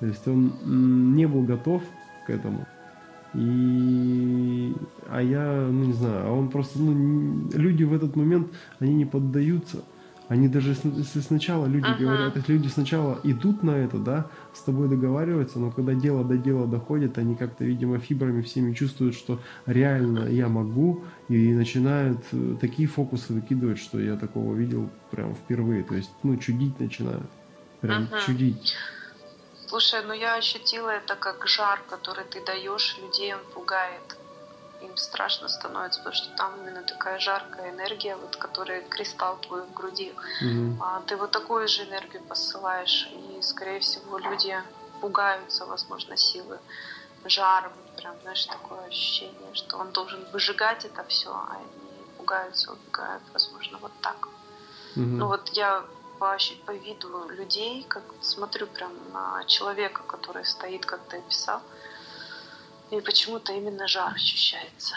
То 0.00 0.06
есть 0.06 0.26
он 0.26 1.14
не 1.14 1.26
был 1.26 1.42
готов 1.42 1.82
к 2.26 2.30
этому. 2.30 2.66
И, 3.34 4.74
а 5.08 5.20
я, 5.20 5.66
ну 5.70 5.86
не 5.86 5.92
знаю, 5.92 6.26
а 6.26 6.32
он 6.32 6.50
просто, 6.50 6.78
ну, 6.78 7.48
люди 7.52 7.82
в 7.82 7.92
этот 7.92 8.14
момент, 8.14 8.48
они 8.78 8.94
не 8.94 9.06
поддаются. 9.06 9.82
Они 10.28 10.48
даже 10.48 10.70
если 10.70 11.20
сначала 11.20 11.66
люди 11.66 11.86
uh-huh. 11.86 11.98
говорят, 11.98 12.36
если 12.36 12.52
люди 12.52 12.68
сначала 12.68 13.18
идут 13.24 13.62
на 13.62 13.72
это, 13.72 13.98
да, 13.98 14.26
с 14.56 14.60
тобой 14.60 14.88
договариваются, 14.88 15.58
но 15.58 15.70
когда 15.70 15.94
дело 15.94 16.24
до 16.24 16.36
дела 16.36 16.66
доходит, 16.66 17.18
они 17.18 17.34
как-то, 17.34 17.64
видимо, 17.64 17.98
фибрами 17.98 18.42
всеми 18.42 18.72
чувствуют, 18.74 19.14
что 19.14 19.40
реально 19.66 20.28
я 20.28 20.48
могу, 20.48 21.04
и 21.28 21.52
начинают 21.52 22.20
э, 22.32 22.56
такие 22.60 22.88
фокусы 22.88 23.32
выкидывать, 23.32 23.78
что 23.78 23.98
я 23.98 24.16
такого 24.16 24.54
видел 24.54 24.90
прям 25.10 25.34
впервые. 25.34 25.82
То 25.84 25.94
есть, 25.94 26.10
ну, 26.22 26.36
чудить 26.36 26.78
начинают. 26.80 27.28
Прям 27.80 28.04
uh-huh. 28.04 28.26
чудить. 28.26 28.74
Слушай, 29.66 30.02
ну 30.06 30.12
я 30.12 30.36
ощутила 30.36 30.90
это 30.90 31.16
как 31.16 31.46
жар, 31.46 31.80
который 31.88 32.24
ты 32.24 32.44
даешь, 32.44 32.96
людей 33.02 33.34
он 33.34 33.40
пугает 33.52 34.16
им 34.86 34.96
страшно 34.96 35.48
становится, 35.48 36.00
потому 36.00 36.14
что 36.14 36.36
там 36.36 36.60
именно 36.60 36.82
такая 36.82 37.18
жаркая 37.18 37.70
энергия, 37.70 38.16
вот, 38.16 38.36
которая 38.36 38.82
кристалл 38.82 39.36
твой 39.38 39.62
в 39.62 39.72
груди. 39.72 40.14
Mm-hmm. 40.42 40.76
А 40.80 41.02
ты 41.06 41.16
вот 41.16 41.30
такую 41.30 41.68
же 41.68 41.84
энергию 41.84 42.22
посылаешь, 42.22 43.08
и, 43.12 43.42
скорее 43.42 43.80
всего, 43.80 44.18
люди 44.18 44.56
пугаются, 45.00 45.66
возможно, 45.66 46.16
силы 46.16 46.58
жара, 47.24 47.72
вот 47.74 47.96
прям, 47.96 48.14
знаешь, 48.22 48.44
такое 48.46 48.84
ощущение, 48.86 49.54
что 49.54 49.78
он 49.78 49.92
должен 49.92 50.24
выжигать 50.32 50.84
это 50.84 51.04
все, 51.04 51.30
а 51.30 51.56
они 51.56 52.04
пугаются, 52.18 52.72
убегают, 52.72 53.22
возможно, 53.32 53.78
вот 53.78 53.92
так. 54.00 54.28
Mm-hmm. 54.96 55.16
Ну 55.18 55.26
вот 55.26 55.48
я 55.50 55.84
по, 56.18 56.36
по 56.66 56.70
виду 56.70 57.28
людей, 57.28 57.84
как 57.88 58.02
смотрю 58.20 58.66
прям 58.66 58.92
на 59.12 59.44
человека, 59.44 60.02
который 60.06 60.44
стоит, 60.44 60.86
как 60.86 61.00
ты 61.08 61.18
описал, 61.18 61.60
и 62.90 63.00
почему-то 63.00 63.52
именно 63.52 63.88
жар 63.88 64.12
ощущается. 64.14 64.94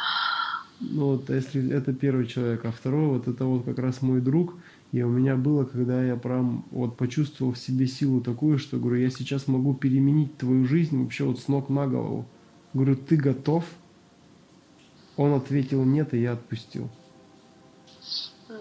Ну 0.80 1.06
вот, 1.14 1.30
если 1.30 1.72
это 1.72 1.94
первый 1.94 2.28
человек, 2.28 2.64
а 2.66 2.72
второй 2.72 3.08
вот 3.08 3.28
это 3.28 3.46
вот 3.46 3.66
как 3.66 3.80
раз 3.80 4.02
мой 4.02 4.22
друг, 4.22 4.56
и 4.92 5.02
у 5.02 5.10
меня 5.10 5.36
было, 5.36 5.66
когда 5.66 6.04
я 6.04 6.16
прям 6.16 6.66
вот 6.72 6.98
почувствовал 6.98 7.54
в 7.54 7.58
себе 7.58 7.88
силу 7.88 8.22
такую, 8.22 8.60
что 8.60 8.78
говорю, 8.78 9.02
я 9.02 9.10
сейчас 9.10 9.48
могу 9.48 9.74
переменить 9.74 10.38
твою 10.38 10.66
жизнь 10.66 11.02
вообще 11.02 11.24
вот 11.24 11.40
с 11.40 11.48
ног 11.48 11.70
на 11.70 11.88
голову. 11.88 12.26
Говорю, 12.74 12.96
ты 12.96 13.18
готов? 13.18 13.66
Он 15.18 15.34
ответил 15.34 15.84
нет, 15.84 16.14
и 16.14 16.22
я 16.22 16.34
отпустил. 16.34 16.90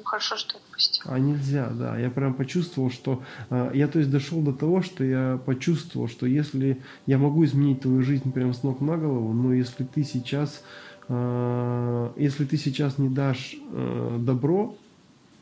Хорошо, 0.06 0.36
что 0.36 0.58
отпустил. 0.58 1.04
А 1.08 1.18
нельзя, 1.18 1.68
да. 1.70 1.98
Я 1.98 2.10
прям 2.10 2.34
почувствовал, 2.34 2.92
что... 2.92 3.24
Э, 3.50 3.72
я, 3.74 3.88
то 3.88 3.98
есть, 3.98 4.08
дошел 4.08 4.40
до 4.40 4.52
того, 4.52 4.80
что 4.80 5.02
я 5.02 5.40
почувствовал, 5.44 6.06
что 6.06 6.26
если 6.26 6.80
я 7.06 7.18
могу 7.18 7.44
изменить 7.44 7.80
твою 7.80 8.02
жизнь 8.02 8.30
прям 8.30 8.54
с 8.54 8.62
ног 8.62 8.80
на 8.80 8.96
голову, 8.96 9.32
но 9.32 9.52
если 9.52 9.82
ты 9.82 10.04
сейчас... 10.04 10.62
Э, 11.08 12.12
если 12.16 12.44
ты 12.44 12.56
сейчас 12.56 12.98
не 12.98 13.08
дашь 13.08 13.56
э, 13.72 14.18
добро 14.20 14.76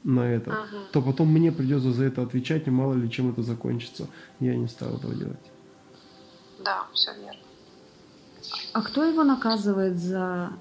на 0.03 0.21
это, 0.21 0.53
ага. 0.53 0.85
то 0.93 1.03
потом 1.03 1.29
мне 1.29 1.53
придется 1.53 1.93
за 1.93 2.05
это 2.05 2.23
отвечать, 2.23 2.67
и 2.67 2.71
мало 2.71 2.95
ли 2.95 3.11
чем 3.11 3.31
это 3.31 3.43
закончится. 3.43 4.09
Я 4.41 4.57
не 4.57 4.67
стал 4.67 4.97
этого 4.97 5.15
делать. 5.15 5.53
Да, 6.65 6.87
все 6.95 7.11
верно. 7.13 7.41
А 8.73 8.81
кто 8.81 9.05
его 9.05 9.25
наказывает 9.25 9.99
за... 9.99 10.53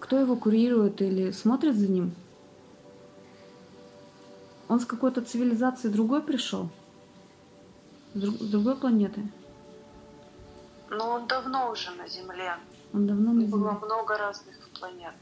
Кто 0.00 0.18
его 0.18 0.36
курирует 0.36 1.00
или 1.00 1.30
смотрит 1.30 1.76
за 1.76 1.90
ним? 1.90 2.12
Он 4.68 4.80
с 4.80 4.86
какой-то 4.86 5.22
цивилизации 5.22 5.88
другой 5.88 6.22
пришел? 6.22 6.68
С, 8.14 8.20
друг, 8.20 8.34
с 8.36 8.50
другой 8.50 8.76
планеты? 8.76 9.22
Ну, 10.90 11.04
он 11.04 11.26
давно 11.26 11.70
уже 11.70 11.90
на 11.92 12.08
Земле. 12.08 12.54
Он 12.92 13.06
давно 13.06 13.32
на 13.32 13.40
Земле. 13.40 13.56
Было 13.56 13.72
много 13.72 14.18
разных 14.18 14.56
планет. 14.78 15.14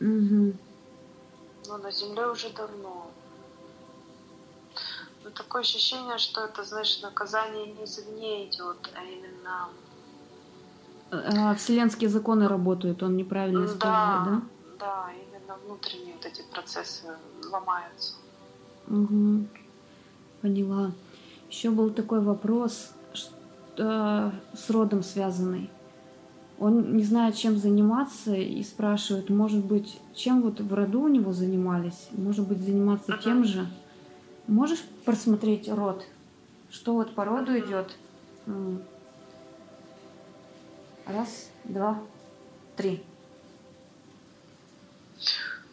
Угу. 0.00 0.54
Но 1.68 1.78
на 1.78 1.90
Земле 1.90 2.26
уже 2.26 2.50
давно. 2.50 3.10
Но 5.24 5.30
такое 5.30 5.62
ощущение, 5.62 6.18
что 6.18 6.40
это, 6.44 6.64
знаешь, 6.64 7.00
наказание 7.02 7.66
не 7.66 7.84
извне 7.84 8.46
идет, 8.48 8.90
а 8.94 9.04
именно... 9.04 9.68
А, 11.10 11.54
вселенские 11.54 12.08
законы 12.08 12.48
работают, 12.48 13.02
он 13.02 13.16
неправильно 13.16 13.66
использует, 13.66 13.80
да? 13.82 14.24
Да, 14.24 14.42
да, 14.78 15.12
именно 15.12 15.56
внутренние 15.64 16.14
вот 16.14 16.24
эти 16.24 16.42
процессы 16.50 17.06
ломаются. 17.50 18.14
Угу. 18.88 19.46
Поняла. 20.40 20.92
Еще 21.50 21.70
был 21.70 21.90
такой 21.90 22.20
вопрос 22.20 22.92
что, 23.12 24.32
с 24.54 24.70
родом 24.70 25.02
связанный. 25.02 25.70
Он 26.58 26.96
не 26.96 27.02
знает, 27.02 27.36
чем 27.36 27.56
заниматься, 27.56 28.34
и 28.34 28.62
спрашивает, 28.62 29.30
может 29.30 29.64
быть, 29.64 29.98
чем 30.14 30.42
вот 30.42 30.60
в 30.60 30.74
роду 30.74 31.02
у 31.02 31.08
него 31.08 31.32
занимались? 31.32 32.08
Может 32.12 32.46
быть, 32.46 32.60
заниматься 32.60 33.12
uh-huh. 33.12 33.22
тем 33.22 33.44
же? 33.44 33.66
Можешь 34.46 34.82
просмотреть 35.04 35.68
род? 35.68 36.04
Что 36.70 36.94
вот 36.94 37.14
по 37.14 37.24
роду 37.24 37.58
идет? 37.58 37.96
Раз, 41.06 41.50
два, 41.64 42.00
три. 42.76 43.02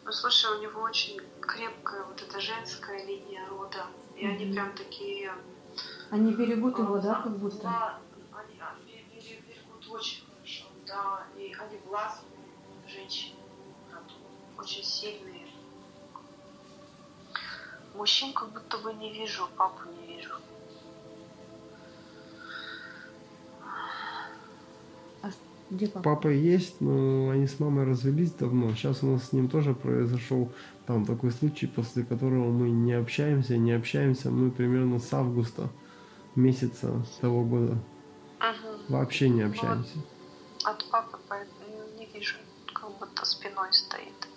Ну, 0.04 0.12
слушай, 0.12 0.50
у 0.58 0.62
него 0.62 0.80
очень 0.80 1.20
крепкая 1.50 2.04
вот 2.04 2.22
эта 2.22 2.40
женская 2.40 3.04
линия 3.04 3.46
рода. 3.48 3.86
И 4.16 4.24
mm-hmm. 4.24 4.30
они 4.30 4.52
прям 4.52 4.72
такие... 4.74 5.32
Они 6.10 6.32
берегут 6.32 6.78
его, 6.78 6.98
да, 6.98 7.14
как 7.22 7.38
будто? 7.38 7.62
Да, 7.62 7.98
они, 8.32 8.60
они 8.60 9.40
берегут 9.46 9.88
очень 9.88 10.24
хорошо, 10.26 10.66
да. 10.86 11.26
И 11.36 11.52
они 11.54 11.78
властные 11.86 12.30
женщины 12.86 13.36
очень 14.58 14.84
сильные. 14.84 15.48
Мужчин 17.94 18.32
как 18.32 18.52
будто 18.52 18.78
бы 18.78 18.92
не 18.94 19.12
вижу, 19.12 19.48
папу 19.56 19.88
не 19.88 20.16
вижу. 20.16 20.34
Где 25.70 25.86
папа? 25.86 26.16
Папа 26.16 26.28
есть, 26.28 26.80
но 26.80 27.30
они 27.30 27.46
с 27.46 27.60
мамой 27.60 27.84
развелись 27.84 28.32
давно. 28.32 28.74
Сейчас 28.74 29.02
у 29.02 29.06
нас 29.06 29.28
с 29.28 29.32
ним 29.32 29.48
тоже 29.48 29.74
произошел 29.74 30.52
там 30.86 31.06
такой 31.06 31.30
случай, 31.30 31.66
после 31.66 32.04
которого 32.04 32.50
мы 32.50 32.70
не 32.70 32.92
общаемся, 32.92 33.56
не 33.56 33.72
общаемся 33.72 34.30
мы 34.30 34.50
примерно 34.50 34.98
с 34.98 35.12
августа 35.12 35.68
месяца 36.34 37.02
того 37.20 37.44
года. 37.44 37.72
Угу. 38.40 38.94
Вообще 38.94 39.28
не 39.28 39.42
общаемся. 39.42 39.94
Вот 39.94 40.04
от 40.64 40.90
папы 40.90 41.18
не 41.96 42.06
вижу, 42.06 42.36
как 42.72 42.90
будто 42.98 43.24
спиной 43.24 43.72
стоит. 43.72 44.28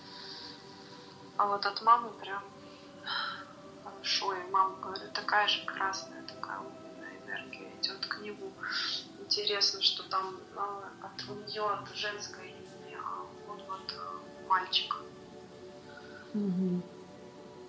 А 1.37 1.47
вот 1.47 1.65
от 1.65 1.81
мамы 1.83 2.09
прям 2.21 2.43
хорошо. 3.83 4.33
И 4.33 4.51
мама, 4.51 4.75
говорю, 4.81 5.11
такая 5.13 5.47
же 5.47 5.65
красная, 5.65 6.23
такая 6.23 6.59
умная 6.59 7.17
энергия 7.25 7.71
идет 7.81 8.05
к 8.05 8.21
нему. 8.21 8.51
Интересно, 9.35 9.81
что 9.81 10.03
там 10.09 10.37
а, 10.55 10.91
от 11.01 11.27
у 11.27 11.33
нее 11.33 11.63
от 11.63 11.89
женской 11.95 12.49
линии, 12.49 12.95
а 13.03 13.25
вот 13.47 13.59
вот 13.67 13.95
мальчик. 14.47 14.95
Угу. 16.35 16.83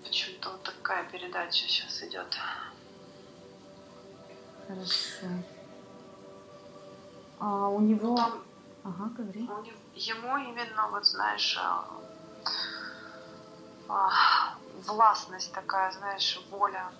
Почему-то 0.03 0.51
вот 0.51 0.61
такая 0.61 1.09
передача 1.09 1.67
сейчас 1.67 2.03
идет. 2.03 2.27
Хорошо. 4.67 5.25
А 7.39 7.69
у 7.69 7.79
него... 7.79 8.09
Ну, 8.09 8.15
там, 8.15 8.43
ага, 8.83 9.09
говори. 9.17 9.41
У 9.41 9.61
него, 9.63 9.77
ему 9.95 10.37
именно, 10.37 10.87
вот 10.91 11.07
знаешь, 11.07 11.57
а, 11.59 11.87
а, 13.89 14.55
властность 14.85 15.51
такая, 15.51 15.91
знаешь, 15.93 16.39
воля 16.51 16.91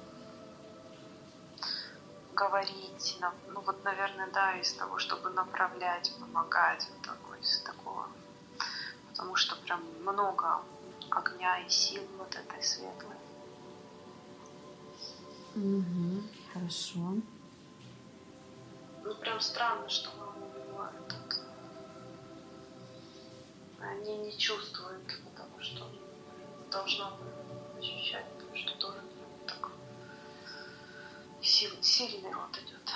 говорить, 2.36 3.18
ну 3.48 3.62
вот, 3.62 3.84
наверное, 3.84 4.28
да, 4.32 4.58
из 4.60 4.74
того, 4.74 5.00
чтобы 5.00 5.30
направлять, 5.30 6.12
помогать, 6.20 6.88
вот 6.90 7.02
такой, 7.02 7.40
из 7.40 7.62
такого, 7.62 8.08
потому 9.10 9.36
что 9.36 9.56
прям 9.56 9.82
много 10.02 10.62
огня 11.10 11.60
и 11.60 11.70
сил 11.70 12.04
вот 12.18 12.36
этой 12.36 12.62
светлой. 12.62 13.16
Угу, 15.56 16.24
хорошо. 16.54 17.16
Ну, 19.04 19.16
прям 19.16 19.40
странно, 19.40 19.88
что 19.88 20.10
мама 20.20 20.46
убивает 20.48 21.08
тут. 21.08 21.40
Они 23.80 24.18
не 24.18 24.38
чувствуют, 24.38 25.08
потому 25.24 25.62
что 25.62 25.88
должна 26.70 27.14
ощущать, 27.78 28.26
что 28.54 28.78
тоже 28.80 29.05
сил, 31.46 31.72
сильный 31.82 32.34
вот 32.34 32.58
идет. 32.58 32.90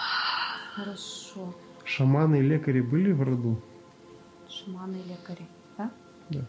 Хорошо. 0.75 1.53
Шаманы 1.85 2.39
и 2.39 2.41
лекари 2.41 2.81
были 2.81 3.11
в 3.11 3.23
роду? 3.23 3.61
Шаманы 4.47 4.97
и 4.97 5.03
лекари, 5.03 5.47
да? 5.77 5.91
Да. 6.29 6.45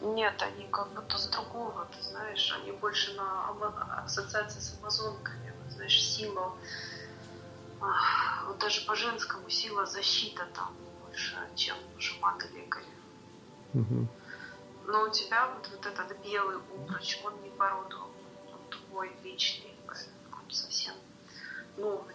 Нет, 0.00 0.42
они 0.42 0.68
как 0.70 0.92
будто 0.94 1.18
с 1.18 1.28
другого, 1.28 1.86
ты 1.86 2.02
знаешь, 2.02 2.52
они 2.60 2.72
больше 2.72 3.14
на 3.14 3.48
ассоциации 4.04 4.60
с 4.60 4.78
амазонками, 4.78 5.52
вот, 5.62 5.72
знаешь, 5.72 6.02
сила, 6.02 6.54
вот 8.46 8.58
даже 8.58 8.84
по 8.86 8.94
женскому 8.94 9.48
сила 9.48 9.86
защита 9.86 10.46
там 10.54 10.74
больше, 11.04 11.36
чем 11.54 11.76
шаманы 11.98 12.44
лекари. 12.54 12.84
Угу. 13.74 14.08
Но 14.86 15.02
у 15.04 15.10
тебя 15.10 15.48
вот, 15.48 15.68
вот 15.70 15.86
этот 15.86 16.18
белый 16.24 16.56
обруч, 16.56 17.18
он 17.24 17.42
не 17.42 17.50
по 17.50 17.68
роду, 17.70 18.08
он 18.52 18.60
твой 18.70 19.10
личный, 19.24 19.75
совсем 20.56 20.94
новый. 21.76 22.14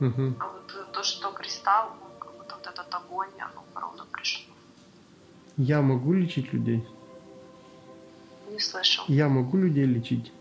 Угу. 0.00 0.34
А 0.40 0.48
вот 0.48 0.92
то, 0.92 1.02
что 1.02 1.30
кристалл, 1.32 1.88
он 2.02 2.18
как 2.18 2.32
будто 2.36 2.54
вот 2.56 2.66
этот 2.66 2.94
огонь, 2.94 3.30
оно 3.38 3.62
роду 3.74 4.04
пришло. 4.12 4.52
Я 5.56 5.82
могу 5.82 6.12
лечить 6.12 6.52
людей? 6.52 6.86
Не 8.50 8.58
слышал. 8.58 9.04
Я 9.08 9.28
могу 9.28 9.58
людей 9.58 9.84
лечить? 9.84 10.32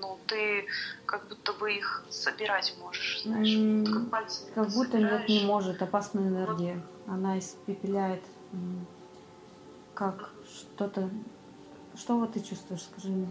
Ну, 0.00 0.18
ты 0.26 0.66
как 1.06 1.26
будто 1.28 1.52
бы 1.54 1.72
их 1.72 2.04
собирать 2.10 2.74
можешь, 2.80 3.22
знаешь, 3.22 3.48
Mm, 3.48 3.84
вот 3.84 3.94
как 3.94 4.10
пальцами 4.10 4.50
Как 4.54 4.68
будто 4.70 4.98
нет, 4.98 5.10
собираешь. 5.10 5.28
не 5.28 5.46
может. 5.46 5.82
Опасная 5.82 6.28
энергия. 6.28 6.82
Она 7.06 7.38
испепеляет. 7.38 8.22
Как 9.94 10.30
что-то... 10.46 11.10
Что 11.96 12.18
вот 12.18 12.32
ты 12.32 12.40
чувствуешь, 12.40 12.82
скажи 12.82 13.08
мне? 13.08 13.28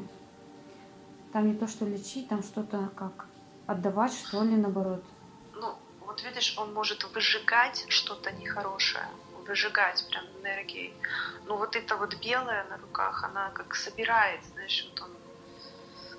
Там 1.34 1.48
не 1.48 1.54
то, 1.54 1.68
что 1.68 1.86
лечить, 1.86 2.28
там 2.28 2.44
что-то 2.44 2.90
как 2.96 3.28
отдавать, 3.66 4.14
что 4.14 4.44
ли, 4.44 4.56
наоборот. 4.56 5.04
Ну, 5.56 5.74
вот 6.06 6.24
видишь, 6.24 6.58
он 6.58 6.74
может 6.74 7.04
выжигать 7.14 7.86
что-то 7.88 8.32
нехорошее, 8.32 9.06
выжигать 9.48 10.06
прям 10.10 10.26
энергией. 10.42 10.94
Ну, 11.48 11.58
вот 11.58 11.76
это 11.76 11.96
вот 11.96 12.18
белое 12.22 12.66
на 12.70 12.78
руках, 12.78 13.24
она 13.24 13.50
как 13.52 13.76
собирает, 13.76 14.42
знаешь, 14.54 14.90
вот 14.90 15.04
он 15.04 15.12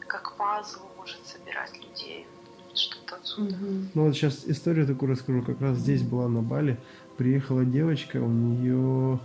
как 0.07 0.37
пазл 0.37 0.81
может 0.97 1.27
собирать 1.27 1.77
людей. 1.77 2.27
Что-то 2.75 3.17
отсюда. 3.17 3.55
Ну 3.95 4.07
вот 4.07 4.15
сейчас 4.15 4.45
историю 4.47 4.87
такую 4.87 5.13
расскажу. 5.13 5.43
Как 5.43 5.61
раз 5.61 5.77
здесь 5.77 6.03
была 6.03 6.27
на 6.29 6.41
Бали. 6.41 6.81
Приехала 7.19 7.67
девочка, 7.67 8.17
у 8.17 8.29
нее... 8.29 9.19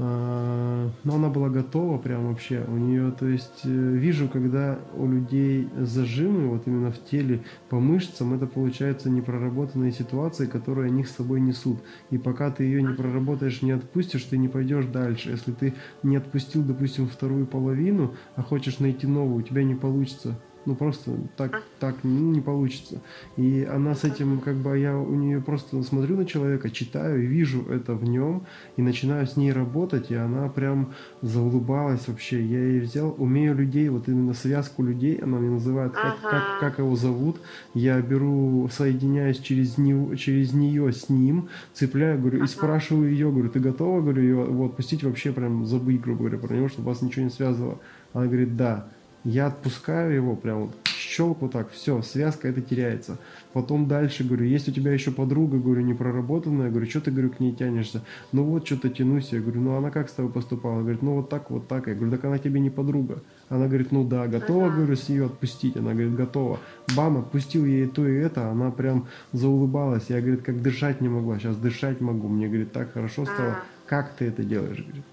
ну, 0.00 1.14
она 1.14 1.28
была 1.28 1.50
готова 1.50 1.98
прям 1.98 2.28
вообще. 2.28 2.64
У 2.68 2.76
нее, 2.76 3.12
то 3.12 3.26
есть, 3.26 3.60
э, 3.64 3.68
вижу, 3.68 4.28
когда 4.28 4.78
у 4.94 5.06
людей 5.06 5.68
зажимы 5.78 6.48
вот 6.48 6.66
именно 6.66 6.90
в 6.90 7.04
теле 7.04 7.42
по 7.68 7.80
мышцам, 7.80 8.32
это 8.32 8.46
получается 8.46 9.10
непроработанные 9.10 9.92
ситуации, 9.92 10.46
которые 10.46 10.86
они 10.86 11.04
с 11.04 11.10
собой 11.10 11.40
несут. 11.40 11.80
И 12.10 12.16
пока 12.16 12.50
ты 12.50 12.64
ее 12.64 12.82
не 12.82 12.94
проработаешь, 12.94 13.60
не 13.60 13.72
отпустишь, 13.72 14.24
ты 14.24 14.38
не 14.38 14.48
пойдешь 14.48 14.86
дальше. 14.86 15.30
Если 15.30 15.52
ты 15.52 15.74
не 16.02 16.16
отпустил, 16.16 16.62
допустим, 16.62 17.06
вторую 17.06 17.46
половину, 17.46 18.14
а 18.36 18.42
хочешь 18.42 18.78
найти 18.78 19.06
новую, 19.06 19.40
у 19.40 19.42
тебя 19.42 19.64
не 19.64 19.74
получится. 19.74 20.38
Ну 20.66 20.74
просто 20.74 21.12
так, 21.36 21.62
так 21.78 22.02
не 22.02 22.40
получится. 22.40 23.00
И 23.36 23.66
она 23.70 23.94
с 23.94 24.04
этим, 24.04 24.40
как 24.40 24.56
бы, 24.56 24.78
я 24.78 24.98
у 24.98 25.14
нее 25.14 25.40
просто 25.40 25.82
смотрю 25.82 26.16
на 26.16 26.26
человека, 26.26 26.70
читаю 26.70 27.22
и 27.22 27.26
вижу 27.26 27.64
это 27.70 27.94
в 27.94 28.04
нем, 28.04 28.44
и 28.76 28.82
начинаю 28.82 29.26
с 29.26 29.36
ней 29.36 29.52
работать, 29.52 30.10
и 30.10 30.14
она 30.14 30.48
прям 30.48 30.92
заулыбалась 31.22 32.08
вообще. 32.08 32.44
Я 32.44 32.58
ей 32.58 32.80
взял, 32.80 33.14
умею 33.16 33.54
людей, 33.54 33.88
вот 33.88 34.08
именно 34.08 34.34
связку 34.34 34.82
людей, 34.82 35.16
она 35.16 35.38
мне 35.38 35.50
называет, 35.50 35.92
как, 35.92 36.20
как, 36.20 36.60
как 36.60 36.78
его 36.78 36.96
зовут. 36.96 37.40
Я 37.74 38.00
беру, 38.00 38.68
соединяюсь 38.70 39.38
через, 39.38 39.78
него, 39.78 40.14
через 40.16 40.52
нее 40.52 40.92
с 40.92 41.08
ним, 41.08 41.48
цепляю, 41.72 42.18
говорю, 42.20 42.44
и 42.44 42.46
спрашиваю 42.46 43.10
ее, 43.10 43.30
говорю, 43.30 43.50
ты 43.50 43.60
готова, 43.60 44.00
говорю, 44.00 44.22
ее 44.22 44.44
вот, 44.44 44.70
отпустить 44.80 45.04
вообще, 45.04 45.32
прям 45.32 45.66
забыть, 45.66 46.00
грубо 46.00 46.20
говоря, 46.20 46.38
про 46.38 46.54
него, 46.54 46.68
чтобы 46.68 46.88
вас 46.88 47.02
ничего 47.02 47.24
не 47.24 47.30
связывало. 47.30 47.78
Она 48.14 48.26
говорит, 48.26 48.56
да. 48.56 48.88
Я 49.24 49.48
отпускаю 49.48 50.14
его, 50.14 50.36
прям 50.36 50.66
вот 50.66 50.76
щелк 51.10 51.42
вот 51.42 51.52
так, 51.52 51.70
все, 51.70 52.02
связка 52.02 52.48
это 52.48 52.60
теряется. 52.60 53.18
Потом 53.52 53.88
дальше, 53.88 54.22
говорю, 54.22 54.44
есть 54.44 54.68
у 54.68 54.72
тебя 54.72 54.92
еще 54.92 55.10
подруга, 55.10 55.58
говорю, 55.58 55.82
не 55.82 55.92
проработанная, 55.94 56.70
говорю, 56.70 56.88
что 56.88 57.00
ты, 57.00 57.10
говорю, 57.10 57.30
к 57.30 57.40
ней 57.40 57.52
тянешься? 57.52 58.02
Ну 58.32 58.44
вот, 58.44 58.66
что-то 58.66 58.88
тянусь, 58.88 59.32
я 59.32 59.40
говорю, 59.40 59.60
ну 59.60 59.76
она 59.76 59.90
как 59.90 60.08
с 60.08 60.12
тобой 60.12 60.32
поступала? 60.32 60.80
Говорит, 60.80 61.02
ну 61.02 61.16
вот 61.16 61.28
так, 61.28 61.50
вот 61.50 61.66
так. 61.66 61.88
Я 61.88 61.94
говорю, 61.94 62.12
так 62.12 62.24
она 62.24 62.38
тебе 62.38 62.60
не 62.60 62.70
подруга. 62.70 63.22
Она 63.48 63.66
говорит, 63.66 63.90
ну 63.90 64.04
да, 64.04 64.28
готова, 64.28 64.70
говорю, 64.70 64.94
с 64.94 65.08
нее 65.08 65.26
отпустить? 65.26 65.76
Она 65.76 65.92
говорит, 65.92 66.14
готова. 66.14 66.60
Бам, 66.96 67.18
отпустил 67.18 67.64
ей 67.64 67.88
то 67.88 68.06
и 68.06 68.14
это, 68.14 68.48
она 68.48 68.70
прям 68.70 69.08
заулыбалась. 69.32 70.04
Я, 70.08 70.20
говорит, 70.20 70.42
как 70.42 70.62
дышать 70.62 71.00
не 71.00 71.08
могла, 71.08 71.38
сейчас 71.38 71.56
дышать 71.56 72.00
могу. 72.00 72.28
Мне, 72.28 72.46
говорит, 72.46 72.72
так 72.72 72.92
хорошо 72.92 73.24
стало. 73.24 73.58
Как 73.86 74.14
ты 74.14 74.26
это 74.26 74.44
делаешь, 74.44 74.78
говорит? 74.78 75.04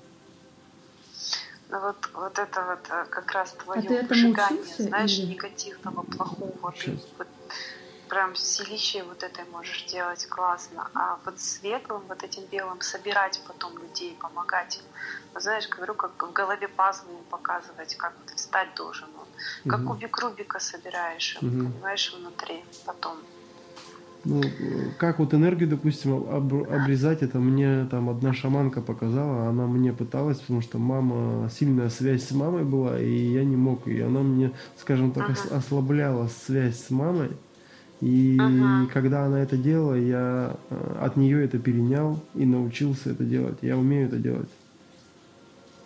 Ну 1.69 1.79
вот, 1.81 2.09
вот 2.13 2.39
это 2.39 2.65
вот 2.65 2.87
э, 2.89 3.05
как 3.09 3.31
раз 3.31 3.53
твое 3.53 3.81
А 3.81 4.03
выжигание, 4.07 4.61
учился 4.61 4.83
знаешь, 4.83 5.11
или- 5.19 5.33
негативного, 5.33 6.03
плохого. 6.03 6.71
Ты 6.71 6.97
вот 7.17 7.27
прям 8.07 8.35
с 8.35 8.43
силищей 8.55 9.01
вот 9.01 9.21
этой 9.21 9.43
можешь 9.45 9.85
делать 9.87 10.25
классно. 10.27 10.89
А 10.93 11.19
вот 11.25 11.39
светлым, 11.39 12.07
вот 12.07 12.23
этим 12.23 12.45
белым 12.45 12.79
собирать 12.79 13.43
потом 13.45 13.77
людей, 13.77 14.15
помогать 14.15 14.77
им. 14.79 14.85
Ну, 15.33 15.41
знаешь, 15.41 15.67
говорю, 15.67 15.93
как 15.95 16.23
в 16.23 16.31
голове 16.31 16.69
пазлы 16.69 17.11
им 17.15 17.25
показывать, 17.25 17.95
как 17.97 18.13
ты 18.25 18.35
встать 18.35 18.73
должен. 18.75 19.09
Он. 19.15 19.27
Как 19.67 19.79
Мгм. 19.79 19.87
кубик 19.87 20.17
Рубика 20.19 20.59
собираешь, 20.59 21.37
Мгм. 21.41 21.73
понимаешь, 21.73 22.13
внутри 22.13 22.65
потом. 22.85 23.27
Ну, 24.29 24.41
как 24.99 25.19
вот 25.19 25.33
энергию, 25.33 25.69
допустим, 25.69 26.13
об- 26.29 26.69
обрезать, 26.73 27.23
это 27.23 27.39
мне 27.39 27.85
там 27.89 28.09
одна 28.09 28.33
шаманка 28.33 28.81
показала, 28.81 29.47
она 29.47 29.67
мне 29.67 29.93
пыталась, 29.93 30.39
потому 30.39 30.61
что 30.61 30.79
мама, 30.79 31.49
сильная 31.49 31.89
связь 31.89 32.25
с 32.27 32.31
мамой 32.31 32.65
была, 32.65 32.99
и 32.99 33.09
я 33.09 33.45
не 33.45 33.55
мог, 33.55 33.87
и 33.87 34.01
она 34.01 34.19
мне, 34.21 34.51
скажем 34.77 35.11
так, 35.11 35.29
ос- 35.29 35.49
ослабляла 35.49 36.27
связь 36.27 36.77
с 36.83 36.89
мамой, 36.89 37.29
и 38.01 38.37
Ага. 38.41 38.93
когда 38.93 39.25
она 39.25 39.39
это 39.41 39.55
делала, 39.55 39.95
я 39.95 40.57
э, 40.69 40.95
от 41.01 41.15
нее 41.15 41.45
это 41.45 41.57
перенял 41.57 42.19
и 42.35 42.45
научился 42.45 43.11
это 43.11 43.23
делать, 43.23 43.59
я 43.61 43.77
умею 43.77 44.07
это 44.07 44.17
делать. 44.17 44.49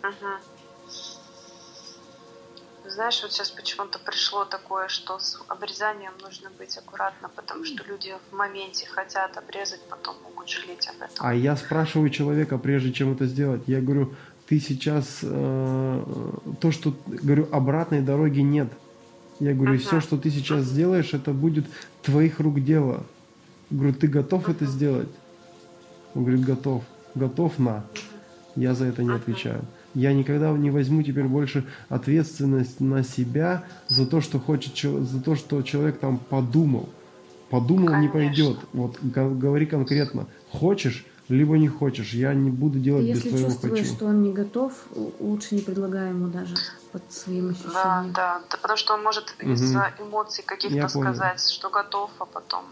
Мгм. 0.02 0.51
Знаешь, 2.94 3.22
вот 3.22 3.32
сейчас 3.32 3.50
почему-то 3.50 3.98
пришло 3.98 4.44
такое, 4.44 4.88
что 4.88 5.18
с 5.18 5.40
обрезанием 5.48 6.12
нужно 6.22 6.50
быть 6.58 6.76
аккуратно, 6.76 7.30
потому 7.34 7.64
что 7.64 7.82
люди 7.84 8.14
в 8.30 8.36
моменте 8.36 8.86
хотят 8.86 9.36
обрезать, 9.38 9.80
потом 9.88 10.16
могут 10.22 10.48
жалеть 10.50 10.86
об 10.88 10.96
этом. 10.96 11.16
А 11.26 11.34
я 11.34 11.56
спрашиваю 11.56 12.10
человека, 12.10 12.58
прежде 12.58 12.92
чем 12.92 13.14
это 13.14 13.26
сделать, 13.26 13.62
я 13.66 13.80
говорю, 13.80 14.14
ты 14.46 14.60
сейчас 14.60 15.20
э, 15.22 16.04
то, 16.60 16.70
что 16.70 16.94
говорю, 17.06 17.48
обратной 17.50 18.02
дороги 18.02 18.40
нет. 18.40 18.68
Я 19.40 19.54
говорю, 19.54 19.74
Ага. 19.74 19.82
все, 19.82 20.00
что 20.00 20.18
ты 20.18 20.30
сейчас 20.30 20.64
сделаешь, 20.64 21.14
это 21.14 21.32
будет 21.32 21.64
твоих 22.02 22.40
рук 22.40 22.62
дело. 22.62 23.06
Говорю, 23.70 23.94
ты 23.94 24.06
готов 24.06 24.50
это 24.50 24.66
сделать? 24.66 25.08
Он 26.14 26.24
говорит, 26.24 26.44
готов. 26.44 26.84
Готов 27.14 27.58
на. 27.58 27.84
Я 28.54 28.74
за 28.74 28.84
это 28.84 29.02
не 29.02 29.14
отвечаю. 29.14 29.64
Я 29.94 30.12
никогда 30.12 30.50
не 30.52 30.70
возьму 30.70 31.02
теперь 31.02 31.24
больше 31.24 31.66
ответственность 31.88 32.80
на 32.80 33.02
себя 33.02 33.64
за 33.88 34.06
то, 34.06 34.20
что 34.20 34.38
хочет, 34.40 34.76
за 34.78 35.22
то, 35.22 35.36
что 35.36 35.62
человек 35.62 35.98
там 35.98 36.18
подумал. 36.18 36.88
Подумал, 37.50 37.88
Конечно. 37.88 38.02
не 38.02 38.08
пойдет. 38.08 38.58
Вот 38.72 38.98
говори 39.02 39.66
конкретно. 39.66 40.26
Хочешь, 40.50 41.04
либо 41.28 41.58
не 41.58 41.68
хочешь. 41.68 42.14
Я 42.14 42.32
не 42.32 42.50
буду 42.50 42.78
делать 42.78 43.04
Если 43.04 43.24
без 43.24 43.30
твоего 43.30 43.48
чувствуешь, 43.48 43.78
хочу. 43.80 43.94
что 43.94 44.06
он 44.06 44.22
не 44.22 44.32
готов, 44.32 44.72
лучше 45.20 45.54
не 45.54 45.60
предлагай 45.60 46.08
ему 46.08 46.28
даже 46.28 46.54
под 46.92 47.02
своим 47.12 47.50
ощущением. 47.50 47.74
Да, 47.74 48.04
да, 48.14 48.42
да 48.50 48.56
потому 48.56 48.76
что 48.78 48.94
он 48.94 49.02
может 49.02 49.34
угу. 49.40 49.52
из-за 49.52 49.92
эмоций 49.98 50.44
каких-то 50.46 50.88
сказать, 50.88 51.46
что 51.50 51.70
готов, 51.70 52.10
а 52.18 52.24
потом 52.24 52.64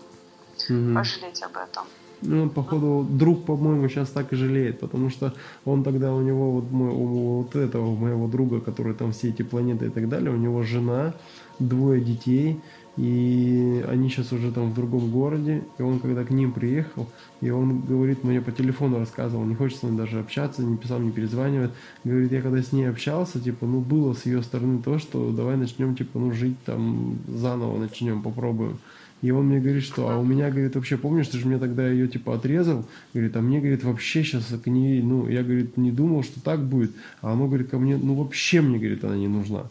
угу. 0.69 0.95
пожалеть 0.95 1.43
об 1.43 1.57
этом. 1.57 1.85
Ну, 2.23 2.51
походу, 2.51 3.07
друг, 3.09 3.45
по-моему, 3.45 3.89
сейчас 3.89 4.11
так 4.11 4.33
и 4.33 4.37
жалеет, 4.37 4.81
потому 4.81 5.09
что 5.11 5.33
он 5.65 5.83
тогда 5.83 6.15
у 6.15 6.21
него, 6.21 6.53
вот, 6.53 6.71
мой, 6.71 6.91
у 6.91 7.43
вот 7.43 7.57
этого 7.57 7.95
моего 7.97 8.29
друга, 8.29 8.61
который 8.61 8.95
там 8.95 9.13
все 9.13 9.31
эти 9.31 9.43
планеты 9.43 9.87
и 9.87 9.91
так 9.91 10.09
далее, 10.09 10.31
у 10.31 10.37
него 10.37 10.63
жена, 10.63 11.15
двое 11.59 12.01
детей, 12.01 12.61
и 12.97 13.83
они 13.89 14.11
сейчас 14.11 14.33
уже 14.33 14.53
там 14.53 14.71
в 14.71 14.75
другом 14.75 15.11
городе, 15.11 15.63
и 15.79 15.83
он 15.83 16.01
когда 16.01 16.25
к 16.25 16.31
ним 16.31 16.53
приехал, 16.53 17.07
и 17.41 17.49
он 17.49 17.81
говорит, 17.81 18.25
мне 18.25 18.43
по 18.43 18.53
телефону 18.53 18.99
рассказывал, 18.99 19.45
не 19.45 19.55
хочется 19.55 19.89
с 19.89 19.91
даже 19.91 20.21
общаться, 20.21 20.63
не 20.63 20.77
писал, 20.77 20.99
не 20.99 21.11
перезванивает, 21.11 21.71
говорит, 22.05 22.33
я 22.33 22.43
когда 22.43 22.61
с 22.61 22.73
ней 22.73 22.85
общался, 22.85 23.41
типа, 23.41 23.65
ну, 23.65 23.81
было 23.81 24.13
с 24.13 24.27
ее 24.27 24.43
стороны 24.43 24.83
то, 24.83 24.99
что 24.99 25.31
давай 25.31 25.57
начнем, 25.57 25.97
типа, 25.97 26.19
ну, 26.19 26.33
жить 26.33 26.63
там 26.65 27.19
заново 27.29 27.79
начнем, 27.79 28.23
попробуем. 28.23 28.79
И 29.23 29.31
он 29.31 29.49
мне 29.49 29.61
говорит, 29.61 29.83
что, 29.83 30.09
а 30.09 30.19
у 30.19 30.25
меня, 30.25 30.51
говорит, 30.51 30.75
вообще, 30.75 30.97
помнишь, 30.97 31.29
ты 31.29 31.39
же 31.39 31.47
мне 31.47 31.59
тогда 31.59 31.89
ее, 31.89 32.09
типа, 32.09 32.37
отрезал? 32.37 32.87
Говорит, 33.13 33.37
а 33.37 33.43
мне, 33.43 33.61
говорит, 33.61 33.85
вообще 33.85 34.25
сейчас 34.25 34.47
к 34.47 34.67
ней, 34.67 35.03
ну, 35.03 35.29
я, 35.29 35.43
говорит, 35.43 35.77
не 35.77 35.91
думал, 35.91 36.23
что 36.23 36.41
так 36.43 36.65
будет. 36.65 36.93
А 37.21 37.33
оно, 37.33 37.47
говорит, 37.47 37.69
ко 37.69 37.79
мне, 37.79 37.99
ну, 37.99 38.15
вообще 38.15 38.63
мне, 38.63 38.79
говорит, 38.79 39.05
она 39.05 39.17
не 39.17 39.29
нужна. 39.29 39.67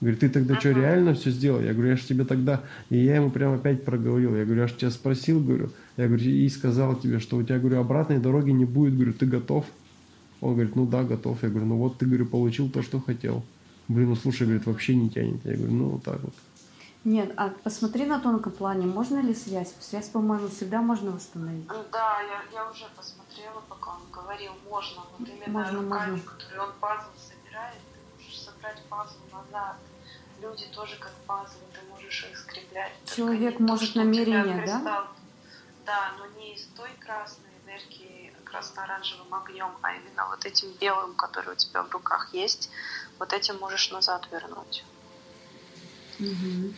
Говорит, 0.00 0.20
ты 0.20 0.28
тогда 0.28 0.58
что, 0.60 0.72
реально 0.72 1.14
все 1.14 1.30
сделал? 1.30 1.60
Я 1.60 1.72
говорю, 1.72 1.90
я 1.90 1.96
же 1.96 2.04
тебе 2.04 2.24
тогда... 2.24 2.62
И 2.90 2.98
я 2.98 3.16
ему 3.16 3.30
прямо 3.30 3.54
опять 3.54 3.84
проговорил. 3.84 4.36
Я 4.36 4.44
говорю, 4.44 4.62
я 4.62 4.68
же 4.68 4.74
тебя 4.74 4.90
спросил, 4.90 5.40
говорю. 5.40 5.70
Я 5.96 6.08
говорю, 6.08 6.24
и 6.24 6.48
сказал 6.48 6.96
тебе, 6.96 7.18
что 7.18 7.38
у 7.38 7.42
тебя, 7.42 7.58
говорю, 7.58 7.80
обратной 7.80 8.18
дороги 8.18 8.50
не 8.50 8.66
будет. 8.66 8.94
Говорю, 8.94 9.14
ты 9.14 9.24
готов? 9.24 9.64
Он 10.40 10.52
говорит, 10.52 10.76
ну 10.76 10.86
да, 10.86 11.02
готов. 11.02 11.42
Я 11.42 11.48
говорю, 11.48 11.66
ну 11.66 11.76
вот 11.76 11.96
ты, 11.96 12.04
говорю, 12.04 12.26
получил 12.26 12.68
то, 12.68 12.82
что 12.82 13.00
хотел. 13.00 13.42
Блин, 13.88 14.10
ну 14.10 14.16
слушай, 14.16 14.42
говорит, 14.42 14.66
вообще 14.66 14.94
не 14.94 15.08
тянет. 15.08 15.40
Я 15.44 15.56
говорю, 15.56 15.72
ну 15.72 15.84
вот 15.90 16.02
так 16.02 16.22
вот. 16.22 16.34
Нет, 17.06 17.34
а 17.36 17.50
посмотри 17.62 18.04
на 18.04 18.18
тонком 18.18 18.50
плане, 18.50 18.84
можно 18.84 19.20
ли 19.20 19.32
связь? 19.32 19.72
Связь, 19.78 20.08
по-моему, 20.08 20.48
всегда 20.48 20.82
можно 20.82 21.12
восстановить. 21.12 21.68
Да, 21.92 22.20
я, 22.20 22.42
я 22.52 22.68
уже 22.68 22.84
посмотрела, 22.96 23.62
пока 23.68 23.92
он 23.92 24.10
говорил, 24.10 24.50
можно. 24.68 25.02
Вот 25.16 25.28
именно 25.28 25.46
можно, 25.46 25.82
руками, 25.82 26.10
можно. 26.10 26.28
которые 26.28 26.62
он 26.62 26.72
пазл 26.80 27.08
собирает, 27.16 27.78
ты 27.92 28.00
можешь 28.12 28.40
собрать 28.40 28.82
пазл 28.90 29.18
назад. 29.32 29.76
Люди 30.42 30.64
тоже 30.74 30.96
как 30.96 31.12
пазлы, 31.28 31.60
ты 31.72 31.88
можешь 31.92 32.24
их 32.24 32.36
скреплять. 32.36 32.92
Человек 33.14 33.60
может 33.60 33.92
то, 33.92 34.00
намерение, 34.00 34.66
да? 34.66 35.06
Да, 35.84 36.12
но 36.18 36.26
не 36.40 36.56
из 36.56 36.66
той 36.76 36.90
красной 36.98 37.50
энергии 37.64 38.34
красно-оранжевым 38.42 39.32
огнем, 39.32 39.70
а 39.80 39.92
именно 39.92 40.26
вот 40.26 40.44
этим 40.44 40.72
белым, 40.80 41.14
который 41.14 41.52
у 41.52 41.56
тебя 41.56 41.84
в 41.84 41.90
руках 41.92 42.34
есть, 42.34 42.68
вот 43.20 43.32
этим 43.32 43.60
можешь 43.60 43.92
назад 43.92 44.26
вернуть. 44.32 44.84
Угу. 46.18 46.72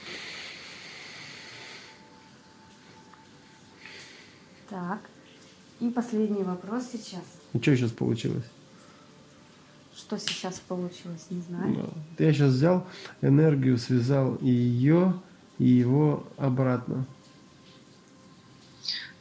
Так. 4.71 5.01
И 5.81 5.91
последний 5.91 6.43
вопрос 6.43 6.89
сейчас. 6.93 7.23
И 7.53 7.59
что 7.59 7.77
сейчас 7.77 7.91
получилось? 7.93 8.45
Что 9.97 10.19
сейчас 10.19 10.61
получилось, 10.61 11.27
не 11.31 11.41
знаю. 11.41 11.89
Я 12.19 12.33
сейчас 12.33 12.53
взял 12.53 12.87
энергию, 13.23 13.79
связал 13.79 14.37
и 14.37 14.49
ее, 14.49 15.15
и 15.59 15.67
его 15.67 16.27
обратно. 16.37 17.07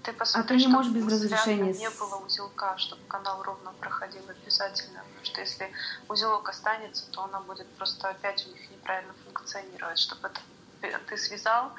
Ты 0.08 0.14
посмотри, 0.14 0.55
а 0.55 0.58
ты 0.58 0.66
не 0.66 0.68
можешь 0.72 0.93
без 0.93 1.05
разрешения. 1.05 1.74
Не 1.74 1.89
было 1.89 2.16
узелка, 2.26 2.78
чтобы 2.78 3.01
канал 3.10 3.43
ровно 3.43 3.74
проходил 3.82 4.24
обязательно. 4.30 5.03
Потому 5.03 5.26
что 5.26 5.41
если 5.41 5.70
узелок 6.08 6.47
останется, 6.47 7.12
то 7.12 7.26
она 7.26 7.41
будет 7.41 7.68
просто 7.76 8.08
опять 8.08 8.47
у 8.47 8.51
них 8.51 8.72
неправильно 8.72 9.14
функционировать. 9.26 9.99
Чтобы 9.99 10.30
это 10.30 10.99
ты 11.10 11.18
связал, 11.18 11.74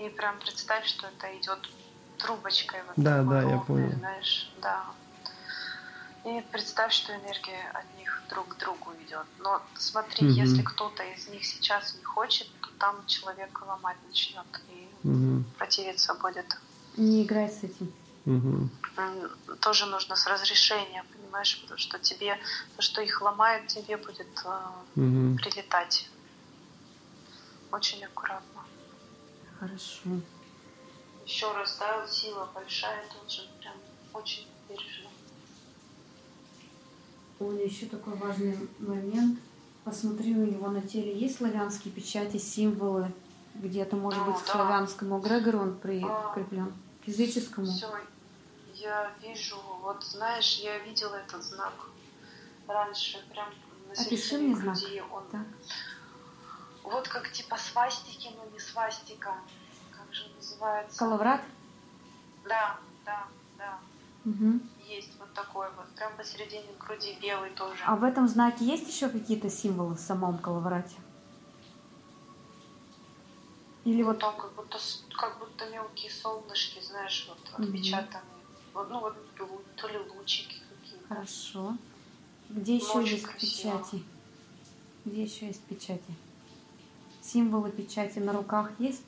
и 0.00 0.08
прям 0.08 0.40
представь, 0.40 0.86
что 0.86 1.06
это 1.06 1.38
идет 1.38 1.60
трубочкой. 2.16 2.80
Вот 2.82 2.94
да, 2.96 3.22
да, 3.22 3.42
ровной, 3.42 3.52
я 3.52 3.58
понял. 3.58 3.92
Знаешь, 3.92 4.52
да. 4.60 4.84
И 6.24 6.44
представь, 6.50 6.92
что 6.92 7.14
энергия 7.14 7.70
от 7.74 7.96
них 7.96 8.22
друг 8.28 8.48
к 8.48 8.58
другу 8.58 8.92
идет. 9.06 9.26
Но 9.38 9.62
смотри, 9.76 10.26
угу. 10.26 10.34
если 10.34 10.62
кто-то 10.62 11.04
из 11.04 11.28
них 11.28 11.46
сейчас 11.46 11.94
не 11.94 12.02
хочет, 12.02 12.48
то 12.60 12.70
там 12.80 13.06
человек 13.06 13.62
ломать 13.64 13.98
начнет 14.08 14.46
и 14.68 14.88
угу. 15.06 15.44
противиться 15.56 16.14
будет. 16.14 16.58
Не 16.98 17.22
играй 17.22 17.48
с 17.48 17.62
этим. 17.62 17.92
Угу. 18.26 18.68
Тоже 19.60 19.86
нужно 19.86 20.16
с 20.16 20.26
разрешения, 20.26 21.04
понимаешь, 21.12 21.60
потому 21.62 21.78
что 21.78 21.98
тебе 21.98 22.38
то, 22.76 22.82
что 22.82 23.00
их 23.00 23.22
ломает, 23.22 23.68
тебе 23.68 23.96
будет 23.96 24.26
угу. 24.96 25.36
прилетать. 25.36 26.10
Очень 27.70 28.04
аккуратно. 28.04 28.62
Хорошо. 29.60 30.20
Еще 31.24 31.52
раз, 31.52 31.76
да, 31.78 32.06
сила 32.06 32.48
большая 32.54 33.04
тоже 33.08 33.48
прям 33.60 33.74
очень 34.12 34.46
бережно. 34.68 35.10
Оля, 37.38 37.64
еще 37.64 37.86
такой 37.86 38.14
важный 38.14 38.68
момент. 38.78 39.38
Посмотри, 39.84 40.34
у 40.34 40.44
него 40.44 40.68
на 40.68 40.82
теле 40.82 41.16
есть 41.16 41.36
славянские 41.36 41.94
печати, 41.94 42.36
символы. 42.36 43.12
Где-то, 43.54 43.96
может 43.96 44.24
ну, 44.26 44.32
быть, 44.32 44.42
к 44.42 44.46
да. 44.46 44.52
славянскому 44.52 45.20
Грегору 45.20 45.60
он 45.60 45.76
прикреплен. 45.76 46.72
А, 46.74 46.87
Физическому? 47.08 47.66
Все, 47.66 47.90
я 48.74 49.10
вижу, 49.22 49.56
вот 49.80 50.04
знаешь, 50.04 50.58
я 50.58 50.78
видела 50.80 51.14
этот 51.14 51.42
знак 51.42 51.72
раньше, 52.66 53.24
прям 53.30 53.48
на 53.86 54.02
Опиши 54.02 54.36
мне 54.36 54.54
знак. 54.54 54.76
Он... 55.10 55.24
Так. 55.30 55.46
Вот 56.82 57.08
как 57.08 57.32
типа 57.32 57.56
свастики, 57.56 58.28
но 58.36 58.44
не 58.52 58.60
свастика. 58.60 59.32
Как 59.90 60.12
же 60.14 60.28
называется? 60.36 60.98
Калаврат? 60.98 61.40
Да, 62.46 62.78
да, 63.06 63.24
да. 63.56 63.78
Угу. 64.26 64.60
Есть 64.86 65.12
вот 65.18 65.32
такой 65.32 65.68
вот, 65.78 65.88
прям 65.94 66.14
посередине 66.14 66.68
груди 66.78 67.16
белый 67.22 67.50
тоже. 67.50 67.82
А 67.86 67.96
в 67.96 68.04
этом 68.04 68.28
знаке 68.28 68.66
есть 68.66 68.86
еще 68.86 69.08
какие-то 69.08 69.48
символы 69.48 69.94
в 69.94 70.00
самом 70.00 70.36
калаврате? 70.36 70.96
Или 73.88 74.02
вот... 74.02 74.18
Там 74.18 74.36
как 74.36 74.54
будто, 74.54 74.78
как 75.16 75.38
будто 75.38 75.70
мелкие 75.70 76.10
солнышки, 76.10 76.78
знаешь, 76.82 77.26
вот 77.26 77.38
отпечатанные. 77.54 78.22
Mm-hmm. 78.74 78.86
Ну 78.90 79.00
вот 79.00 79.16
то 79.76 79.88
ли 79.88 79.98
лучики 79.98 80.60
какие-то. 80.68 81.08
Хорошо. 81.08 81.78
Где 82.50 82.76
еще 82.76 83.00
есть 83.02 83.24
красиво. 83.24 83.78
печати? 83.78 84.04
Где 85.06 85.22
еще 85.22 85.46
есть 85.46 85.64
печати? 85.64 86.14
Символы 87.22 87.70
печати 87.70 88.18
на 88.18 88.34
руках 88.34 88.70
есть? 88.78 89.04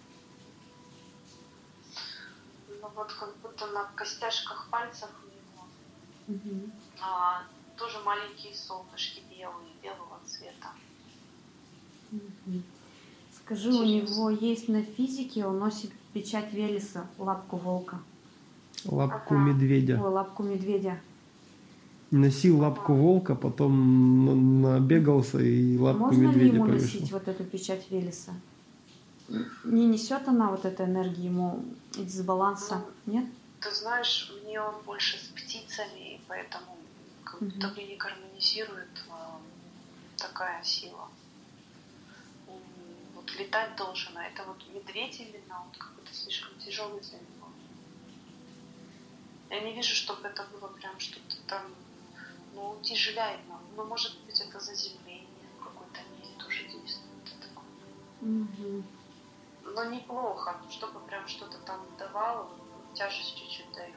Ну 2.68 2.88
вот 2.94 3.12
как 3.12 3.36
будто 3.42 3.66
на 3.66 3.84
костяшках 3.94 4.68
пальцев 4.70 5.10
у 5.22 6.32
него. 6.32 6.40
Угу. 6.40 6.70
А, 7.02 7.42
тоже 7.76 7.98
маленькие 8.00 8.54
солнышки 8.54 9.20
белые, 9.28 9.74
белого 9.82 10.18
цвета. 10.24 10.70
Угу. 12.12 12.62
Скажи, 13.50 13.72
у 13.72 13.82
него 13.82 14.30
есть 14.30 14.68
на 14.68 14.84
физике, 14.84 15.44
он 15.44 15.58
носит 15.58 15.90
печать 16.12 16.52
Велеса, 16.52 17.08
лапку 17.18 17.56
волка. 17.56 17.98
Лапку 18.84 19.34
ага. 19.34 19.42
медведя. 19.42 20.00
Ой, 20.00 20.08
лапку 20.08 20.44
медведя. 20.44 21.00
Носил 22.12 22.60
лапку 22.60 22.94
волка, 22.94 23.34
потом 23.34 24.62
набегался 24.62 25.40
и 25.40 25.76
лапку 25.76 26.04
Можно 26.04 26.22
медведя 26.28 26.44
ли 26.44 26.54
ему 26.58 26.66
повесил. 26.66 27.00
носить 27.00 27.12
вот 27.12 27.26
эту 27.26 27.42
печать 27.42 27.90
Велеса? 27.90 28.34
Не 29.64 29.86
несет 29.86 30.28
она 30.28 30.50
вот 30.50 30.64
этой 30.64 30.86
энергии 30.86 31.24
ему 31.24 31.64
из 31.96 32.22
баланса, 32.22 32.84
ну, 33.04 33.12
нет? 33.14 33.26
Ты 33.58 33.74
знаешь, 33.74 34.32
мне 34.44 34.60
он 34.60 34.76
больше 34.86 35.16
с 35.18 35.26
птицами, 35.26 36.14
и 36.14 36.20
поэтому 36.28 36.76
как 37.24 37.40
будто 37.40 37.66
бы 37.66 37.82
не 37.82 37.96
гармонизирует 37.96 39.04
а, 39.10 39.40
такая 40.16 40.62
сила 40.62 41.08
летать 43.40 43.76
должен, 43.76 44.16
а 44.16 44.24
это 44.24 44.44
вот 44.44 44.66
медведь 44.68 45.20
именно, 45.20 45.62
он 45.62 45.70
какой-то 45.78 46.12
слишком 46.14 46.58
тяжелый 46.58 47.00
для 47.00 47.18
него. 47.18 47.48
Я 49.50 49.60
не 49.60 49.72
вижу, 49.72 49.94
чтобы 49.94 50.28
это 50.28 50.44
было 50.44 50.68
прям 50.68 50.98
что-то 51.00 51.36
там, 51.46 51.74
ну, 52.54 52.70
утяжеляемо. 52.70 53.60
Ну, 53.76 53.84
может 53.84 54.18
быть, 54.24 54.40
это 54.40 54.60
заземление 54.60 55.26
в 55.58 55.64
какой-то 55.64 56.00
мере 56.02 56.34
тоже 56.38 56.62
действует. 56.64 57.10
Угу. 58.20 58.82
Но 59.64 59.84
неплохо, 59.84 60.60
чтобы 60.70 61.00
прям 61.00 61.26
что-то 61.26 61.58
там 61.58 61.80
давало, 61.98 62.50
тяжесть 62.94 63.36
чуть-чуть 63.36 63.72
дает. 63.72 63.94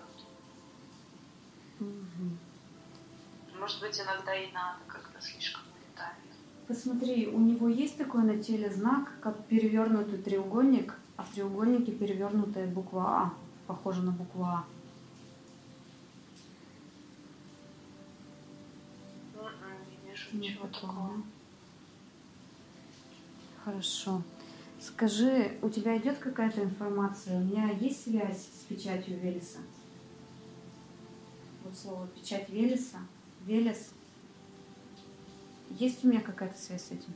Мгм. 1.80 2.40
Может 3.60 3.82
быть, 3.82 4.00
иногда 4.00 4.36
и 4.36 4.52
надо, 4.52 4.80
когда 4.88 5.20
слишком 5.20 5.64
улетает. 5.74 6.23
Посмотри, 6.74 7.28
у 7.28 7.38
него 7.38 7.70
есть 7.70 8.00
такой 8.00 8.24
на 8.24 8.42
теле 8.42 8.68
знак, 8.68 9.12
как 9.22 9.46
перевернутый 9.46 10.18
треугольник, 10.18 10.96
а 11.18 11.24
в 11.24 11.30
треугольнике 11.30 11.92
перевернутая 11.92 12.66
буква 12.66 13.04
А, 13.06 13.34
похожа 13.68 14.02
на 14.02 14.12
букву 14.12 14.44
А. 14.44 14.66
Не 19.88 20.10
вижу 20.10 20.30
ничего 20.34 20.66
такого? 20.66 21.22
Хорошо. 23.64 24.24
Скажи, 24.80 25.60
у 25.62 25.70
тебя 25.70 25.96
идет 26.00 26.18
какая-то 26.18 26.64
информация? 26.64 27.38
У 27.40 27.44
меня 27.44 27.70
есть 27.70 28.06
связь 28.06 28.48
с 28.48 28.66
печатью 28.68 29.20
Велеса? 29.20 29.60
Вот 31.64 31.78
слово 31.78 32.08
печать 32.08 32.50
Велеса, 32.50 32.98
Велес. 33.46 33.92
Есть 35.78 36.04
у 36.04 36.08
меня 36.08 36.22
какая-то 36.22 36.58
связь 36.58 36.84
с 36.86 36.92
этим? 36.92 37.14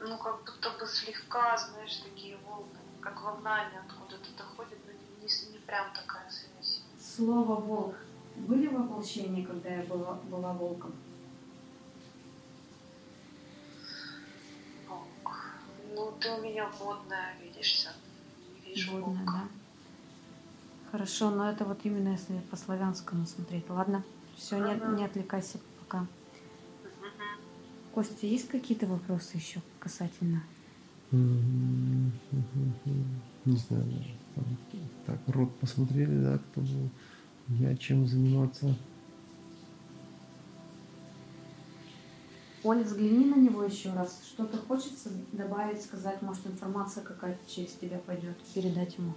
Ну, 0.00 0.16
как 0.18 0.44
будто 0.44 0.70
бы 0.78 0.86
слегка, 0.86 1.56
знаешь, 1.56 1.96
такие 1.96 2.36
волны, 2.46 2.68
как 3.00 3.20
волнами 3.22 3.78
откуда-то 3.86 4.28
доходят, 4.36 4.78
но 4.86 4.92
не, 4.92 5.26
не- 5.26 5.52
не 5.52 5.58
прям 5.58 5.86
такая 5.94 6.28
связь. 6.30 6.82
Слово 7.00 7.60
волк. 7.60 7.96
Были 8.36 8.68
воплощения, 8.68 9.44
когда 9.44 9.68
я 9.70 9.82
была, 9.84 10.14
была 10.30 10.52
волком? 10.52 10.92
Волк. 14.88 15.36
Ну, 15.94 16.12
ты 16.20 16.30
у 16.32 16.40
меня 16.42 16.68
водная, 16.78 17.34
видишься. 17.42 17.90
Не 18.64 18.70
вижу 18.74 18.92
Водная, 18.98 19.16
волка. 19.24 19.32
да? 19.32 19.48
Хорошо, 20.92 21.30
но 21.30 21.50
это 21.50 21.64
вот 21.64 21.80
именно 21.84 22.10
если 22.10 22.38
по 22.50 22.56
славянскому 22.56 23.26
смотреть. 23.26 23.68
Ладно, 23.68 24.04
все, 24.36 24.58
не, 24.58 24.72
Ага. 24.72 24.86
не 24.96 25.04
отвлекайся 25.04 25.58
пока. 25.80 26.06
Костя, 27.94 28.26
есть 28.26 28.48
какие-то 28.48 28.86
вопросы 28.86 29.36
еще 29.36 29.60
касательно? 29.80 30.42
Не 31.10 32.12
знаю 33.46 33.84
даже. 33.84 34.14
Там, 34.34 34.44
Так, 35.06 35.18
рот 35.28 35.54
посмотрели, 35.58 36.22
да, 36.22 36.38
кто 36.38 36.60
был. 36.60 36.90
Я 37.48 37.74
чем 37.76 38.06
заниматься? 38.06 38.76
Оля, 42.62 42.82
взгляни 42.82 43.24
на 43.24 43.36
него 43.36 43.62
еще 43.64 43.92
раз. 43.94 44.20
Что-то 44.26 44.58
хочется 44.58 45.10
добавить, 45.32 45.82
сказать, 45.82 46.20
может, 46.20 46.46
информация 46.46 47.02
какая-то 47.02 47.40
через 47.50 47.72
тебя 47.72 47.98
пойдет, 47.98 48.36
передать 48.54 48.98
ему. 48.98 49.14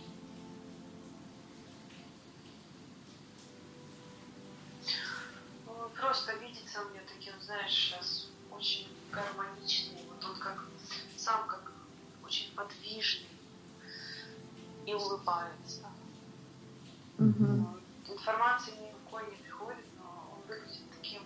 Ну, 17.40 17.78
Информации 18.08 18.72
никакой 18.72 19.30
не 19.30 19.36
приходит, 19.38 19.86
но 19.98 20.34
он 20.34 20.42
выглядит 20.48 20.84
таким 20.98 21.22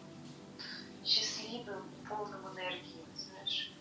счастливым, 1.04 1.84
полным 2.08 2.42
энергии, 2.54 3.04
знаешь. 3.18 3.72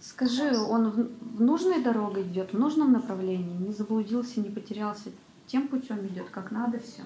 Скажи, 0.00 0.56
он 0.58 0.90
в, 0.90 1.36
в 1.36 1.40
нужной 1.40 1.82
дорогой 1.82 2.22
идет, 2.22 2.52
в 2.52 2.58
нужном 2.58 2.92
направлении, 2.92 3.66
не 3.68 3.72
заблудился, 3.72 4.40
не 4.40 4.50
потерялся, 4.50 5.10
тем 5.46 5.68
путем 5.68 6.06
идет, 6.06 6.30
как 6.30 6.50
надо 6.50 6.78
все. 6.78 7.02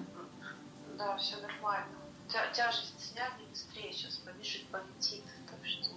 Да, 0.97 1.17
все 1.17 1.35
нормально. 1.41 1.87
Тя- 2.27 2.51
тяжесть 2.53 2.99
сняли 3.11 3.31
быстрее 3.49 3.91
сейчас, 3.91 4.15
побежит, 4.17 4.65
полетит. 4.67 5.23
Так 5.47 5.65
что 5.65 5.89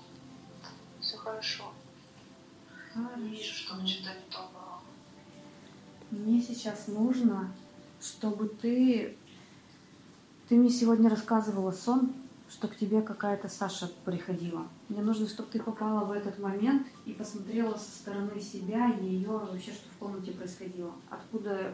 все 1.01 1.17
хорошо. 1.17 1.73
Не 3.17 3.29
вижу, 3.29 3.55
чтобы 3.55 3.87
что-то 3.87 4.15
не 4.15 4.31
то 4.31 4.39
было. 4.53 4.81
Мне 6.11 6.41
сейчас 6.41 6.89
нужно, 6.89 7.53
чтобы 8.01 8.49
ты... 8.49 9.17
Ты 10.49 10.57
мне 10.57 10.71
сегодня 10.71 11.09
рассказывала 11.09 11.71
сон, 11.71 12.13
что 12.51 12.69
к 12.69 12.77
тебе 12.77 13.03
какая-то 13.03 13.49
Саша 13.49 13.91
приходила. 14.05 14.69
Мне 14.89 15.03
нужно, 15.03 15.27
чтобы 15.27 15.49
ты 15.51 15.61
попала 15.61 16.05
в 16.05 16.13
этот 16.13 16.39
момент 16.39 16.87
и 17.07 17.13
посмотрела 17.13 17.77
со 17.77 17.91
стороны 17.91 18.39
себя 18.41 18.89
ее 18.89 19.31
вообще, 19.31 19.73
что 19.73 19.89
в 19.89 19.99
комнате 19.99 20.33
происходило. 20.33 20.93
Откуда 21.09 21.73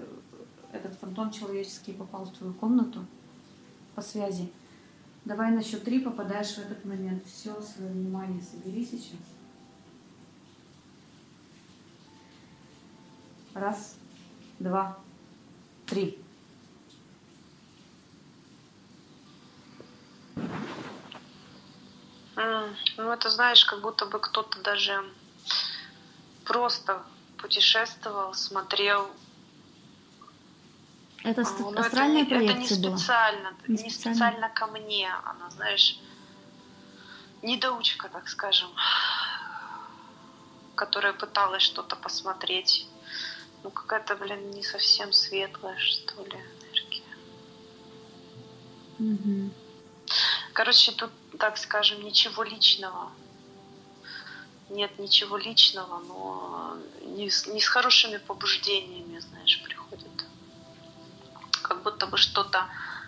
этот 0.73 0.95
фантом 0.95 1.31
человеческий 1.31 1.93
попал 1.93 2.25
в 2.25 2.33
твою 2.33 2.55
комнату 2.55 3.05
по 3.95 4.03
связи. 4.03 4.51
Давай 5.25 5.51
на 5.51 5.63
счет 5.63 5.85
три 5.85 6.01
попадаешь 6.01 6.55
в 6.55 6.59
этот 6.59 6.85
момент. 6.85 7.27
Все, 7.27 7.61
свое 7.61 7.91
внимание 7.91 8.41
собери 8.41 8.85
сейчас. 8.85 9.19
Раз, 13.53 13.97
два, 14.61 14.97
три. 15.87 16.19
Ну, 22.37 23.11
это 23.13 23.29
знаешь, 23.31 23.65
как 23.65 23.81
будто 23.81 24.07
бы 24.07 24.19
кто-то 24.21 24.61
даже 24.63 25.03
просто 26.45 27.03
путешествовал, 27.39 28.35
смотрел. 28.35 29.11
Это 31.25 31.43
А, 31.43 31.45
ст- 31.45 31.61
ну, 31.61 31.71
это 31.73 31.81
астральная 31.81 32.23
не- 32.25 32.31
это, 32.31 32.35
не 32.39 32.47
проекция 32.47 32.79
была? 32.83 32.97
специально, 32.97 33.53
Не 33.67 33.75
не, 33.83 33.91
специально? 33.91 34.17
специально 34.17 34.49
ко 34.49 34.67
мне. 34.69 35.11
Она, 35.25 35.51
знаешь, 35.51 35.99
недоучка, 37.43 38.09
так 38.09 38.29
скажем, 38.29 38.71
которая 40.77 41.13
пыталась 41.13 41.63
что-то 41.63 41.97
посмотреть. 41.97 42.87
Ну, 43.63 43.71
какая-то, 43.71 44.17
блин, 44.17 44.51
не 44.51 44.63
совсем 44.63 45.13
светлая, 45.13 45.77
что 45.79 46.23
ли, 46.25 46.39
энергия. 46.39 47.17
Мгм. 48.99 49.53
Короче, 50.53 50.93
тут, 50.93 51.11
так 51.39 51.59
скажем, 51.59 52.03
ничего 52.03 52.43
личного. 52.43 53.11
Нет 54.71 54.99
ничего 54.99 55.37
личного, 55.37 55.99
но 55.99 56.77
не 57.03 57.29
с, 57.29 57.47
не 57.47 57.61
с 57.61 57.67
хорошими 57.67 58.19
побуждениями, 58.19 59.19
знаешь, 59.19 59.63
приходит. 59.63 60.09
Как 61.63 61.83
будто 61.83 62.07
бы 62.07 62.17
что-то 62.17 62.67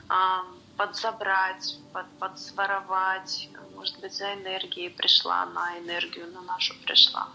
а, 0.09 0.44
подзабрать, 0.76 1.78
под, 1.92 2.07
подсворовать. 2.18 3.48
Может 3.74 4.00
быть, 4.00 4.14
за 4.14 4.34
энергией 4.34 4.90
пришла 4.90 5.42
она, 5.42 5.78
энергию 5.78 6.30
на 6.32 6.42
нашу 6.42 6.74
пришла. 6.82 7.28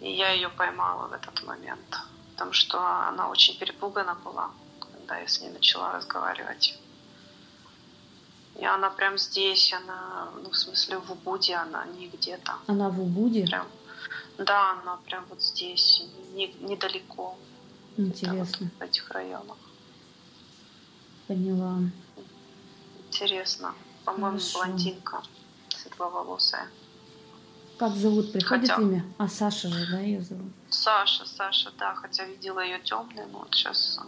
И 0.00 0.10
я 0.10 0.30
ее 0.32 0.48
поймала 0.48 1.08
в 1.08 1.12
этот 1.12 1.42
момент. 1.44 1.96
Потому 2.32 2.52
что 2.52 2.78
она 3.08 3.28
очень 3.28 3.58
перепугана 3.58 4.14
была, 4.24 4.50
когда 4.80 5.18
я 5.18 5.26
с 5.26 5.40
ней 5.40 5.50
начала 5.50 5.92
разговаривать. 5.92 6.78
И 8.56 8.64
она 8.64 8.90
прям 8.90 9.18
здесь, 9.18 9.72
она, 9.72 10.28
ну, 10.42 10.50
в 10.50 10.56
смысле, 10.56 10.98
в 10.98 11.10
Убуде, 11.12 11.54
она 11.54 11.84
не 11.86 12.08
где-то. 12.08 12.54
Она 12.66 12.88
в 12.90 13.00
Убуде? 13.00 13.44
Прям, 13.46 13.66
да, 14.38 14.72
она 14.72 14.96
прям 15.06 15.24
вот 15.30 15.40
здесь, 15.42 16.02
не- 16.34 16.54
недалеко, 16.60 17.36
Интересно, 17.96 18.70
в 18.78 18.82
этих 18.82 19.10
районах. 19.10 19.56
поняла. 21.26 21.78
Интересно. 23.08 23.74
По-моему, 24.04 24.38
блондинка, 24.54 25.22
светловолосая. 25.68 26.68
Как 27.78 27.94
зовут? 27.94 28.32
Приходит 28.32 28.70
Хотя- 28.70 28.82
имя? 28.82 29.04
А 29.18 29.28
Саша 29.28 29.68
же, 29.68 29.86
да, 29.90 30.00
ее 30.00 30.20
зовут? 30.22 30.52
Саша, 30.68 31.24
Саша, 31.26 31.70
да, 31.78 31.94
хотя 31.94 32.24
видела 32.24 32.60
ее 32.60 32.80
темной, 32.80 33.26
но 33.30 33.38
вот 33.38 33.54
сейчас 33.54 34.00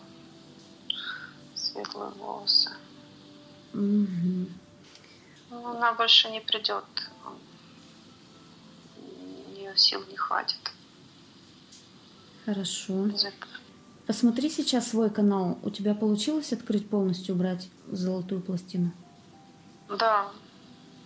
светлые 1.55 2.11
волосы. 2.13 2.71
Мгм. 3.73 4.49
Ну, 5.51 5.67
она 5.69 5.93
больше 5.95 6.31
не 6.31 6.41
придет. 6.41 6.85
У 8.99 9.53
нее 9.57 9.73
сил 9.77 10.03
не 10.11 10.17
хватит. 10.17 10.59
Хорошо. 12.45 13.09
Посмотри 14.07 14.51
сейчас 14.51 14.89
свой 14.89 15.11
канал. 15.11 15.59
У 15.63 15.71
тебя 15.71 15.95
получилось 15.95 16.53
открыть 16.53 16.89
полностью, 16.91 17.37
убрать 17.37 17.69
золотую 17.93 18.41
пластину? 18.41 18.91
Да, 19.89 20.29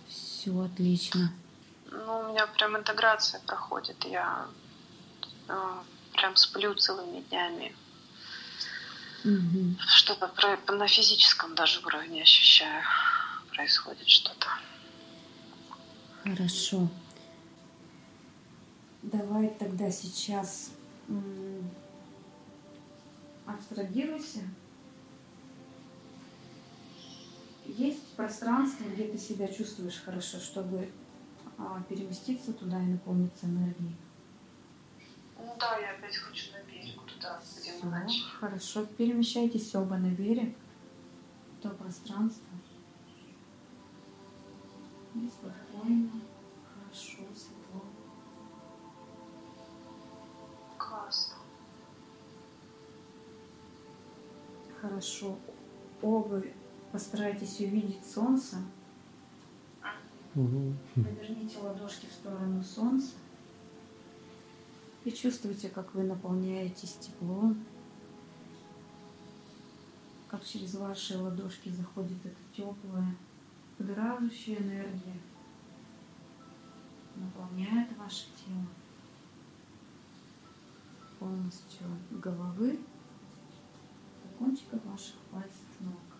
Все 0.07 0.59
отлично. 0.61 1.31
Ну, 2.05 2.19
у 2.19 2.23
меня 2.29 2.47
прям 2.47 2.77
интеграция 2.77 3.39
проходит. 3.41 4.03
Я 4.05 4.47
э, 5.47 5.73
прям 6.13 6.35
сплю 6.35 6.73
целыми 6.75 7.21
днями. 7.21 7.75
Мгм. 9.23 9.77
Что-то 9.87 10.27
про- 10.27 10.59
на 10.73 10.87
физическом 10.87 11.55
даже 11.55 11.79
уровне 11.85 12.21
ощущаю. 12.21 12.83
Происходит 13.53 14.07
что-то. 14.07 14.47
Хорошо. 16.23 16.87
Давай 19.01 19.49
тогда 19.49 19.89
сейчас 19.91 20.71
абстрагируйся. 23.45 24.41
Есть 27.65 28.15
пространство, 28.15 28.83
где 28.83 29.07
ты 29.07 29.17
себя 29.17 29.47
чувствуешь 29.47 30.01
хорошо, 30.03 30.39
чтобы 30.39 30.91
переместиться 31.89 32.53
туда 32.53 32.81
и 32.81 32.85
наполниться 32.87 33.45
энергией. 33.45 33.95
Ну 35.37 35.55
да, 35.59 35.77
я 35.77 35.91
опять 35.91 36.15
хочу 36.15 36.51
на 36.53 36.63
берег, 36.63 36.99
туда, 37.05 37.39
где 37.59 37.71
мы 37.73 37.77
Всё, 37.77 37.89
начали. 37.89 38.23
хорошо. 38.39 38.85
Перемещайтесь 38.85 39.75
оба 39.75 39.97
на 39.97 40.09
берег, 40.09 40.55
то 41.61 41.69
пространство. 41.69 42.47
И 45.13 45.29
спокойно, 45.29 46.09
хорошо, 46.73 47.23
светло. 47.33 47.81
Классно. 50.77 51.35
Хорошо. 54.81 55.37
Оба 56.01 56.43
постарайтесь 56.91 57.59
увидеть 57.61 58.05
солнце. 58.05 58.57
Угу. 60.35 60.73
Поверните 60.95 61.57
ладошки 61.59 62.07
в 62.07 62.11
сторону 62.11 62.61
солнца. 62.61 63.13
И 65.05 65.11
чувствуйте, 65.11 65.69
как 65.69 65.93
вы 65.93 66.03
наполняетесь 66.03 66.95
теплом. 66.95 67.63
Как 70.27 70.43
через 70.43 70.75
ваши 70.75 71.17
ладошки 71.17 71.69
заходит 71.69 72.17
эта 72.25 72.35
теплая, 72.53 73.15
будоражащая 73.77 74.57
энергия. 74.57 75.21
Наполняет 77.15 77.95
ваше 77.97 78.25
тело. 78.45 78.65
Полностью 81.19 81.87
головы 82.11 82.77
до 84.23 84.37
кончиков 84.37 84.83
ваших 84.85 85.15
пальцев 85.31 85.79
ног. 85.79 86.14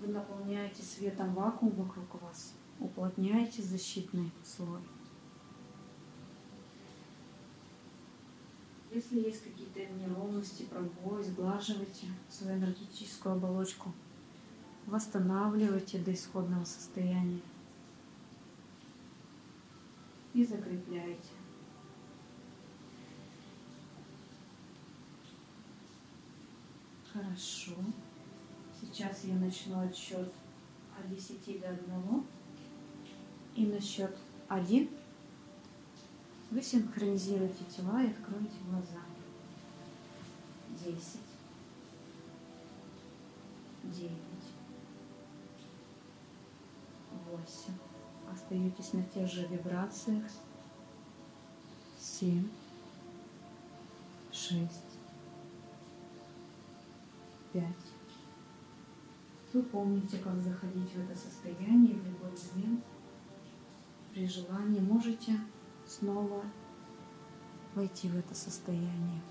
Вы 0.00 0.08
наполняете 0.08 0.82
светом 0.82 1.34
вакуум 1.34 1.72
вокруг 1.72 2.22
вас, 2.22 2.52
уплотняете 2.78 3.62
защитный 3.62 4.30
слой. 4.44 4.82
Если 8.92 9.20
есть 9.20 9.42
какие-то 9.42 9.80
неровности, 9.94 10.64
пробои, 10.64 11.22
сглаживайте 11.22 12.06
свою 12.30 12.58
энергетическую 12.58 13.34
оболочку, 13.34 13.92
восстанавливайте 14.86 15.98
до 15.98 16.14
исходного 16.14 16.64
состояния 16.64 17.40
и 20.32 20.44
закрепляйте. 20.44 21.32
Хорошо. 27.12 27.72
Сейчас 28.92 29.24
я 29.24 29.34
начну 29.34 29.80
отсчет 29.80 30.32
от 30.98 31.08
10 31.10 31.60
до 31.60 31.68
1. 31.68 32.26
И 33.56 33.66
на 33.66 33.80
счет 33.80 34.16
1 34.48 34.88
вы 36.50 36.62
синхронизируете 36.62 37.64
тела 37.64 38.02
и 38.02 38.10
откроете 38.10 38.56
глаза. 38.70 39.00
10, 40.84 41.20
9, 43.84 44.10
8. 47.30 47.72
Остаетесь 48.32 48.92
на 48.92 49.02
тех 49.02 49.28
же 49.28 49.46
вибрациях. 49.48 50.24
7, 51.98 52.48
6, 54.30 54.70
5. 57.52 57.64
Вы 59.52 59.62
помните, 59.62 60.18
как 60.18 60.42
заходить 60.42 60.92
в 60.92 60.98
это 60.98 61.16
состояние 61.18 61.94
в 61.94 62.06
любой 62.06 62.32
момент. 62.54 62.84
При 64.12 64.26
желании 64.26 64.80
можете 64.80 65.38
снова 65.86 66.42
войти 67.74 68.08
в 68.08 68.16
это 68.16 68.34
состояние. 68.34 69.22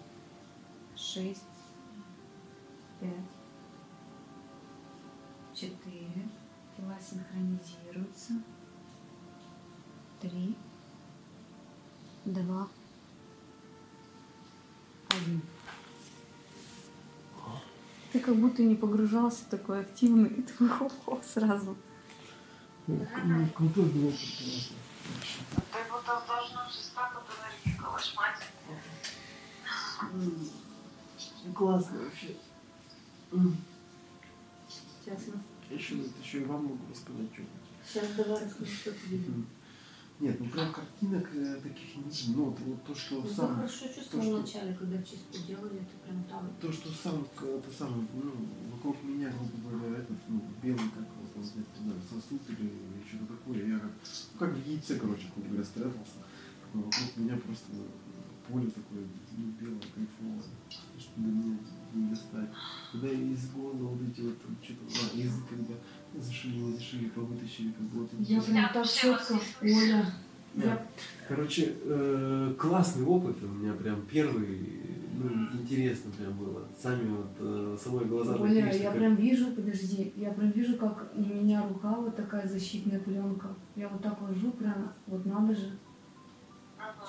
Шесть, 0.95 1.43
пять, 2.99 3.11
четыре. 5.53 6.29
Тела 6.77 6.97
синхронизируются. 6.99 8.33
Три, 10.19 10.57
два, 12.25 12.67
один. 15.09 15.41
Ты 18.15 18.21
как 18.21 18.37
будто 18.37 18.63
не 18.63 18.75
погружался 18.75 19.43
такой 19.49 19.81
активный, 19.81 20.29
и 20.29 20.41
такой 20.41 20.69
хоп-хоп 20.69 21.21
сразу. 21.21 21.75
Ну, 22.87 23.05
Крутой 23.53 23.83
был 23.87 24.07
опыт, 24.07 24.19
конечно. 24.39 24.75
Ты 25.53 25.91
будто 25.91 26.23
должна 26.25 26.69
же 26.69 26.77
так 26.95 27.13
вот 27.13 27.25
энергии 27.35 27.77
колошмать. 27.77 28.41
Классно 31.53 31.99
вообще. 31.99 32.37
Честно. 35.03 35.43
Еще, 35.69 35.95
еще 36.23 36.39
и 36.39 36.45
вам 36.45 36.63
могу 36.63 36.79
рассказать 36.89 37.27
что-нибудь. 37.33 37.53
Сейчас 37.85 38.07
давай 38.15 38.45
расскажи, 38.45 38.71
что 38.73 38.91
ты 38.91 39.07
видел. 39.07 39.33
Нет, 40.19 40.39
ну 40.39 40.45
прям 40.49 40.71
картинок 40.71 41.27
э, 41.35 41.59
таких 41.61 41.95
не. 41.97 42.35
Ну, 42.35 42.45
вот, 42.45 42.59
вот 42.61 42.83
то, 42.85 42.95
что 42.95 43.15
Ну, 43.21 43.27
сам, 43.27 43.49
я 43.49 43.55
хорошо 43.55 43.87
чувствовал 43.93 44.23
что- 44.23 44.37
вначале, 44.37 44.73
когда 44.73 45.03
чистку 45.03 45.37
делали, 45.45 45.75
это 45.83 45.95
прям 46.07 46.23
там. 46.23 46.49
то, 46.61 46.71
что 46.71 46.89
сам, 46.89 47.27
это 47.35 47.71
самое, 47.77 48.07
ну, 48.13 48.31
вокруг 48.71 49.03
меня, 49.03 49.29
грубо 49.29 49.77
говоря, 49.77 49.99
этот, 50.03 50.17
ну, 50.29 50.41
белый, 50.63 50.89
как 50.95 51.03
его 51.03 51.27
там 51.33 51.43
сказать, 51.43 51.67
знаю, 51.83 51.99
сосуд 52.09 52.41
или, 52.47 52.67
или 52.67 53.03
что-то 53.05 53.33
такое. 53.35 53.67
Я 53.67 53.79
как, 53.79 53.91
ну, 53.91 54.39
как 54.39 54.53
в 54.55 54.65
яйце, 54.65 54.95
короче, 54.97 55.27
грубо 55.35 55.49
говоря, 55.49 55.65
спрятался. 55.65 56.19
Вокруг 56.73 57.17
меня 57.17 57.35
просто 57.37 57.71
поле 58.47 58.67
такое, 58.71 59.03
ну, 59.37 59.45
белое, 59.59 59.81
кайфовое, 59.93 60.43
что 60.97 61.11
до 61.17 61.27
меня 61.27 61.57
не 61.95 62.09
достать. 62.09 62.49
Когда 62.91 63.09
из 63.09 63.49
гола 63.51 63.73
вот 63.73 63.99
эти 64.01 64.21
вот, 64.21 64.41
там, 64.41 64.55
что-то, 64.61 64.81
а, 64.85 65.17
язык, 65.17 65.43
когда 65.49 65.73
зашили, 66.15 66.57
не 66.57 66.73
зашили, 66.73 67.09
повытащили, 67.09 67.71
как 67.71 67.87
будто. 67.87 68.15
Я 68.19 68.41
прям 68.41 68.69
так 68.73 68.87
четко, 68.87 69.39
Оля. 69.61 70.05
Короче, 71.27 71.75
э, 71.83 72.53
классный 72.57 73.05
опыт 73.05 73.35
у 73.43 73.47
меня 73.47 73.73
прям 73.73 74.01
первый, 74.09 74.81
ну, 75.17 75.59
интересно 75.59 76.11
прям 76.11 76.33
было. 76.37 76.67
Сами 76.81 77.09
вот, 77.09 77.31
э, 77.39 77.77
самой 77.81 78.05
глаза 78.05 78.35
Оля, 78.35 78.65
такие, 78.65 78.83
я 78.83 78.91
что 78.91 78.99
прям 78.99 79.15
вижу, 79.15 79.47
подожди, 79.51 80.13
я 80.15 80.31
прям 80.31 80.51
вижу, 80.51 80.77
как 80.77 81.11
на 81.15 81.25
меня 81.25 81.67
рука 81.67 81.95
вот 81.95 82.15
такая 82.15 82.47
защитная 82.47 82.99
пленка. 82.99 83.49
Я 83.75 83.89
вот 83.89 84.01
так 84.01 84.21
ложу, 84.21 84.51
прям, 84.51 84.93
вот 85.07 85.25
надо 85.25 85.55
же. 85.55 85.71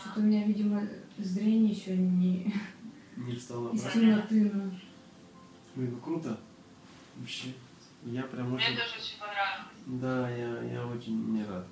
Что-то 0.00 0.20
у 0.20 0.22
меня, 0.24 0.44
видимо, 0.46 0.82
зрение 1.18 1.72
еще 1.72 1.96
не 1.96 2.52
встала 3.38 3.72
из 3.72 3.80
обратно. 3.80 4.00
темноты. 4.00 4.50
ну. 4.54 4.70
Блин, 5.74 5.90
ну 5.92 5.98
круто. 5.98 6.38
Вообще. 7.16 7.48
Я 8.04 8.22
прям 8.22 8.50
Мне 8.50 8.56
очень... 8.56 8.76
тоже 8.76 8.94
очень 8.98 9.18
понравилось. 9.18 9.76
Да, 9.86 10.30
я, 10.30 10.62
я 10.62 10.86
очень 10.86 11.32
не 11.32 11.44
рад. 11.44 11.66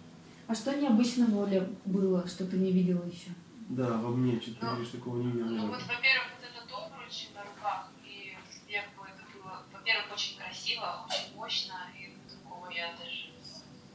А 0.47 0.55
что 0.55 0.75
необычного, 0.75 1.45
Оля, 1.45 1.69
было, 1.85 2.27
что 2.29 2.47
ты 2.47 2.57
не 2.57 2.73
видела 2.73 3.05
еще? 3.07 3.31
Да, 3.69 3.97
во 3.97 4.11
мне 4.11 4.41
что-то 4.41 4.77
Ну, 4.77 4.85
такого 4.85 5.23
не 5.23 5.33
видел. 5.33 5.47
Ну 5.47 5.69
вот, 5.69 5.81
во-первых, 5.83 6.29
вот 6.37 6.45
этот 6.45 6.71
обруч 6.71 7.29
на 7.35 7.43
руках, 7.45 7.89
и 8.05 8.37
сверху 8.51 9.05
это 9.05 9.23
было, 9.33 9.63
во-первых, 9.73 10.13
очень 10.13 10.37
красиво, 10.37 11.07
очень 11.09 11.35
мощно, 11.37 11.75
и 11.97 12.13
такого 12.29 12.69
я 12.71 12.93
даже 12.99 13.31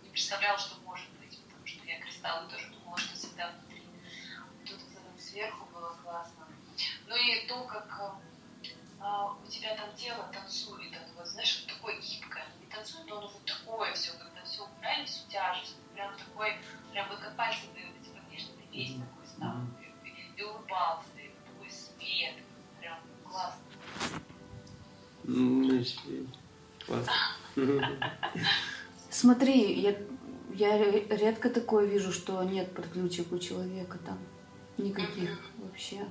не 0.04 0.10
представляла, 0.10 0.58
что 0.58 0.76
может 0.84 1.08
быть, 1.20 1.38
потому 1.46 1.68
что 1.68 1.86
я 1.86 2.00
кристаллы 2.00 2.50
тоже 2.50 2.74
думала, 2.74 2.98
что 2.98 3.16
всегда 3.16 3.52
внутри. 3.52 3.84
Тут 4.66 4.80
вот 4.96 5.22
сверху 5.22 5.68
и 7.20 7.48
то, 7.48 7.64
как 7.64 8.20
а, 9.00 9.34
у 9.34 9.48
тебя 9.48 9.76
там 9.76 9.96
тело 9.96 10.30
танцует, 10.34 10.92
это 10.92 11.10
вот, 11.18 11.28
знаешь, 11.28 11.64
вот 11.66 11.76
такое 11.76 12.00
гибкое. 12.02 12.46
Не 12.60 12.66
танцует, 12.74 13.08
но 13.08 13.18
оно 13.20 13.28
вот 13.28 13.46
такое 13.46 13.94
все, 13.94 14.12
когда 14.14 14.44
все 14.44 14.64
убрали, 14.64 15.06
всю 15.06 15.30
тяжесть, 15.30 15.76
прям 15.94 16.14
такой, 16.18 16.54
прям 16.92 17.10
вот 17.10 17.20
как 17.20 17.36
пальцы 17.36 17.62
ты 17.74 17.86
вот 17.86 17.96
эти 18.02 18.10
подвижные, 18.14 18.68
весь 18.72 18.94
такой 18.96 19.28
стал, 19.28 19.56
и, 20.06 20.40
и 20.40 20.44
улыбался, 20.44 21.10
и 21.18 21.32
такой 21.46 21.70
свет, 21.72 22.36
прям 22.80 23.00
классно. 23.24 23.62
Ну, 25.24 25.70
значит, 25.70 26.00
классно. 26.86 27.14
Смотри, 29.10 29.80
я, 29.82 29.96
я 30.54 30.78
ре- 30.78 31.08
редко 31.10 31.50
такое 31.50 31.86
вижу, 31.86 32.12
что 32.12 32.44
нет 32.44 32.74
подключек 32.74 33.32
у 33.32 33.40
человека 33.40 33.98
там. 34.00 34.18
Никаких 34.78 35.40
вообще. 35.58 36.06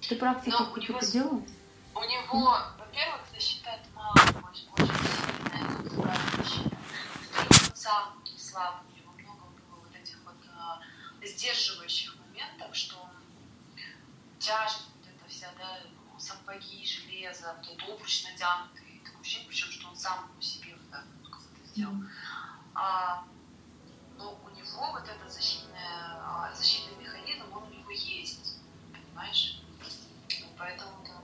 Ты 0.00 0.16
практику 0.16 0.64
Ну, 0.64 0.72
у 0.72 0.76
него 0.76 1.00
делал? 1.00 1.46
У 1.94 2.00
него, 2.00 2.58
во-первых, 2.78 3.20
защита 3.32 3.70
от 3.72 3.94
мамы 3.94 4.48
очень, 4.50 4.68
очень 4.72 4.94
сильная, 4.94 5.80
это 5.80 5.90
такая 5.90 6.18
защита. 6.44 6.76
Во-вторых, 7.34 7.70
он 7.70 7.76
сам 7.76 8.24
слабый, 8.36 8.86
у 8.92 8.96
него 8.96 9.12
много 9.12 9.46
было 9.68 9.80
вот 9.80 9.94
этих 9.94 10.18
вот 10.24 10.36
а, 10.54 10.80
сдерживающих 11.24 12.16
моментов, 12.18 12.76
что 12.76 12.98
он 12.98 13.10
тяжесть 14.38 14.86
вот 14.96 15.08
эта 15.08 15.28
вся, 15.28 15.48
да, 15.58 15.78
сапоги, 16.18 16.86
железо, 16.86 17.56
тот 17.66 17.82
обруч 17.82 18.24
натянутый, 18.24 19.00
такое 19.04 19.20
ощущение, 19.22 19.48
причем, 19.48 19.70
что 19.72 19.88
он 19.88 19.96
сам 19.96 20.28
по 20.36 20.42
себе 20.42 20.74
вот 20.76 20.90
так 20.90 21.04
вот 21.22 21.32
как-то 21.32 21.68
сделал. 21.68 21.94
А, 22.74 23.24
но 24.18 24.38
у 24.44 24.48
него 24.50 24.92
вот 24.92 25.08
этот 25.08 25.32
защитный, 25.32 25.78
а, 25.80 26.52
защитный 26.54 26.96
механизм, 27.02 27.44
он 27.52 27.64
у 27.64 27.70
него 27.74 27.90
есть, 27.90 28.58
понимаешь? 28.92 29.60
Ну, 30.40 30.46
поэтому 30.58 31.04
да. 31.04 31.22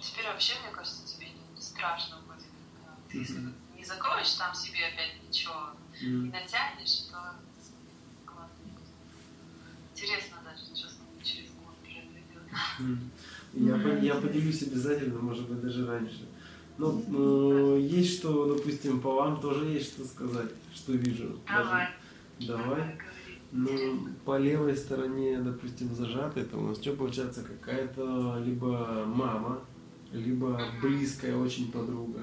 теперь 0.00 0.26
вообще, 0.26 0.58
мне 0.60 0.70
кажется, 0.70 1.06
тебе 1.06 1.28
не, 1.30 1.40
не 1.54 1.60
страшно 1.62 2.18
будет. 2.20 2.42
когда 2.74 2.96
Ты 3.08 3.18
если 3.18 3.38
Мгм. 3.38 3.54
не 3.76 3.84
закроешь 3.84 4.32
там 4.32 4.54
себе 4.54 4.86
опять 4.86 5.22
ничего, 5.22 5.72
не 6.00 6.06
М. 6.08 6.30
натянешь, 6.30 7.00
то 7.10 7.34
ладно. 8.34 8.54
Интересно 9.92 10.36
даже, 10.44 10.64
что 10.74 10.88
с 10.88 10.98
ним 11.00 11.22
через 11.22 11.50
год 11.52 11.76
произойдет. 11.82 12.42
М. 12.78 13.10
Я, 13.66 13.98
я 13.98 14.14
поделюсь 14.16 14.62
обязательно, 14.62 15.18
может 15.20 15.48
быть, 15.48 15.60
даже 15.60 15.86
раньше. 15.86 16.26
Ну, 16.78 17.02
ну, 17.08 17.76
есть 17.78 18.18
что, 18.18 18.54
допустим, 18.54 19.00
по 19.00 19.14
вам 19.14 19.40
тоже 19.40 19.64
есть 19.66 19.94
что 19.94 20.04
сказать, 20.04 20.50
что 20.74 20.92
вижу. 20.92 21.38
Давай. 21.48 21.88
Даже- 22.38 22.52
Давай. 22.52 22.98
Ну, 23.52 23.68
по 24.24 24.36
левой 24.38 24.76
стороне, 24.76 25.38
допустим, 25.40 25.94
зажатой, 25.94 26.44
то 26.44 26.58
у 26.58 26.62
нас 26.62 26.78
что 26.78 26.92
получается? 26.92 27.42
Какая-то 27.44 28.42
либо 28.44 29.04
мама, 29.06 29.60
либо 30.12 30.60
близкая 30.82 31.36
очень 31.36 31.70
подруга. 31.72 32.20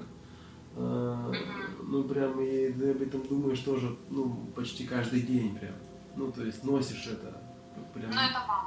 А, 0.75 1.31
Ну, 1.81 2.03
прям, 2.03 2.39
и 2.41 2.71
ты 2.71 2.91
об 2.91 3.01
этом 3.01 3.21
думаешь 3.27 3.59
тоже, 3.59 3.95
ну, 4.09 4.35
почти 4.55 4.85
каждый 4.85 5.21
день 5.21 5.55
прям. 5.57 5.73
Ну, 6.15 6.31
то 6.31 6.43
есть 6.43 6.63
носишь 6.63 7.07
это. 7.07 7.41
Прям, 7.93 8.09
Ну, 8.11 8.17
это 8.21 8.39
мама, 8.47 8.62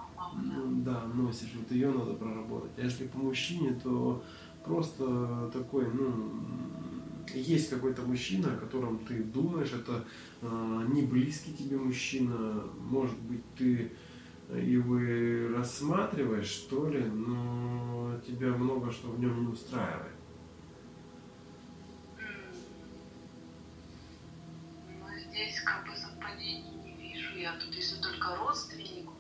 да. 0.85 1.05
носишь, 1.15 1.53
вот 1.55 1.71
ее 1.71 1.91
надо 1.91 2.15
проработать. 2.15 2.73
А 2.79 2.83
если 2.83 3.07
по 3.07 3.19
мужчине, 3.19 3.79
то 3.83 4.23
просто 4.65 5.51
такой, 5.53 5.87
ну, 5.93 6.31
есть 7.35 7.71
какой-то 7.71 8.03
мужчина, 8.03 8.53
о 8.53 8.57
котором 8.57 8.99
ты 8.99 9.23
думаешь, 9.23 9.73
это 9.73 10.05
э, 10.43 10.87
не 10.93 11.03
близкий 11.03 11.55
тебе 11.55 11.77
мужчина, 11.77 12.65
может 12.81 13.19
быть, 13.21 13.43
ты 13.57 13.93
его 14.55 14.99
и 14.99 15.53
рассматриваешь, 15.53 16.47
что 16.47 16.89
ли, 16.89 17.03
но 17.05 18.21
тебя 18.27 18.49
много 18.53 18.93
что 18.93 19.09
в 19.09 19.19
нем 19.19 19.41
не 19.41 19.49
устраивает. 19.49 20.13
Ну, 24.89 25.07
здесь 25.31 25.61
как 25.63 25.85
бы 25.85 25.97
совпадений 25.97 26.77
не 26.85 27.13
вижу 27.13 27.37
я. 27.37 27.59
Тут 27.59 27.75
если 27.75 28.01
только 28.01 28.37
родственник. 28.37 29.16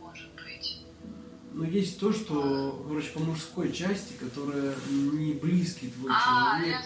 Но 1.56 1.64
есть 1.64 1.98
то, 1.98 2.12
что, 2.12 2.84
короче, 2.86 3.08
по 3.12 3.20
мужской 3.20 3.72
части, 3.72 4.12
которая 4.20 4.74
не 4.90 5.32
близкий 5.32 5.88
твой 5.88 6.12
А, 6.14 6.58
человек. 6.60 6.82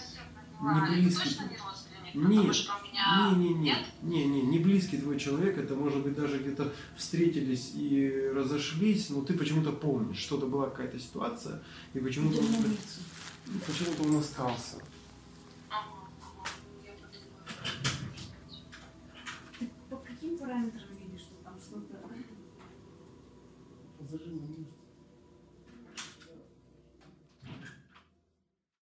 я 0.62 0.74
не 0.74 0.78
Это 0.78 0.92
близкий. 0.92 1.24
точно 1.24 1.42
не 1.50 1.56
родственник? 1.56 2.14
Нет, 2.14 2.56
Потому 2.56 2.78
у 2.78 2.86
меня... 2.86 3.30
Не, 3.34 3.34
не, 3.34 3.48
не, 3.54 3.60
Нет? 3.64 3.78
не, 4.02 4.24
не, 4.26 4.42
не 4.42 4.58
близкий 4.60 4.98
твой 4.98 5.18
человек, 5.18 5.58
это 5.58 5.74
может 5.74 6.04
быть 6.04 6.14
даже 6.14 6.38
где-то 6.38 6.72
встретились 6.96 7.72
и 7.74 8.30
разошлись, 8.32 9.10
но 9.10 9.22
ты 9.22 9.34
почему-то 9.34 9.72
помнишь, 9.72 10.18
что-то 10.18 10.46
была 10.46 10.70
какая-то 10.70 11.00
ситуация, 11.00 11.60
и 11.92 11.98
почему-то 11.98 12.38
он, 12.38 12.76
почему-то 13.66 14.04
он 14.04 14.16
остался. 14.18 14.76
По 19.90 19.96
каким 19.96 20.38
параметрам 20.38 20.89
Thank 24.10 24.26
you. 24.26 24.79